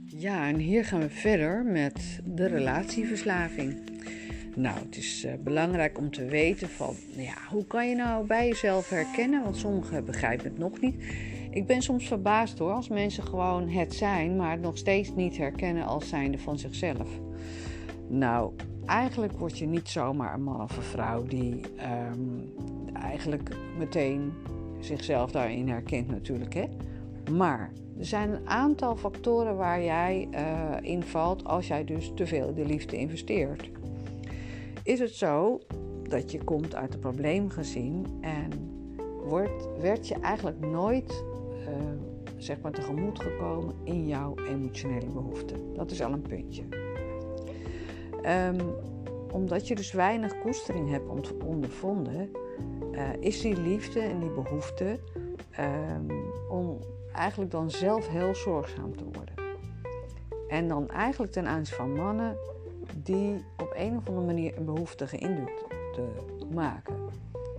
[0.07, 3.81] Ja, en hier gaan we verder met de relatieverslaving.
[4.57, 8.49] Nou, het is uh, belangrijk om te weten van, ja, hoe kan je nou bij
[8.49, 9.43] jezelf herkennen?
[9.43, 10.95] Want sommigen begrijpen het nog niet.
[11.53, 15.37] Ik ben soms verbaasd hoor, als mensen gewoon het zijn, maar het nog steeds niet
[15.37, 17.09] herkennen als zijnde van zichzelf.
[18.09, 18.53] Nou,
[18.87, 21.61] eigenlijk word je niet zomaar een man of een vrouw die
[22.11, 22.53] um,
[22.93, 24.33] eigenlijk meteen
[24.81, 26.55] zichzelf daarin herkent natuurlijk.
[26.55, 26.65] Hè?
[27.33, 30.41] Maar er zijn een aantal factoren waar jij uh,
[30.81, 33.71] invalt als jij dus te veel in de liefde investeert.
[34.83, 35.61] Is het zo
[36.09, 38.51] dat je komt uit een probleemgezin en
[39.27, 41.25] wordt, werd je eigenlijk nooit
[42.37, 45.75] zeg maar tegemoet gekomen in jouw emotionele behoeften.
[45.75, 46.63] Dat is al een puntje.
[48.27, 48.57] Um,
[49.33, 52.31] omdat je dus weinig koestering hebt ondervonden,
[52.93, 54.99] uh, is die liefde en die behoefte
[55.59, 56.07] um,
[56.49, 56.79] om
[57.13, 59.35] eigenlijk dan zelf heel zorgzaam te worden.
[60.49, 62.37] En dan eigenlijk ten aanzien van mannen
[62.97, 66.07] die op een of andere manier een behoeftige indruk te
[66.55, 66.97] maken.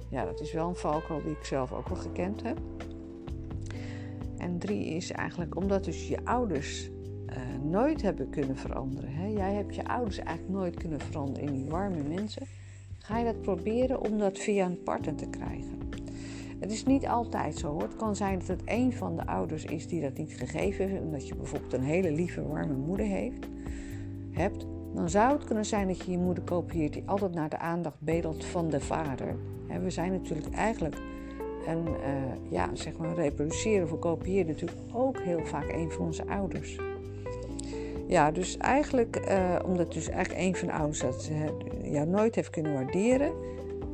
[0.09, 2.57] Ja, dat is wel een valkuil die ik zelf ook wel gekend heb.
[4.43, 6.89] En drie is eigenlijk omdat dus je ouders
[7.29, 7.35] uh,
[7.71, 9.13] nooit hebben kunnen veranderen.
[9.13, 9.27] Hè?
[9.27, 12.47] Jij hebt je ouders eigenlijk nooit kunnen veranderen in die warme mensen.
[12.97, 15.79] ga je dat proberen om dat via een partner te krijgen.
[16.59, 17.81] Het is niet altijd zo hoor.
[17.81, 21.01] Het kan zijn dat het een van de ouders is die dat niet gegeven heeft,
[21.01, 23.47] omdat je bijvoorbeeld een hele lieve, warme moeder heeft,
[24.31, 24.65] hebt.
[24.93, 27.99] Dan zou het kunnen zijn dat je je moeder kopieert die altijd naar de aandacht
[27.99, 29.35] bedelt van de vader.
[29.81, 30.95] We zijn natuurlijk eigenlijk
[31.67, 36.27] een, uh, ja, zeg maar reproduceren of kopiëren natuurlijk ook heel vaak een van onze
[36.27, 36.79] ouders.
[38.07, 42.35] Ja, dus eigenlijk, uh, omdat dus eigenlijk een van de ouders dat, uh, jou nooit
[42.35, 43.31] heeft kunnen waarderen,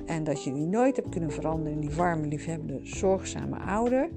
[0.06, 4.10] en dat je die nooit hebt kunnen veranderen in die warme, liefhebbende, zorgzame ouder.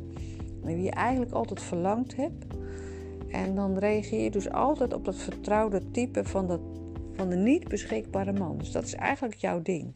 [0.62, 2.44] Naar wie je eigenlijk altijd verlangd hebt.
[3.28, 6.60] En dan reageer je dus altijd op dat vertrouwde type van, dat,
[7.12, 8.58] van de niet beschikbare man.
[8.58, 9.92] Dus dat is eigenlijk jouw ding.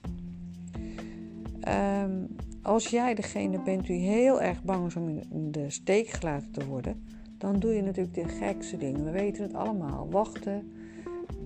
[2.03, 2.27] Um,
[2.67, 6.67] als jij degene bent die heel erg bang is om in de steek gelaten te
[6.67, 7.05] worden,
[7.39, 9.05] dan doe je natuurlijk de gekste dingen.
[9.05, 10.09] We weten het allemaal.
[10.11, 10.73] Wachten,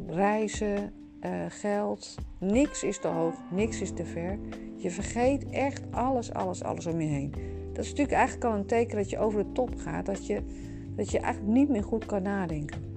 [0.06, 2.14] reizen, uh, geld.
[2.38, 4.38] Niks is te hoog, niks is te ver.
[4.76, 7.34] Je vergeet echt alles, alles, alles om je heen.
[7.72, 10.06] Dat is natuurlijk eigenlijk al een teken dat je over de top gaat.
[10.06, 10.42] Dat je,
[10.96, 12.89] dat je eigenlijk niet meer goed kan nadenken.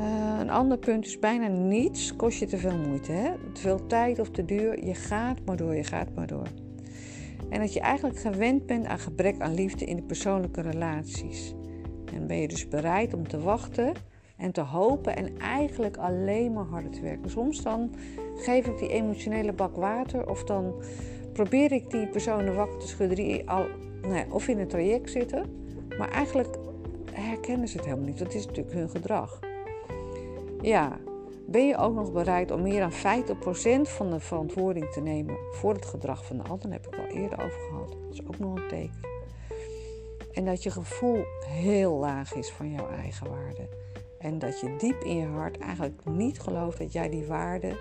[0.00, 3.12] Uh, een ander punt is bijna niets kost je te veel moeite.
[3.12, 3.30] Hè?
[3.52, 4.84] Te veel tijd of te duur.
[4.84, 6.46] Je gaat maar door, je gaat maar door.
[7.48, 11.54] En dat je eigenlijk gewend bent aan gebrek aan liefde in de persoonlijke relaties.
[12.14, 13.92] En ben je dus bereid om te wachten
[14.36, 17.30] en te hopen en eigenlijk alleen maar harder te werken.
[17.30, 17.94] Soms dan
[18.34, 20.74] geef ik die emotionele bak water of dan
[21.32, 23.66] probeer ik die personen wakker te schudden die al,
[24.02, 25.44] nou of in een traject zitten,
[25.98, 26.56] maar eigenlijk
[27.12, 28.18] herkennen ze het helemaal niet.
[28.18, 29.45] Dat is natuurlijk hun gedrag.
[30.66, 30.98] Ja,
[31.46, 32.94] ben je ook nog bereid om meer dan 50%
[33.82, 36.70] van de verantwoording te nemen voor het gedrag van de ander?
[36.70, 37.88] Daar heb ik al eerder over gehad.
[37.88, 39.00] Dat is ook nog een teken.
[40.32, 43.68] En dat je gevoel heel laag is van jouw eigen waarde.
[44.18, 47.76] En dat je diep in je hart eigenlijk niet gelooft dat jij die waarde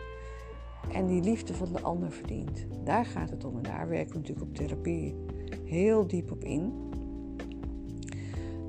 [0.92, 2.66] en die liefde van de ander verdient.
[2.84, 5.16] Daar gaat het om en daar werken we natuurlijk op therapie
[5.64, 6.92] heel diep op in.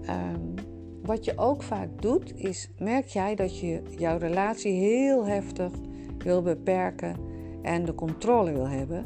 [0.09, 0.66] Um,
[1.07, 5.73] wat je ook vaak doet, is merk jij dat je jouw relatie heel heftig
[6.19, 7.17] wil beperken
[7.63, 9.05] en de controle wil hebben,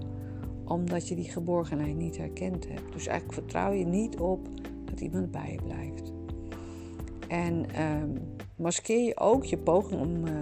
[0.65, 2.93] omdat je die geborgenheid niet herkend hebt.
[2.93, 4.49] Dus eigenlijk vertrouw je niet op
[4.85, 6.13] dat iemand bij je blijft.
[7.29, 7.65] En
[8.03, 8.19] um,
[8.57, 10.33] maskeer je ook je poging om uh,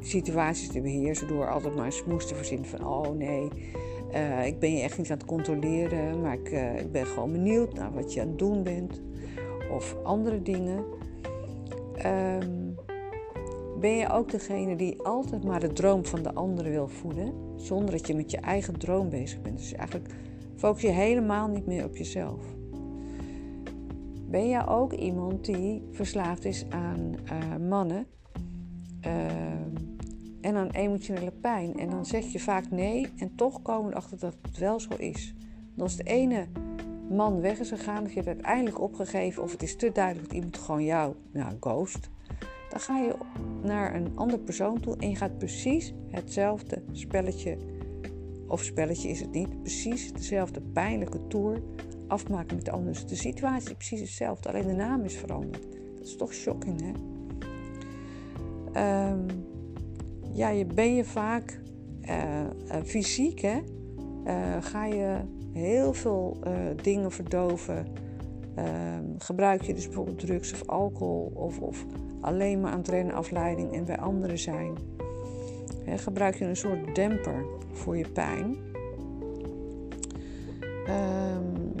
[0.00, 3.48] situaties te beheersen door altijd maar smoes te verzinnen van oh nee,
[4.14, 7.32] uh, ik ben je echt niet aan het controleren, maar ik, uh, ik ben gewoon
[7.32, 9.00] benieuwd naar wat je aan het doen bent
[9.72, 10.84] of andere dingen.
[12.06, 12.74] Um,
[13.80, 17.90] ben je ook degene die altijd maar de droom van de anderen wil voeden, zonder
[17.90, 19.58] dat je met je eigen droom bezig bent.
[19.58, 20.14] Dus eigenlijk
[20.56, 22.44] focus je helemaal niet meer op jezelf.
[24.28, 28.06] Ben jij ook iemand die verslaafd is aan uh, mannen
[29.06, 29.26] uh,
[30.40, 31.74] en aan emotionele pijn?
[31.74, 34.94] En dan zeg je vaak nee en toch komen we erachter dat het wel zo
[34.96, 35.34] is.
[35.74, 36.46] Dan als de ene
[37.12, 40.36] man weg is gegaan, of je hebt uiteindelijk opgegeven, of het is te duidelijk dat
[40.36, 42.10] iemand gewoon jou, nou, ghost,
[42.70, 43.14] dan ga je
[43.62, 47.56] naar een andere persoon toe en je gaat precies hetzelfde spelletje,
[48.48, 51.62] of spelletje is het niet, precies dezelfde pijnlijke tour
[52.06, 52.92] afmaken met de ander.
[52.92, 55.66] Dus de situatie is precies hetzelfde, alleen de naam is veranderd.
[55.96, 56.92] Dat is toch shocking, hè?
[59.10, 59.26] Um,
[60.32, 61.60] ja, je ben je vaak
[62.02, 63.60] uh, uh, fysiek, hè?
[64.26, 65.20] Uh, ga je
[65.52, 66.38] heel veel
[66.82, 67.86] dingen verdoven.
[68.54, 71.84] Ehm, gebruik je dus bijvoorbeeld drugs of alcohol of, of
[72.20, 74.76] alleen maar aan het rennen afleiding en bij anderen zijn.
[75.96, 78.56] Gebruik je een soort demper voor je pijn.
[80.88, 81.72] Um,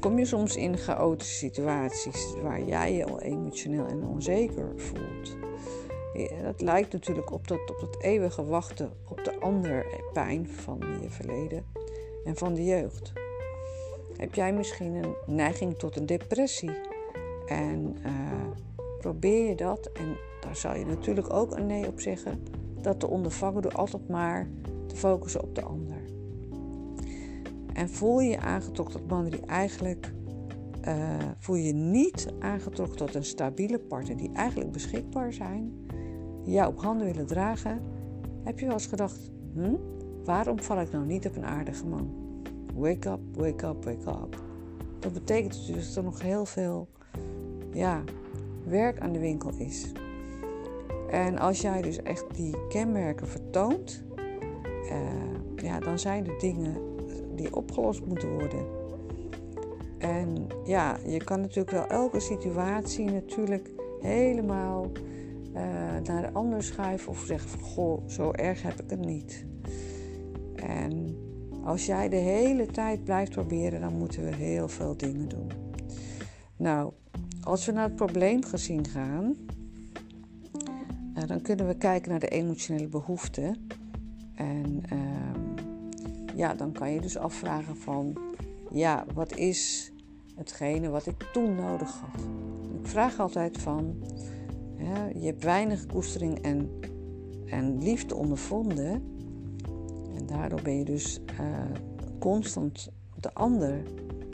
[0.00, 5.36] kom je soms in chaotische situaties waar jij je emotioneel en onzeker voelt.
[6.42, 11.10] Dat lijkt natuurlijk op dat, op dat eeuwige wachten op de ander pijn van je
[11.10, 11.75] verleden
[12.26, 13.12] en van de jeugd.
[14.16, 16.70] Heb jij misschien een neiging tot een depressie?
[17.46, 18.12] En uh,
[18.98, 22.42] probeer je dat, en daar zal je natuurlijk ook een nee op zeggen,
[22.80, 24.48] dat te ondervangen door altijd maar
[24.86, 25.96] te focussen op de ander.
[27.72, 30.14] En voel je je aangetrokken tot mannen die eigenlijk.
[30.88, 35.86] Uh, voel je niet aangetrokken tot een stabiele partner die eigenlijk beschikbaar zijn,
[36.44, 37.82] die jou op handen willen dragen.
[38.42, 39.74] Heb je wel eens gedacht: hm,
[40.26, 42.10] waarom val ik nou niet op een aardige man?
[42.74, 44.42] Wake up, wake up, wake up.
[44.98, 46.88] Dat betekent dus dat er nog heel veel
[47.72, 48.02] ja,
[48.64, 49.92] werk aan de winkel is.
[51.10, 54.04] En als jij dus echt die kenmerken vertoont,
[54.84, 54.92] uh,
[55.56, 56.76] ja, dan zijn er dingen
[57.34, 58.66] die opgelost moeten worden.
[59.98, 63.70] En ja, je kan natuurlijk wel elke situatie natuurlijk
[64.00, 64.86] helemaal
[66.04, 69.46] naar de ander schuiven of zeggen van goh, zo erg heb ik het niet.
[70.56, 71.16] En
[71.64, 75.50] als jij de hele tijd blijft proberen, dan moeten we heel veel dingen doen.
[76.56, 76.92] Nou,
[77.42, 79.34] als we naar het probleemgezien gaan,
[81.14, 83.66] uh, dan kunnen we kijken naar de emotionele behoeften.
[84.34, 88.18] En uh, ja, dan kan je dus afvragen van,
[88.70, 89.92] ja, wat is
[90.34, 92.24] hetgene wat ik toen nodig had?
[92.80, 94.02] Ik vraag altijd van,
[95.14, 96.70] je hebt weinig koestering en,
[97.46, 99.15] en liefde ondervonden.
[100.26, 101.48] Daardoor ben je dus uh,
[102.18, 102.90] constant
[103.20, 103.82] de ander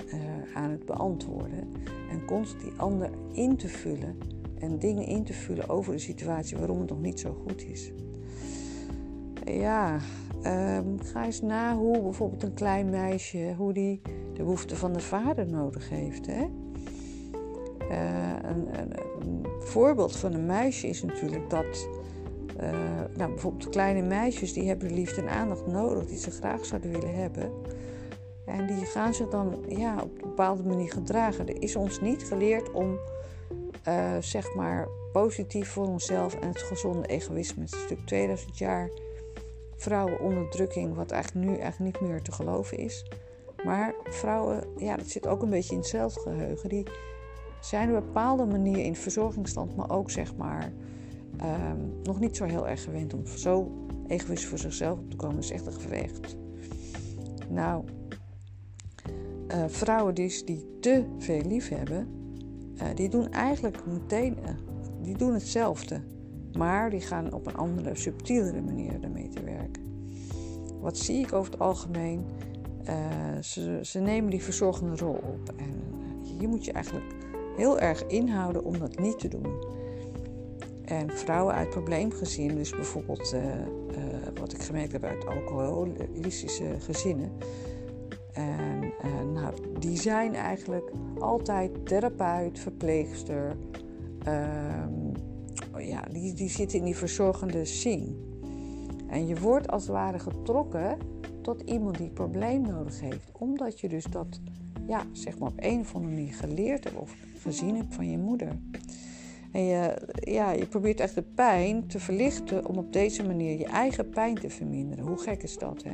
[0.07, 0.21] uh,
[0.55, 1.69] aan het beantwoorden.
[2.11, 4.19] En constant die ander in te vullen.
[4.59, 7.93] En dingen in te vullen over de situatie waarom het nog niet zo goed is.
[9.45, 9.99] Ja,
[10.47, 14.01] um, ga eens na hoe bijvoorbeeld een klein meisje, hoe die
[14.35, 16.27] de behoefte van de vader nodig heeft.
[16.27, 16.47] Hè?
[17.91, 21.89] Uh, een, een, een, voorbeeld van een meisje is natuurlijk dat.
[22.63, 22.71] Uh,
[23.17, 27.15] nou, bijvoorbeeld kleine meisjes die hebben liefde en aandacht nodig die ze graag zouden willen
[27.15, 27.53] hebben.
[28.45, 31.49] En die gaan zich dan ja, op een bepaalde manier gedragen.
[31.49, 32.99] Er is ons niet geleerd om
[33.89, 37.63] uh, zeg maar positief voor onszelf en het gezonde egoïsme.
[37.63, 38.91] Het is natuurlijk 2000 jaar
[39.77, 43.05] vrouwenonderdrukking, wat eigenlijk nu eigenlijk niet meer te geloven is.
[43.65, 46.69] Maar vrouwen, ja, dat zit ook een beetje in hetzelfde geheugen.
[46.69, 46.87] Die
[47.61, 50.73] zijn op een bepaalde manier in verzorgingsstand, maar ook zeg maar
[51.41, 53.73] um, nog niet zo heel erg gewend om zo
[54.07, 55.39] egoïstisch voor zichzelf op te komen.
[55.39, 56.37] Is echt een gevecht.
[57.49, 57.85] Nou,
[59.49, 62.09] uh, vrouwen dus die te veel lief hebben,
[62.75, 64.49] uh, die doen eigenlijk meteen, uh,
[65.03, 66.01] die doen hetzelfde.
[66.59, 69.83] Maar die gaan op een andere, subtielere manier ermee te werken.
[70.81, 72.25] Wat zie ik over het algemeen?
[73.41, 75.55] ze, ze nemen die verzorgende rol op.
[75.57, 75.75] En
[76.23, 77.15] hier moet je eigenlijk
[77.57, 79.65] heel erg inhouden om dat niet te doen.
[80.93, 83.59] En vrouwen uit probleemgezinnen, dus bijvoorbeeld uh, uh,
[84.41, 87.33] wat ik gemerkt heb uit alcoholistische gezinnen.
[88.33, 93.57] En uh, nou, die zijn eigenlijk altijd therapeut, verpleegster.
[94.25, 94.93] Ehm,
[95.79, 98.15] ja, die, die zitten in die verzorgende scene.
[99.09, 100.99] En je wordt als het ware getrokken
[101.43, 103.31] tot iemand die probleem nodig heeft.
[103.33, 104.41] Omdat je dus dat
[104.87, 108.19] ja, zeg maar op een of andere manier geleerd hebt of gezien hebt van je
[108.19, 108.59] moeder.
[109.53, 113.67] En je, ja, je probeert echt de pijn te verlichten om op deze manier je
[113.67, 115.07] eigen pijn te verminderen.
[115.07, 115.93] Hoe gek is dat, hè?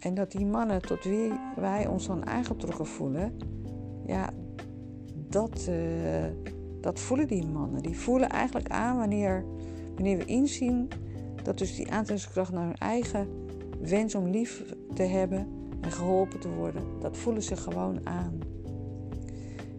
[0.00, 3.38] En dat die mannen tot wie wij ons dan aangetrokken voelen,
[4.06, 4.30] ja,
[5.28, 6.24] dat, uh,
[6.80, 7.82] dat voelen die mannen.
[7.82, 9.44] Die voelen eigenlijk aan wanneer,
[9.94, 10.88] wanneer we inzien
[11.42, 13.28] dat dus die aantrekkingskracht naar hun eigen
[13.80, 14.64] wens om lief
[14.94, 15.48] te hebben
[15.80, 18.53] en geholpen te worden, dat voelen ze gewoon aan.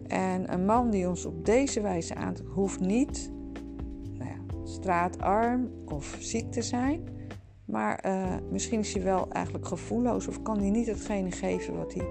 [0.08, 3.30] En een man die ons op deze wijze aantrekt, hoeft niet
[4.18, 7.08] nou ja, straatarm of ziek te zijn.
[7.64, 11.94] Maar uh, misschien is hij wel eigenlijk gevoelloos of kan hij niet hetgene geven wat
[11.94, 12.06] hij,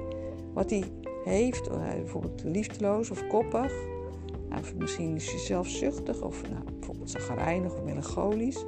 [0.53, 0.83] wat hij
[1.23, 1.67] heeft.
[1.67, 3.73] Uh, bijvoorbeeld liefdeloos of koppig.
[4.49, 8.65] Nou, misschien is hij zelfzuchtig of nou, bijvoorbeeld zagrijnig of melancholisch.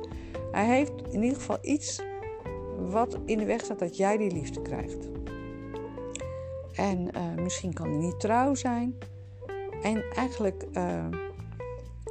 [0.52, 2.02] Hij heeft in ieder geval iets
[2.90, 5.10] wat in de weg staat dat jij die liefde krijgt.
[6.76, 8.98] En uh, misschien kan hij niet trouw zijn.
[9.82, 11.06] En eigenlijk, uh,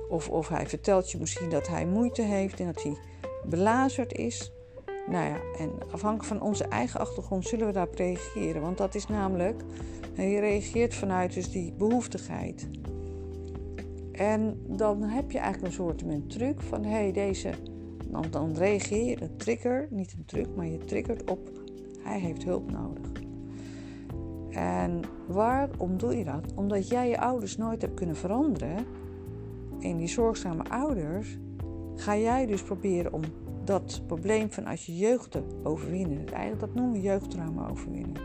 [0.08, 2.96] of, of hij vertelt je misschien dat hij moeite heeft en dat hij
[3.44, 4.52] belazerd is.
[5.06, 8.62] Nou ja, en afhankelijk van onze eigen achtergrond zullen we daarop reageren.
[8.62, 9.62] Want dat is namelijk,
[10.14, 12.68] je reageert vanuit dus die behoeftigheid.
[14.12, 17.50] En dan heb je eigenlijk een soort een truc van, hé, hey, deze,
[18.06, 21.50] dan, dan reageer je, een trigger, niet een truc, maar je triggert op,
[22.02, 23.05] hij heeft hulp nodig.
[24.56, 26.52] En waarom doe je dat?
[26.54, 28.86] Omdat jij je ouders nooit hebt kunnen veranderen.
[29.80, 31.38] En die zorgzame ouders
[31.94, 33.22] ga jij dus proberen om
[33.64, 36.26] dat probleem vanuit je jeugd te overwinnen.
[36.26, 38.16] Eigenlijk dat noemen we jeugdtrauma overwinnen.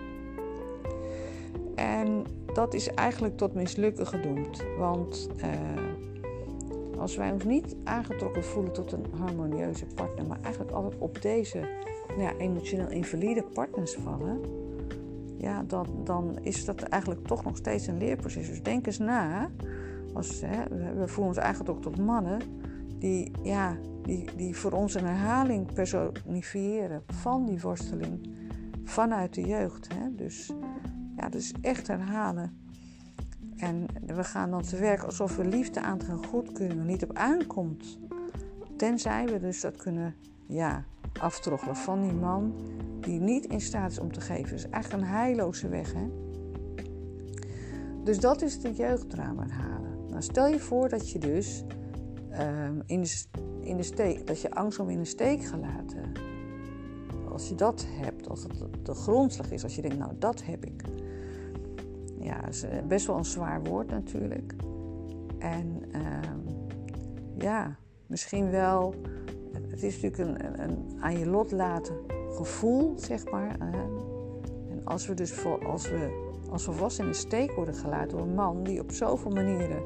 [1.75, 4.63] En dat is eigenlijk tot mislukken gedoemd.
[4.77, 11.01] Want uh, als wij ons niet aangetrokken voelen tot een harmonieuze partner, maar eigenlijk altijd
[11.01, 11.59] op deze
[12.07, 14.41] nou ja, emotioneel invalide partners vallen,
[15.41, 18.47] ja, dan, dan is dat eigenlijk toch nog steeds een leerproces.
[18.47, 19.49] Dus denk eens na.
[20.13, 20.63] Als, hè,
[20.95, 22.41] we voelen ons eigenlijk tot mannen
[22.99, 28.29] die, ja, die, die voor ons een herhaling personifiëren van die worsteling
[28.83, 29.87] vanuit de jeugd.
[29.93, 30.15] Hè.
[30.15, 30.51] Dus
[31.17, 32.59] ja, dus echt herhalen.
[33.57, 37.13] En we gaan dan te werk alsof we liefde aan het goed kunnen, niet op
[37.13, 37.99] aankomt.
[38.77, 40.15] Tenzij we dus dat kunnen
[40.47, 40.85] ja,
[41.19, 42.53] aftroggelen van die man
[42.99, 44.55] die niet in staat is om te geven.
[44.55, 45.93] is eigenlijk een heilloze weg.
[45.93, 46.07] Hè?
[48.03, 50.05] Dus dat is de jeugddrama halen.
[50.09, 51.63] Nou, stel je voor dat je dus
[52.29, 53.23] ehm, in, de,
[53.61, 56.11] in de steek, dat je angst om in de steek gelaten.
[57.31, 60.65] Als je dat hebt, als dat de grondslag is, als je denkt, nou dat heb
[60.65, 60.83] ik.
[62.19, 64.53] Ja, is best wel een zwaar woord natuurlijk.
[65.39, 66.39] En ehm,
[67.37, 67.75] ja,
[68.07, 68.95] misschien wel,
[69.71, 71.95] het is natuurlijk een, een, aan je lot laten
[72.29, 73.55] gevoel, zeg maar.
[73.59, 78.27] En als we dus voor, als we als volwassenen in de steek worden gelaten door
[78.27, 79.83] een man die op zoveel manieren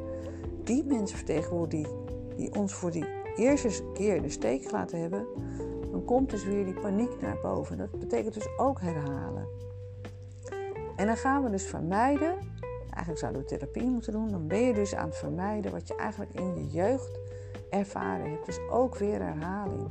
[0.64, 1.88] die mensen vertegenwoordigt die,
[2.36, 3.06] die ons voor die
[3.36, 5.26] eerste keer in de steek gelaten hebben,
[5.91, 7.78] dan komt dus weer die paniek naar boven.
[7.78, 9.48] Dat betekent dus ook herhalen.
[10.95, 12.38] En dan gaan we dus vermijden,
[12.80, 15.95] eigenlijk zouden we therapie moeten doen, dan ben je dus aan het vermijden wat je
[15.95, 17.20] eigenlijk in je jeugd
[17.77, 18.45] ervaren hebt.
[18.45, 19.88] Dus ook weer herhaling.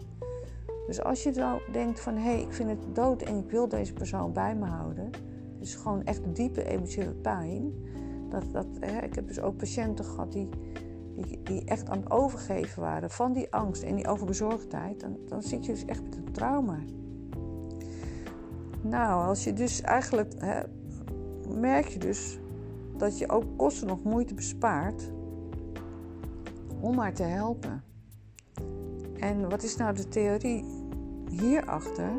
[0.86, 3.68] Dus als je zo denkt van hé, hey, ik vind het dood en ik wil
[3.68, 5.10] deze persoon bij me houden,
[5.58, 7.72] dus gewoon echt diepe emotionele pijn.
[8.28, 10.48] Dat, dat, hè, ik heb dus ook patiënten gehad die,
[11.16, 15.00] die, die, echt aan het overgeven waren van die angst en die overbezorgdheid.
[15.00, 16.78] Dan, dan zit je dus echt met een trauma.
[18.80, 20.62] Nou, als je dus eigenlijk hè,
[21.60, 22.38] merk je dus
[22.96, 25.12] dat je ook kosten nog moeite bespaart
[26.84, 27.82] om maar te helpen.
[29.18, 30.64] En wat is nou de theorie
[31.30, 32.10] hierachter?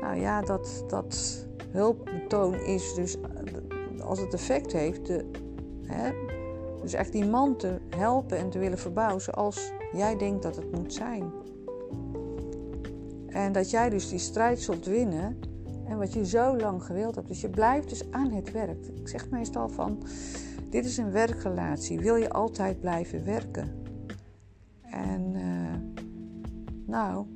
[0.00, 3.16] Nou ja, dat, dat hulpbetoon is dus
[4.02, 5.30] als het effect heeft, de,
[5.82, 6.12] hè,
[6.82, 10.72] dus echt die man te helpen en te willen verbouwen zoals jij denkt dat het
[10.72, 11.32] moet zijn.
[13.26, 15.38] En dat jij dus die strijd zult winnen
[15.84, 17.28] en wat je zo lang gewild hebt.
[17.28, 18.86] Dus je blijft dus aan het werk.
[18.86, 20.02] Ik zeg meestal van,
[20.70, 22.00] dit is een werkrelatie.
[22.00, 23.82] Wil je altijd blijven werken?
[24.82, 26.00] En uh,
[26.86, 27.26] nou,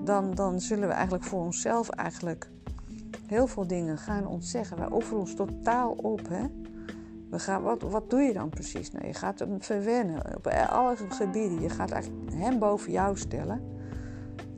[0.00, 2.50] dan, dan zullen we eigenlijk voor onszelf eigenlijk
[3.26, 4.76] heel veel dingen gaan ontzeggen.
[4.76, 6.28] Wij offeren ons totaal op.
[6.28, 6.46] Hè?
[7.30, 8.90] We gaan, wat, wat doe je dan precies?
[8.90, 11.60] Nou, je gaat hem verwennen op alle gebieden.
[11.60, 13.72] Je gaat eigenlijk hem boven jou stellen.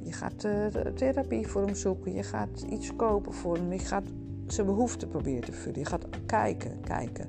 [0.02, 2.12] Je gaat uh, therapie voor hem zoeken.
[2.12, 3.72] Je gaat iets kopen voor hem.
[3.72, 4.08] Je gaat
[4.46, 5.78] zijn behoeften proberen te vullen.
[5.78, 7.26] Je gaat kijken, kijken.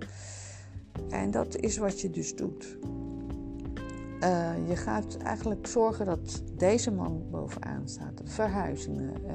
[1.09, 2.77] En dat is wat je dus doet.
[4.23, 8.21] Uh, je gaat eigenlijk zorgen dat deze man bovenaan staat.
[8.23, 9.31] Verhuizingen, uh,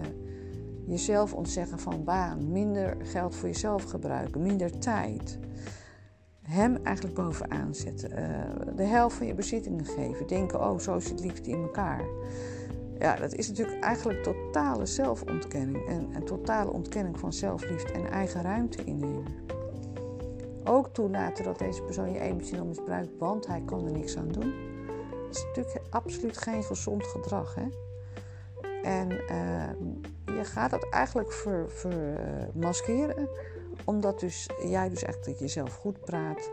[0.87, 5.39] jezelf ontzeggen van baan, minder geld voor jezelf gebruiken, minder tijd.
[6.43, 8.11] Hem eigenlijk bovenaan zetten.
[8.11, 10.27] Uh, de helft van je bezittingen geven.
[10.27, 12.05] Denken, oh, zo zit liefde in elkaar.
[13.03, 15.87] Ja, dat is natuurlijk eigenlijk totale zelfontkenning.
[15.89, 19.35] En, en totale ontkenning van zelfliefde en eigen ruimte innemen.
[20.65, 24.55] Ook toelaten dat deze persoon je emotioneel misbruikt, want hij kan er niks aan doen.
[25.27, 27.55] Dat is natuurlijk absoluut geen gezond gedrag.
[27.55, 27.67] Hè?
[28.83, 33.29] En uh, je gaat dat eigenlijk vermaskeren, ver,
[33.85, 36.51] omdat dus, jij dus echt dat jezelf goed praat,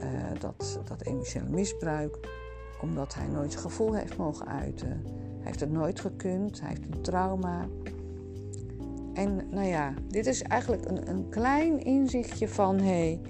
[0.00, 2.18] uh, dat, dat emotionele misbruik,
[2.80, 5.22] omdat hij nooit zijn gevoel heeft mogen uiten.
[5.44, 7.68] Hij heeft het nooit gekund, hij heeft een trauma.
[9.12, 13.20] En nou ja, dit is eigenlijk een, een klein inzichtje van hey,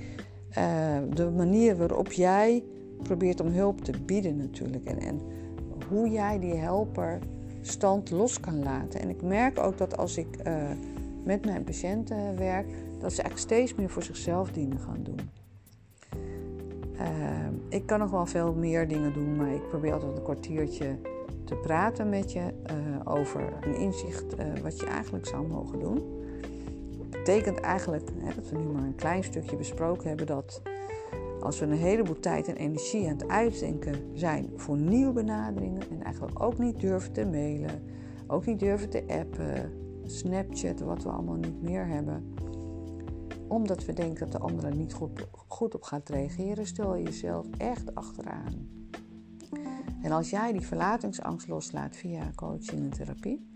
[1.14, 2.64] de manier waarop jij
[3.02, 4.84] probeert om hulp te bieden natuurlijk.
[4.84, 5.20] En, en
[5.88, 7.18] hoe jij die helper
[7.60, 9.00] stand los kan laten.
[9.00, 10.70] En ik merk ook dat als ik uh,
[11.24, 12.66] met mijn patiënten werk,
[12.98, 15.30] dat ze eigenlijk steeds meer voor zichzelf dingen gaan doen.
[16.94, 17.08] Uh,
[17.68, 20.98] ik kan nog wel veel meer dingen doen, maar ik probeer altijd een kwartiertje
[21.44, 26.02] te praten met je uh, over een inzicht wat je eigenlijk zou mogen doen.
[27.10, 30.62] Dat betekent eigenlijk hè, dat we nu maar een klein stukje besproken hebben dat
[31.44, 36.02] als we een heleboel tijd en energie aan het uitdenken zijn voor nieuwe benaderingen en
[36.02, 37.82] eigenlijk ook niet durven te mailen,
[38.26, 39.72] ook niet durven te appen,
[40.04, 42.34] Snapchat, wat we allemaal niet meer hebben,
[43.48, 47.46] omdat we denken dat de andere niet goed, goed op gaat reageren, stel je jezelf
[47.58, 48.68] echt achteraan.
[50.04, 53.46] En als jij die verlatingsangst loslaat via coaching en therapie,